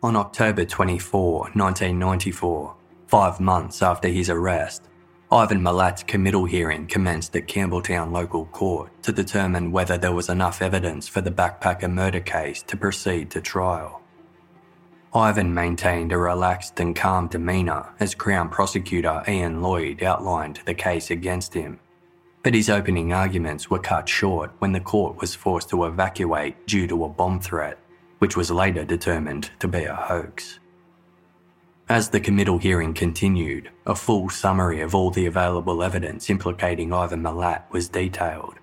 On 0.03 0.15
October 0.15 0.65
24, 0.65 1.51
1994, 1.55 2.77
five 3.09 3.41
months 3.41 3.83
after 3.83 4.07
his 4.07 4.31
arrest, 4.31 4.89
Ivan 5.33 5.61
Milat's 5.61 6.05
committal 6.05 6.45
hearing 6.45 6.87
commenced 6.87 7.35
at 7.35 7.49
Campbelltown 7.49 8.13
Local 8.13 8.47
Court 8.47 8.93
to 9.03 9.11
determine 9.11 9.73
whether 9.73 9.99
there 9.99 10.13
was 10.13 10.29
enough 10.29 10.63
evidence 10.63 11.09
for 11.09 11.21
the 11.21 11.33
backpacker 11.33 11.93
murder 11.93 12.21
case 12.21 12.63
to 12.63 12.77
proceed 12.77 13.33
to 13.33 13.41
trial. 13.41 14.03
Ivan 15.17 15.55
maintained 15.55 16.13
a 16.13 16.19
relaxed 16.19 16.79
and 16.79 16.95
calm 16.95 17.29
demeanour 17.29 17.95
as 17.99 18.15
Crown 18.15 18.51
Prosecutor 18.51 19.23
Ian 19.27 19.63
Lloyd 19.63 20.03
outlined 20.03 20.61
the 20.67 20.75
case 20.75 21.11
against 21.11 21.55
him. 21.55 21.81
But 22.43 22.53
his 22.53 22.69
opening 22.69 23.15
arguments 23.15 23.71
were 23.71 23.79
cut 23.79 24.11
short 24.11 24.53
when 24.59 24.73
the 24.73 24.81
court 24.81 25.19
was 25.19 25.35
forced 25.35 25.71
to 25.71 25.87
evacuate 25.87 26.67
due 26.67 26.87
to 26.89 27.05
a 27.05 27.09
bomb 27.09 27.41
threat, 27.41 27.79
which 28.19 28.37
was 28.37 28.51
later 28.51 28.85
determined 28.85 29.51
to 29.61 29.69
be 29.69 29.85
a 29.85 29.95
hoax. 29.95 30.61
As 31.89 32.11
the 32.11 32.21
committal 32.21 32.59
hearing 32.59 32.93
continued, 32.93 33.71
a 33.87 33.95
full 33.95 34.29
summary 34.29 34.83
of 34.83 34.95
all 34.95 35.11
the 35.11 35.25
available 35.25 35.83
evidence 35.83 36.29
implicating 36.29 36.93
Ivan 36.93 37.23
Milat 37.23 37.63
was 37.71 37.89
detailed. 37.89 38.57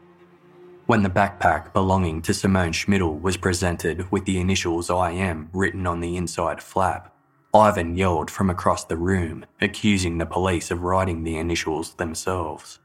When 0.86 1.02
the 1.02 1.10
backpack 1.10 1.72
belonging 1.72 2.22
to 2.24 2.34
Simone 2.34 2.74
Schmidl 2.74 3.22
was 3.22 3.38
presented 3.38 4.12
with 4.12 4.26
the 4.26 4.38
initials 4.38 4.90
IM 4.90 5.50
written 5.54 5.88
on 5.88 6.02
the 6.02 6.18
inside 6.18 6.62
flap, 6.62 7.16
Ivan 7.54 7.96
yelled 7.96 8.30
from 8.30 8.50
across 8.50 8.84
the 8.84 8.98
room, 8.98 9.46
accusing 9.62 10.18
the 10.18 10.26
police 10.26 10.72
of 10.72 10.84
writing 10.84 11.24
the 11.24 11.38
initials 11.38 11.94
themselves. 11.94 12.80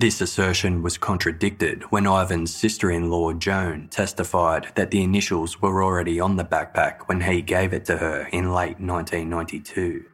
This 0.00 0.20
assertion 0.20 0.82
was 0.82 0.98
contradicted 0.98 1.84
when 1.92 2.06
Ivan's 2.06 2.52
sister 2.52 2.90
in 2.90 3.08
law 3.08 3.34
Joan 3.34 3.86
testified 3.88 4.72
that 4.74 4.90
the 4.90 5.04
initials 5.04 5.62
were 5.62 5.84
already 5.84 6.18
on 6.18 6.36
the 6.36 6.44
backpack 6.44 7.02
when 7.02 7.20
he 7.20 7.40
gave 7.40 7.72
it 7.72 7.84
to 7.84 7.98
her 7.98 8.28
in 8.32 8.52
late 8.52 8.80
1992. 8.80 10.06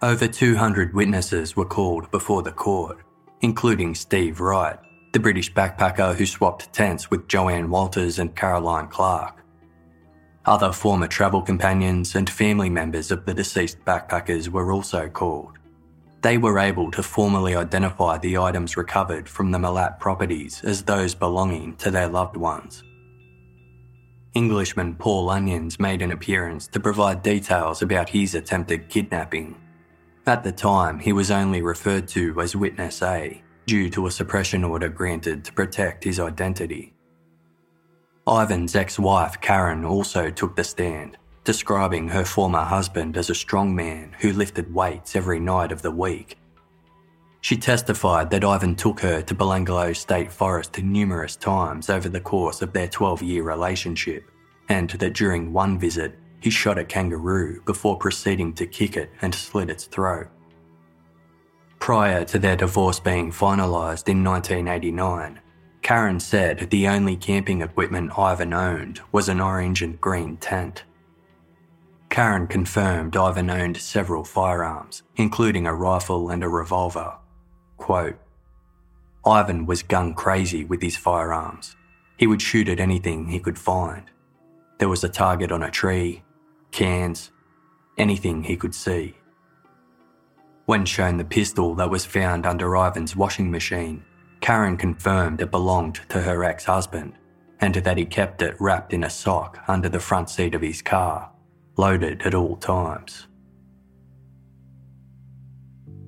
Over 0.00 0.28
200 0.28 0.94
witnesses 0.94 1.56
were 1.56 1.66
called 1.66 2.10
before 2.10 2.42
the 2.42 2.52
court, 2.52 3.00
including 3.40 3.94
Steve 3.94 4.40
Wright, 4.40 4.78
the 5.12 5.20
British 5.20 5.52
backpacker 5.52 6.14
who 6.14 6.26
swapped 6.26 6.72
tents 6.72 7.10
with 7.10 7.28
Joanne 7.28 7.70
Walters 7.70 8.18
and 8.18 8.34
Caroline 8.34 8.88
Clarke. 8.88 9.42
Other 10.44 10.72
former 10.72 11.06
travel 11.06 11.42
companions 11.42 12.14
and 12.14 12.28
family 12.28 12.70
members 12.70 13.10
of 13.10 13.26
the 13.26 13.34
deceased 13.34 13.78
backpackers 13.84 14.48
were 14.48 14.72
also 14.72 15.08
called. 15.08 15.58
They 16.22 16.38
were 16.38 16.58
able 16.58 16.90
to 16.92 17.02
formally 17.02 17.54
identify 17.54 18.18
the 18.18 18.38
items 18.38 18.76
recovered 18.76 19.28
from 19.28 19.50
the 19.50 19.58
Milat 19.58 20.00
properties 20.00 20.62
as 20.64 20.82
those 20.82 21.14
belonging 21.14 21.76
to 21.76 21.90
their 21.90 22.08
loved 22.08 22.36
ones. 22.36 22.82
Englishman 24.34 24.94
Paul 24.94 25.30
Onions 25.30 25.78
made 25.78 26.02
an 26.02 26.10
appearance 26.10 26.66
to 26.68 26.80
provide 26.80 27.22
details 27.22 27.82
about 27.82 28.08
his 28.08 28.34
attempted 28.34 28.88
kidnapping 28.88 29.54
at 30.28 30.44
the 30.44 30.52
time, 30.52 30.98
he 30.98 31.12
was 31.12 31.30
only 31.30 31.62
referred 31.62 32.06
to 32.08 32.40
as 32.40 32.54
Witness 32.54 33.02
A 33.02 33.42
due 33.66 33.90
to 33.90 34.06
a 34.06 34.10
suppression 34.10 34.64
order 34.64 34.88
granted 34.88 35.44
to 35.44 35.52
protect 35.52 36.04
his 36.04 36.20
identity. 36.20 36.94
Ivan's 38.26 38.76
ex 38.76 38.98
wife, 38.98 39.40
Karen, 39.40 39.84
also 39.84 40.30
took 40.30 40.54
the 40.54 40.64
stand, 40.64 41.16
describing 41.44 42.08
her 42.08 42.24
former 42.24 42.62
husband 42.62 43.16
as 43.16 43.30
a 43.30 43.34
strong 43.34 43.74
man 43.74 44.14
who 44.20 44.32
lifted 44.32 44.72
weights 44.72 45.16
every 45.16 45.40
night 45.40 45.72
of 45.72 45.82
the 45.82 45.90
week. 45.90 46.38
She 47.40 47.56
testified 47.56 48.30
that 48.30 48.44
Ivan 48.44 48.74
took 48.74 49.00
her 49.00 49.22
to 49.22 49.34
Belanglo 49.34 49.96
State 49.96 50.30
Forest 50.30 50.82
numerous 50.82 51.36
times 51.36 51.88
over 51.88 52.08
the 52.08 52.20
course 52.20 52.62
of 52.62 52.72
their 52.72 52.88
12 52.88 53.22
year 53.22 53.42
relationship, 53.42 54.30
and 54.68 54.90
that 54.90 55.14
during 55.14 55.52
one 55.52 55.78
visit, 55.78 56.18
he 56.40 56.50
shot 56.50 56.78
a 56.78 56.84
kangaroo 56.84 57.62
before 57.64 57.96
proceeding 57.96 58.52
to 58.54 58.66
kick 58.66 58.96
it 58.96 59.10
and 59.22 59.34
slit 59.34 59.70
its 59.70 59.84
throat. 59.84 60.28
Prior 61.78 62.24
to 62.24 62.38
their 62.38 62.56
divorce 62.56 63.00
being 63.00 63.30
finalised 63.30 64.08
in 64.08 64.24
1989, 64.24 65.40
Karen 65.82 66.20
said 66.20 66.70
the 66.70 66.88
only 66.88 67.16
camping 67.16 67.62
equipment 67.62 68.18
Ivan 68.18 68.52
owned 68.52 69.00
was 69.12 69.28
an 69.28 69.40
orange 69.40 69.82
and 69.82 70.00
green 70.00 70.36
tent. 70.36 70.84
Karen 72.10 72.46
confirmed 72.46 73.16
Ivan 73.16 73.50
owned 73.50 73.76
several 73.76 74.24
firearms, 74.24 75.02
including 75.16 75.66
a 75.66 75.74
rifle 75.74 76.30
and 76.30 76.42
a 76.42 76.48
revolver. 76.48 77.14
Quote, 77.76 78.18
Ivan 79.24 79.66
was 79.66 79.82
gun 79.82 80.14
crazy 80.14 80.64
with 80.64 80.82
his 80.82 80.96
firearms. 80.96 81.76
He 82.16 82.26
would 82.26 82.42
shoot 82.42 82.68
at 82.68 82.80
anything 82.80 83.28
he 83.28 83.38
could 83.38 83.58
find. 83.58 84.10
There 84.78 84.88
was 84.88 85.04
a 85.04 85.08
target 85.08 85.52
on 85.52 85.62
a 85.62 85.70
tree, 85.70 86.22
cans, 86.70 87.30
anything 87.96 88.42
he 88.42 88.56
could 88.56 88.74
see. 88.74 89.16
When 90.66 90.84
shown 90.84 91.16
the 91.16 91.24
pistol 91.24 91.74
that 91.76 91.90
was 91.90 92.04
found 92.04 92.46
under 92.46 92.76
Ivan's 92.76 93.16
washing 93.16 93.50
machine, 93.50 94.04
Karen 94.40 94.76
confirmed 94.76 95.40
it 95.40 95.50
belonged 95.50 96.00
to 96.10 96.20
her 96.20 96.44
ex 96.44 96.64
husband 96.64 97.14
and 97.60 97.74
that 97.74 97.98
he 97.98 98.04
kept 98.04 98.42
it 98.42 98.56
wrapped 98.60 98.92
in 98.92 99.04
a 99.04 99.10
sock 99.10 99.58
under 99.68 99.88
the 99.88 100.00
front 100.00 100.30
seat 100.30 100.54
of 100.54 100.62
his 100.62 100.82
car, 100.82 101.30
loaded 101.76 102.22
at 102.22 102.34
all 102.34 102.56
times. 102.56 103.26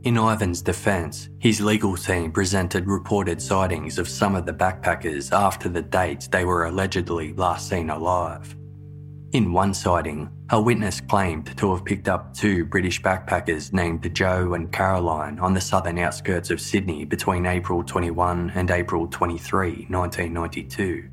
In 0.02 0.16
Ivan's 0.16 0.62
defence, 0.62 1.28
his 1.38 1.60
legal 1.60 1.96
team 1.96 2.32
presented 2.32 2.86
reported 2.86 3.42
sightings 3.42 3.98
of 3.98 4.08
some 4.08 4.34
of 4.34 4.46
the 4.46 4.52
backpackers 4.52 5.30
after 5.30 5.68
the 5.68 5.82
dates 5.82 6.26
they 6.28 6.44
were 6.44 6.64
allegedly 6.64 7.34
last 7.34 7.68
seen 7.68 7.90
alive. 7.90 8.56
In 9.32 9.52
one 9.52 9.74
sighting, 9.74 10.28
a 10.50 10.60
witness 10.60 11.00
claimed 11.00 11.56
to 11.56 11.72
have 11.72 11.84
picked 11.84 12.08
up 12.08 12.34
two 12.34 12.64
British 12.64 13.00
backpackers 13.00 13.72
named 13.72 14.12
Joe 14.12 14.54
and 14.54 14.72
Caroline 14.72 15.38
on 15.38 15.54
the 15.54 15.60
southern 15.60 16.00
outskirts 16.00 16.50
of 16.50 16.60
Sydney 16.60 17.04
between 17.04 17.46
April 17.46 17.84
21 17.84 18.50
and 18.56 18.72
April 18.72 19.06
23, 19.06 19.86
1992. 19.88 21.08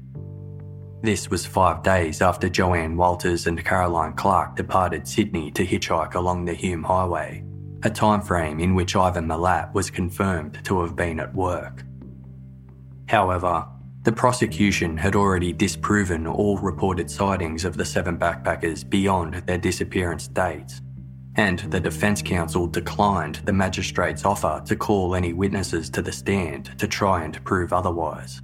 This 1.03 1.29
was 1.29 1.45
five 1.45 1.83
days 1.83 2.23
after 2.23 2.49
Joanne 2.49 2.97
Walters 2.97 3.45
and 3.45 3.63
Caroline 3.63 4.13
Clarke 4.13 4.55
departed 4.55 5.07
Sydney 5.07 5.51
to 5.51 5.63
hitchhike 5.63 6.15
along 6.15 6.45
the 6.45 6.55
Hume 6.55 6.81
Highway, 6.81 7.43
a 7.83 7.89
time 7.91 8.21
frame 8.21 8.59
in 8.59 8.73
which 8.73 8.95
Ivan 8.95 9.27
Milat 9.27 9.71
was 9.75 9.91
confirmed 9.91 10.59
to 10.63 10.81
have 10.81 10.95
been 10.95 11.19
at 11.19 11.35
work. 11.35 11.83
However, 13.07 13.67
the 14.07 14.11
prosecution 14.13 14.95
had 14.95 15.17
already 15.17 15.51
disproven 15.51 16.25
all 16.25 16.57
reported 16.59 17.11
sightings 17.11 17.65
of 17.65 17.75
the 17.75 17.83
seven 17.83 18.17
backpackers 18.17 18.89
beyond 18.89 19.33
their 19.45 19.57
disappearance 19.57 20.29
dates, 20.29 20.79
and 21.35 21.59
the 21.71 21.79
Defence 21.81 22.21
Counsel 22.21 22.67
declined 22.67 23.41
the 23.43 23.51
magistrate's 23.51 24.23
offer 24.23 24.63
to 24.65 24.77
call 24.77 25.13
any 25.13 25.33
witnesses 25.33 25.89
to 25.89 26.01
the 26.01 26.13
stand 26.13 26.71
to 26.79 26.87
try 26.87 27.25
and 27.25 27.43
prove 27.43 27.73
otherwise. 27.73 28.41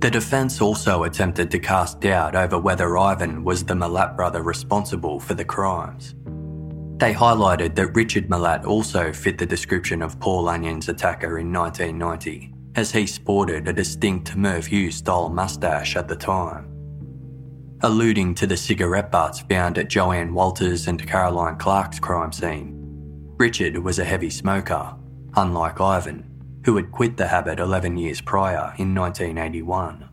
The 0.00 0.10
defence 0.10 0.60
also 0.60 1.04
attempted 1.04 1.50
to 1.52 1.58
cast 1.58 2.00
doubt 2.00 2.36
over 2.36 2.58
whether 2.58 2.98
Ivan 2.98 3.42
was 3.42 3.64
the 3.64 3.72
Milat 3.72 4.18
brother 4.18 4.42
responsible 4.42 5.18
for 5.18 5.32
the 5.32 5.46
crimes. 5.46 6.14
They 6.98 7.14
highlighted 7.14 7.74
that 7.76 7.96
Richard 7.96 8.28
Milat 8.28 8.66
also 8.66 9.14
fit 9.14 9.38
the 9.38 9.46
description 9.46 10.02
of 10.02 10.20
Paul 10.20 10.50
Onion's 10.50 10.90
attacker 10.90 11.38
in 11.38 11.50
1990 11.50 12.52
as 12.76 12.92
he 12.92 13.06
sported 13.06 13.66
a 13.66 13.72
distinct 13.72 14.36
Merv 14.36 14.66
Hughes 14.66 14.96
style 14.96 15.30
mustache 15.30 15.96
at 15.96 16.08
the 16.08 16.16
time. 16.16 16.70
Alluding 17.80 18.34
to 18.36 18.46
the 18.46 18.56
cigarette 18.56 19.10
butts 19.10 19.40
found 19.40 19.78
at 19.78 19.88
Joanne 19.88 20.34
Walters 20.34 20.86
and 20.86 21.06
Caroline 21.06 21.56
Clarke's 21.56 21.98
crime 21.98 22.32
scene, 22.32 22.74
Richard 23.38 23.78
was 23.78 23.98
a 23.98 24.04
heavy 24.04 24.30
smoker, 24.30 24.94
unlike 25.36 25.80
Ivan, 25.80 26.24
who 26.64 26.76
had 26.76 26.92
quit 26.92 27.16
the 27.16 27.26
habit 27.26 27.60
11 27.60 27.96
years 27.96 28.20
prior 28.20 28.74
in 28.78 28.94
1981. 28.94 30.08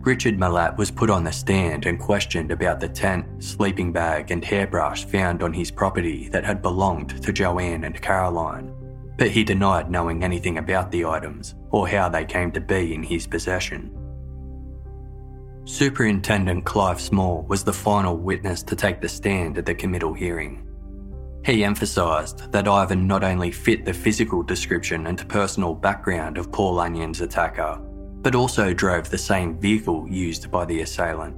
Richard 0.00 0.38
Milat 0.38 0.76
was 0.76 0.92
put 0.92 1.10
on 1.10 1.24
the 1.24 1.32
stand 1.32 1.86
and 1.86 1.98
questioned 1.98 2.52
about 2.52 2.78
the 2.78 2.88
tent, 2.88 3.42
sleeping 3.42 3.92
bag, 3.92 4.30
and 4.30 4.44
hairbrush 4.44 5.04
found 5.04 5.42
on 5.42 5.52
his 5.52 5.72
property 5.72 6.28
that 6.28 6.44
had 6.44 6.62
belonged 6.62 7.20
to 7.22 7.32
Joanne 7.32 7.82
and 7.82 8.00
Caroline 8.00 8.75
but 9.16 9.30
he 9.30 9.44
denied 9.44 9.90
knowing 9.90 10.22
anything 10.22 10.58
about 10.58 10.90
the 10.90 11.04
items 11.04 11.54
or 11.70 11.88
how 11.88 12.08
they 12.08 12.24
came 12.24 12.52
to 12.52 12.60
be 12.60 12.94
in 12.94 13.02
his 13.02 13.26
possession. 13.26 13.96
Superintendent 15.64 16.64
Clive 16.64 17.00
Small 17.00 17.42
was 17.48 17.64
the 17.64 17.72
final 17.72 18.16
witness 18.16 18.62
to 18.62 18.76
take 18.76 19.00
the 19.00 19.08
stand 19.08 19.58
at 19.58 19.66
the 19.66 19.74
committal 19.74 20.14
hearing. 20.14 20.62
He 21.44 21.64
emphasised 21.64 22.52
that 22.52 22.68
Ivan 22.68 23.06
not 23.06 23.24
only 23.24 23.50
fit 23.50 23.84
the 23.84 23.92
physical 23.92 24.42
description 24.42 25.06
and 25.06 25.28
personal 25.28 25.74
background 25.74 26.38
of 26.38 26.52
Paul 26.52 26.78
Onions' 26.78 27.20
attacker, 27.20 27.78
but 28.22 28.34
also 28.34 28.74
drove 28.74 29.08
the 29.08 29.18
same 29.18 29.58
vehicle 29.58 30.08
used 30.08 30.50
by 30.50 30.64
the 30.64 30.80
assailant. 30.80 31.36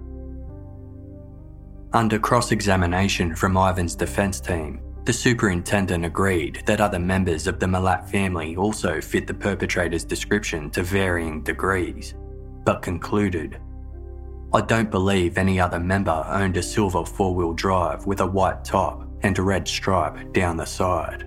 Under 1.92 2.18
cross 2.18 2.52
examination 2.52 3.34
from 3.34 3.56
Ivan's 3.56 3.94
defence 3.94 4.40
team, 4.40 4.80
the 5.08 5.12
superintendent 5.14 6.04
agreed 6.04 6.62
that 6.66 6.82
other 6.82 6.98
members 6.98 7.46
of 7.46 7.58
the 7.58 7.64
Milat 7.64 8.06
family 8.10 8.56
also 8.56 9.00
fit 9.00 9.26
the 9.26 9.32
perpetrator's 9.32 10.04
description 10.04 10.68
to 10.68 10.82
varying 10.82 11.42
degrees, 11.42 12.14
but 12.62 12.82
concluded 12.82 13.58
I 14.52 14.60
don't 14.60 14.90
believe 14.90 15.38
any 15.38 15.58
other 15.58 15.80
member 15.80 16.26
owned 16.28 16.58
a 16.58 16.62
silver 16.62 17.06
four 17.06 17.34
wheel 17.34 17.54
drive 17.54 18.04
with 18.04 18.20
a 18.20 18.26
white 18.26 18.66
top 18.66 19.08
and 19.22 19.38
a 19.38 19.42
red 19.42 19.66
stripe 19.66 20.30
down 20.34 20.58
the 20.58 20.66
side. 20.66 21.26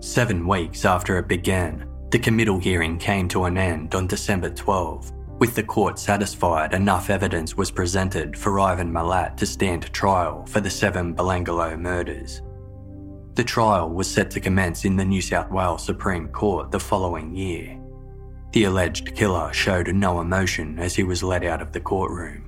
Seven 0.00 0.44
weeks 0.44 0.84
after 0.84 1.18
it 1.18 1.28
began, 1.28 1.88
the 2.10 2.18
committal 2.18 2.58
hearing 2.58 2.98
came 2.98 3.28
to 3.28 3.44
an 3.44 3.56
end 3.56 3.94
on 3.94 4.08
December 4.08 4.50
12 4.50 5.12
with 5.42 5.56
the 5.56 5.62
court 5.64 5.98
satisfied 5.98 6.72
enough 6.72 7.10
evidence 7.10 7.56
was 7.56 7.68
presented 7.68 8.38
for 8.38 8.60
Ivan 8.60 8.92
Milat 8.92 9.36
to 9.38 9.44
stand 9.44 9.92
trial 9.92 10.46
for 10.46 10.60
the 10.60 10.70
seven 10.70 11.16
Belanglo 11.16 11.76
murders. 11.76 12.42
The 13.34 13.42
trial 13.42 13.90
was 13.90 14.08
set 14.08 14.30
to 14.30 14.40
commence 14.40 14.84
in 14.84 14.94
the 14.94 15.04
New 15.04 15.20
South 15.20 15.50
Wales 15.50 15.84
Supreme 15.84 16.28
Court 16.28 16.70
the 16.70 16.78
following 16.78 17.34
year. 17.34 17.76
The 18.52 18.62
alleged 18.62 19.16
killer 19.16 19.52
showed 19.52 19.92
no 19.92 20.20
emotion 20.20 20.78
as 20.78 20.94
he 20.94 21.02
was 21.02 21.24
led 21.24 21.44
out 21.44 21.60
of 21.60 21.72
the 21.72 21.80
courtroom. 21.80 22.44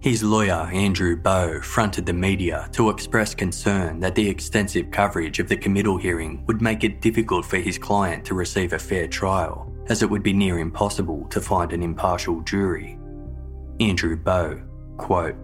His 0.00 0.22
lawyer, 0.22 0.68
Andrew 0.70 1.16
Boe, 1.16 1.62
fronted 1.62 2.04
the 2.04 2.12
media 2.12 2.68
to 2.72 2.90
express 2.90 3.34
concern 3.34 4.00
that 4.00 4.16
the 4.16 4.28
extensive 4.28 4.90
coverage 4.90 5.38
of 5.38 5.48
the 5.48 5.56
committal 5.56 5.96
hearing 5.96 6.44
would 6.46 6.60
make 6.60 6.84
it 6.84 7.00
difficult 7.00 7.46
for 7.46 7.56
his 7.56 7.78
client 7.78 8.22
to 8.26 8.34
receive 8.34 8.74
a 8.74 8.78
fair 8.78 9.08
trial 9.08 9.72
as 9.88 10.02
it 10.02 10.10
would 10.10 10.22
be 10.22 10.32
near 10.32 10.58
impossible 10.58 11.26
to 11.28 11.40
find 11.40 11.72
an 11.72 11.82
impartial 11.82 12.40
jury. 12.42 12.98
Andrew 13.80 14.16
Boe, 14.16 14.62
quote, 14.96 15.36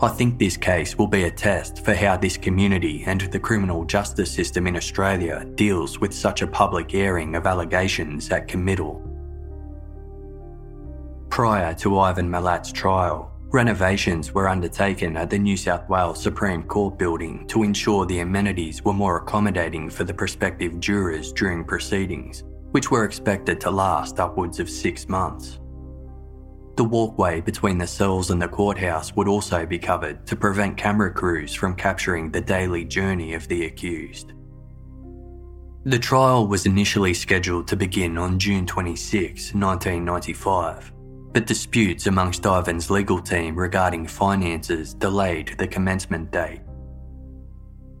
I 0.00 0.08
think 0.08 0.38
this 0.38 0.56
case 0.56 0.98
will 0.98 1.06
be 1.06 1.24
a 1.24 1.30
test 1.30 1.84
for 1.84 1.94
how 1.94 2.16
this 2.16 2.36
community 2.36 3.04
and 3.06 3.20
the 3.20 3.38
criminal 3.38 3.84
justice 3.84 4.32
system 4.32 4.66
in 4.66 4.76
Australia 4.76 5.44
deals 5.54 6.00
with 6.00 6.12
such 6.12 6.42
a 6.42 6.46
public 6.46 6.92
airing 6.94 7.36
of 7.36 7.46
allegations 7.46 8.28
at 8.30 8.48
committal. 8.48 9.00
Prior 11.30 11.72
to 11.74 12.00
Ivan 12.00 12.28
Milat's 12.28 12.72
trial, 12.72 13.32
renovations 13.52 14.34
were 14.34 14.48
undertaken 14.48 15.16
at 15.16 15.30
the 15.30 15.38
New 15.38 15.56
South 15.56 15.88
Wales 15.88 16.20
Supreme 16.20 16.64
Court 16.64 16.98
building 16.98 17.46
to 17.46 17.62
ensure 17.62 18.04
the 18.04 18.20
amenities 18.20 18.84
were 18.84 18.92
more 18.92 19.18
accommodating 19.18 19.88
for 19.88 20.02
the 20.04 20.14
prospective 20.14 20.80
jurors 20.80 21.32
during 21.32 21.64
proceedings 21.64 22.42
which 22.72 22.90
were 22.90 23.04
expected 23.04 23.60
to 23.60 23.70
last 23.70 24.18
upwards 24.20 24.58
of 24.60 24.68
six 24.68 25.08
months. 25.08 25.60
The 26.76 26.84
walkway 26.84 27.42
between 27.42 27.76
the 27.76 27.86
cells 27.86 28.30
and 28.30 28.40
the 28.40 28.48
courthouse 28.48 29.14
would 29.14 29.28
also 29.28 29.66
be 29.66 29.78
covered 29.78 30.26
to 30.26 30.36
prevent 30.36 30.78
camera 30.78 31.12
crews 31.12 31.54
from 31.54 31.76
capturing 31.76 32.30
the 32.30 32.40
daily 32.40 32.84
journey 32.84 33.34
of 33.34 33.46
the 33.46 33.66
accused. 33.66 34.32
The 35.84 35.98
trial 35.98 36.46
was 36.46 36.64
initially 36.64 37.12
scheduled 37.12 37.68
to 37.68 37.76
begin 37.76 38.16
on 38.16 38.38
June 38.38 38.66
26, 38.66 39.52
1995, 39.52 40.92
but 41.32 41.46
disputes 41.46 42.06
amongst 42.06 42.46
Ivan's 42.46 42.88
legal 42.88 43.20
team 43.20 43.54
regarding 43.56 44.06
finances 44.06 44.94
delayed 44.94 45.56
the 45.58 45.66
commencement 45.66 46.30
date. 46.30 46.60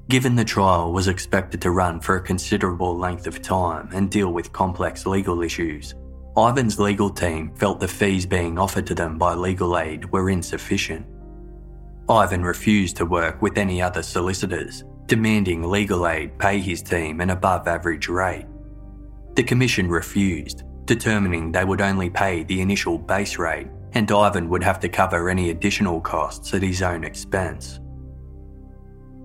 Given 0.08 0.34
the 0.34 0.44
trial 0.44 0.92
was 0.92 1.08
expected 1.08 1.62
to 1.62 1.70
run 1.70 2.00
for 2.00 2.16
a 2.16 2.22
considerable 2.22 2.96
length 2.96 3.26
of 3.26 3.40
time 3.40 3.88
and 3.92 4.10
deal 4.10 4.32
with 4.32 4.52
complex 4.52 5.06
legal 5.06 5.42
issues, 5.42 5.94
Ivan's 6.36 6.78
legal 6.78 7.08
team 7.08 7.54
felt 7.54 7.80
the 7.80 7.88
fees 7.88 8.26
being 8.26 8.58
offered 8.58 8.86
to 8.88 8.94
them 8.94 9.16
by 9.16 9.34
legal 9.34 9.78
aid 9.78 10.10
were 10.10 10.30
insufficient. 10.30 11.06
Ivan 12.08 12.42
refused 12.42 12.96
to 12.96 13.06
work 13.06 13.40
with 13.40 13.56
any 13.56 13.80
other 13.80 14.02
solicitors, 14.02 14.84
demanding 15.06 15.62
legal 15.62 16.06
aid 16.06 16.38
pay 16.38 16.58
his 16.58 16.82
team 16.82 17.20
an 17.20 17.30
above 17.30 17.68
average 17.68 18.08
rate. 18.08 18.46
The 19.34 19.42
Commission 19.42 19.88
refused, 19.88 20.64
determining 20.84 21.52
they 21.52 21.64
would 21.64 21.80
only 21.80 22.10
pay 22.10 22.42
the 22.42 22.60
initial 22.60 22.98
base 22.98 23.38
rate 23.38 23.68
and 23.94 24.10
Ivan 24.10 24.48
would 24.48 24.62
have 24.62 24.80
to 24.80 24.88
cover 24.88 25.28
any 25.28 25.50
additional 25.50 26.00
costs 26.00 26.54
at 26.54 26.62
his 26.62 26.82
own 26.82 27.04
expense. 27.04 27.80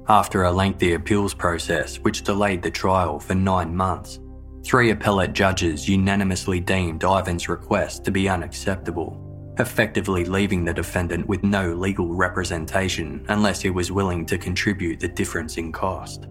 After 0.09 0.43
a 0.43 0.51
lengthy 0.51 0.93
appeals 0.93 1.33
process 1.33 1.97
which 1.97 2.21
delayed 2.21 2.61
the 2.61 2.71
trial 2.71 3.19
for 3.19 3.35
nine 3.35 3.75
months, 3.75 4.21
three 4.63 4.91
appellate 4.91 5.33
judges 5.33 5.89
unanimously 5.89 6.61
deemed 6.61 7.03
Ivan's 7.03 7.49
request 7.49 8.05
to 8.05 8.11
be 8.11 8.29
unacceptable, 8.29 9.53
effectively 9.59 10.23
leaving 10.23 10.63
the 10.63 10.73
defendant 10.73 11.27
with 11.27 11.43
no 11.43 11.73
legal 11.73 12.13
representation 12.13 13.25
unless 13.27 13.61
he 13.61 13.69
was 13.69 13.91
willing 13.91 14.25
to 14.27 14.37
contribute 14.37 15.01
the 15.01 15.09
difference 15.09 15.57
in 15.57 15.73
cost. 15.73 16.27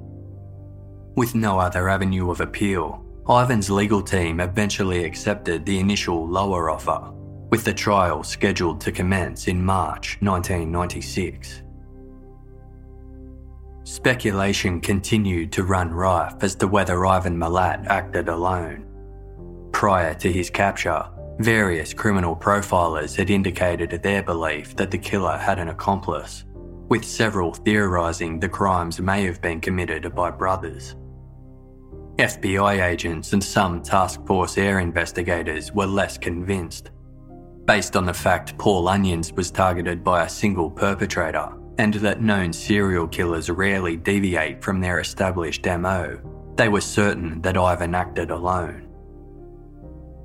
With 1.14 1.34
no 1.34 1.58
other 1.58 1.90
avenue 1.90 2.30
of 2.30 2.40
appeal, 2.40 3.04
Ivan's 3.28 3.68
legal 3.68 4.00
team 4.00 4.40
eventually 4.40 5.04
accepted 5.04 5.66
the 5.66 5.78
initial 5.78 6.26
lower 6.26 6.70
offer, 6.70 7.12
with 7.50 7.64
the 7.64 7.74
trial 7.74 8.22
scheduled 8.22 8.80
to 8.80 8.90
commence 8.90 9.48
in 9.48 9.62
March 9.62 10.16
1996. 10.22 11.62
Speculation 13.86 14.80
continued 14.80 15.52
to 15.52 15.62
run 15.62 15.92
rife 15.92 16.42
as 16.42 16.56
to 16.56 16.66
whether 16.66 17.06
Ivan 17.06 17.36
Milat 17.38 17.86
acted 17.86 18.28
alone. 18.28 18.84
Prior 19.70 20.12
to 20.14 20.32
his 20.32 20.50
capture, 20.50 21.08
various 21.38 21.94
criminal 21.94 22.34
profilers 22.34 23.14
had 23.14 23.30
indicated 23.30 23.90
their 24.02 24.24
belief 24.24 24.74
that 24.74 24.90
the 24.90 24.98
killer 24.98 25.36
had 25.36 25.60
an 25.60 25.68
accomplice, 25.68 26.44
with 26.88 27.04
several 27.04 27.54
theorising 27.54 28.40
the 28.40 28.48
crimes 28.48 29.00
may 29.00 29.22
have 29.22 29.40
been 29.40 29.60
committed 29.60 30.12
by 30.16 30.32
brothers. 30.32 30.96
FBI 32.16 32.84
agents 32.84 33.34
and 33.34 33.44
some 33.44 33.80
Task 33.80 34.26
Force 34.26 34.58
Air 34.58 34.80
investigators 34.80 35.70
were 35.70 35.86
less 35.86 36.18
convinced. 36.18 36.90
Based 37.66 37.94
on 37.94 38.04
the 38.04 38.12
fact 38.12 38.58
Paul 38.58 38.88
Onions 38.88 39.32
was 39.32 39.52
targeted 39.52 40.02
by 40.02 40.24
a 40.24 40.28
single 40.28 40.72
perpetrator, 40.72 41.52
and 41.78 41.94
that 41.94 42.22
known 42.22 42.52
serial 42.52 43.06
killers 43.06 43.50
rarely 43.50 43.96
deviate 43.96 44.62
from 44.62 44.80
their 44.80 45.00
established 45.00 45.64
MO, 45.66 46.18
they 46.56 46.68
were 46.68 46.80
certain 46.80 47.40
that 47.42 47.56
Ivan 47.56 47.94
acted 47.94 48.30
alone. 48.30 48.86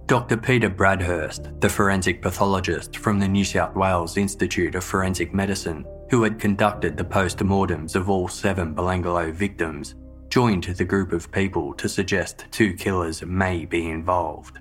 Dr. 0.07 0.37
Peter 0.37 0.69
Bradhurst, 0.69 1.61
the 1.61 1.69
forensic 1.69 2.21
pathologist 2.21 2.97
from 2.97 3.19
the 3.19 3.27
New 3.27 3.45
South 3.45 3.75
Wales 3.75 4.17
Institute 4.17 4.75
of 4.75 4.83
Forensic 4.83 5.33
Medicine, 5.33 5.85
who 6.09 6.23
had 6.23 6.39
conducted 6.39 6.97
the 6.97 7.03
post-mortems 7.03 7.95
of 7.95 8.09
all 8.09 8.27
seven 8.27 8.75
Belanglo 8.75 9.31
victims, 9.31 9.95
joined 10.27 10.63
the 10.63 10.85
group 10.85 11.13
of 11.13 11.31
people 11.31 11.73
to 11.75 11.87
suggest 11.87 12.45
two 12.51 12.73
killers 12.73 13.23
may 13.23 13.65
be 13.65 13.89
involved. 13.89 14.59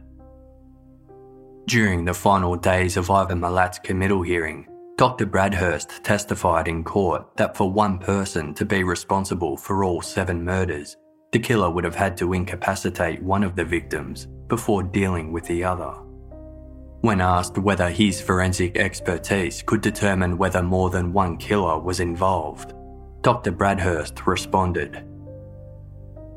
During 1.66 2.05
the 2.05 2.14
final 2.14 2.57
days 2.57 2.97
of 2.97 3.11
Ivan 3.11 3.41
Milat's 3.41 3.78
committal 3.78 4.22
hearing, 4.22 4.66
Dr. 5.01 5.25
Bradhurst 5.25 6.03
testified 6.03 6.69
in 6.69 6.85
court 6.85 7.25
that 7.39 7.57
for 7.57 7.73
one 7.73 7.99
person 7.99 8.53
to 8.53 8.67
be 8.67 8.85
responsible 8.85 9.57
for 9.57 9.83
all 9.83 10.03
seven 10.03 10.45
murders, 10.45 10.99
the 11.33 11.39
killer 11.39 11.71
would 11.71 11.85
have 11.85 11.95
had 11.95 12.19
to 12.19 12.35
incapacitate 12.35 13.23
one 13.23 13.43
of 13.43 13.57
the 13.57 13.65
victims 13.65 14.29
before 14.49 14.83
dealing 14.83 15.33
with 15.33 15.47
the 15.47 15.65
other. 15.65 15.93
When 17.01 17.23
asked 17.23 17.57
whether 17.57 17.89
his 17.89 18.21
forensic 18.21 18.77
expertise 18.77 19.63
could 19.63 19.81
determine 19.81 20.37
whether 20.37 20.63
more 20.63 20.91
than 20.91 21.15
one 21.15 21.39
killer 21.39 21.79
was 21.79 22.01
involved, 22.01 22.75
Dr. 23.23 23.53
Bradhurst 23.53 24.27
responded 24.27 25.03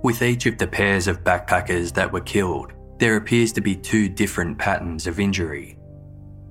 With 0.03 0.21
each 0.21 0.45
of 0.45 0.57
the 0.57 0.67
pairs 0.67 1.09
of 1.09 1.25
backpackers 1.25 1.91
that 1.95 2.13
were 2.13 2.21
killed, 2.21 2.71
there 2.97 3.17
appears 3.17 3.51
to 3.51 3.59
be 3.59 3.75
two 3.75 4.07
different 4.07 4.57
patterns 4.57 5.05
of 5.05 5.19
injury 5.19 5.77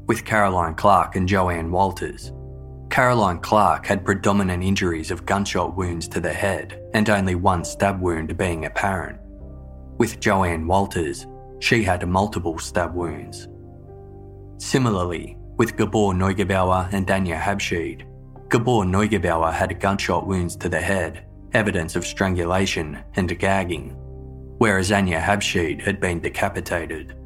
with 0.07 0.25
Caroline 0.25 0.75
Clarke 0.75 1.17
and 1.17 1.29
Joanne 1.29 1.71
Walters. 1.71 2.33
Caroline 2.91 3.39
Clarke 3.39 3.87
had 3.87 4.05
predominant 4.05 4.63
injuries 4.63 5.11
of 5.11 5.25
gunshot 5.25 5.77
wounds 5.77 6.07
to 6.09 6.21
the 6.21 6.33
head 6.33 6.79
and 6.93 7.09
only 7.09 7.35
one 7.35 7.65
stab 7.65 8.01
wound 8.01 8.37
being 8.37 8.67
apparent. 8.67 9.19
With 9.99 10.21
Joanne 10.21 10.67
Walters, 10.67 11.27
she 11.61 11.83
had 11.83 12.07
multiple 12.07 12.59
stab 12.59 12.95
wounds. 12.95 13.49
Similarly, 14.59 15.39
with 15.57 15.77
Gabor 15.77 16.13
Neugebauer 16.13 16.93
and 16.93 17.11
Anya 17.11 17.37
Habschied, 17.37 18.07
Gabor 18.49 18.85
Neugebauer 18.85 19.53
had 19.53 19.81
gunshot 19.81 20.27
wounds 20.27 20.57
to 20.57 20.69
the 20.69 20.81
head, 20.81 21.25
evidence 21.55 21.97
of 21.97 22.05
strangulation 22.05 23.03
and 23.15 23.39
gagging, 23.39 23.97
whereas 24.59 24.93
Anya 24.93 25.19
Habschied 25.19 25.81
had 25.81 26.01
been 26.01 26.21
decapitated. 26.21 27.17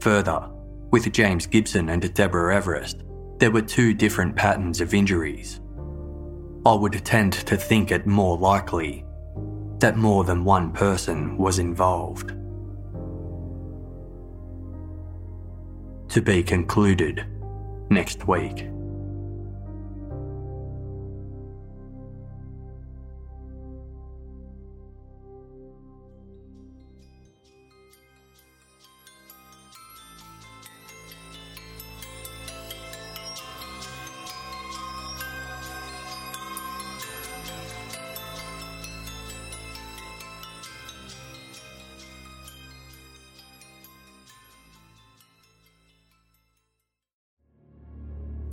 Further, 0.00 0.48
with 0.92 1.10
James 1.10 1.46
Gibson 1.46 1.88
and 1.88 2.14
Deborah 2.14 2.54
Everest, 2.54 3.02
there 3.38 3.50
were 3.50 3.62
two 3.62 3.94
different 3.94 4.36
patterns 4.36 4.80
of 4.80 4.94
injuries. 4.94 5.60
I 6.64 6.74
would 6.74 7.04
tend 7.04 7.32
to 7.32 7.56
think 7.56 7.90
it 7.90 8.06
more 8.06 8.38
likely 8.38 9.04
that 9.80 9.96
more 9.96 10.22
than 10.22 10.44
one 10.44 10.70
person 10.70 11.36
was 11.38 11.58
involved. 11.58 12.28
To 16.10 16.22
be 16.22 16.42
concluded 16.42 17.26
next 17.90 18.28
week. 18.28 18.68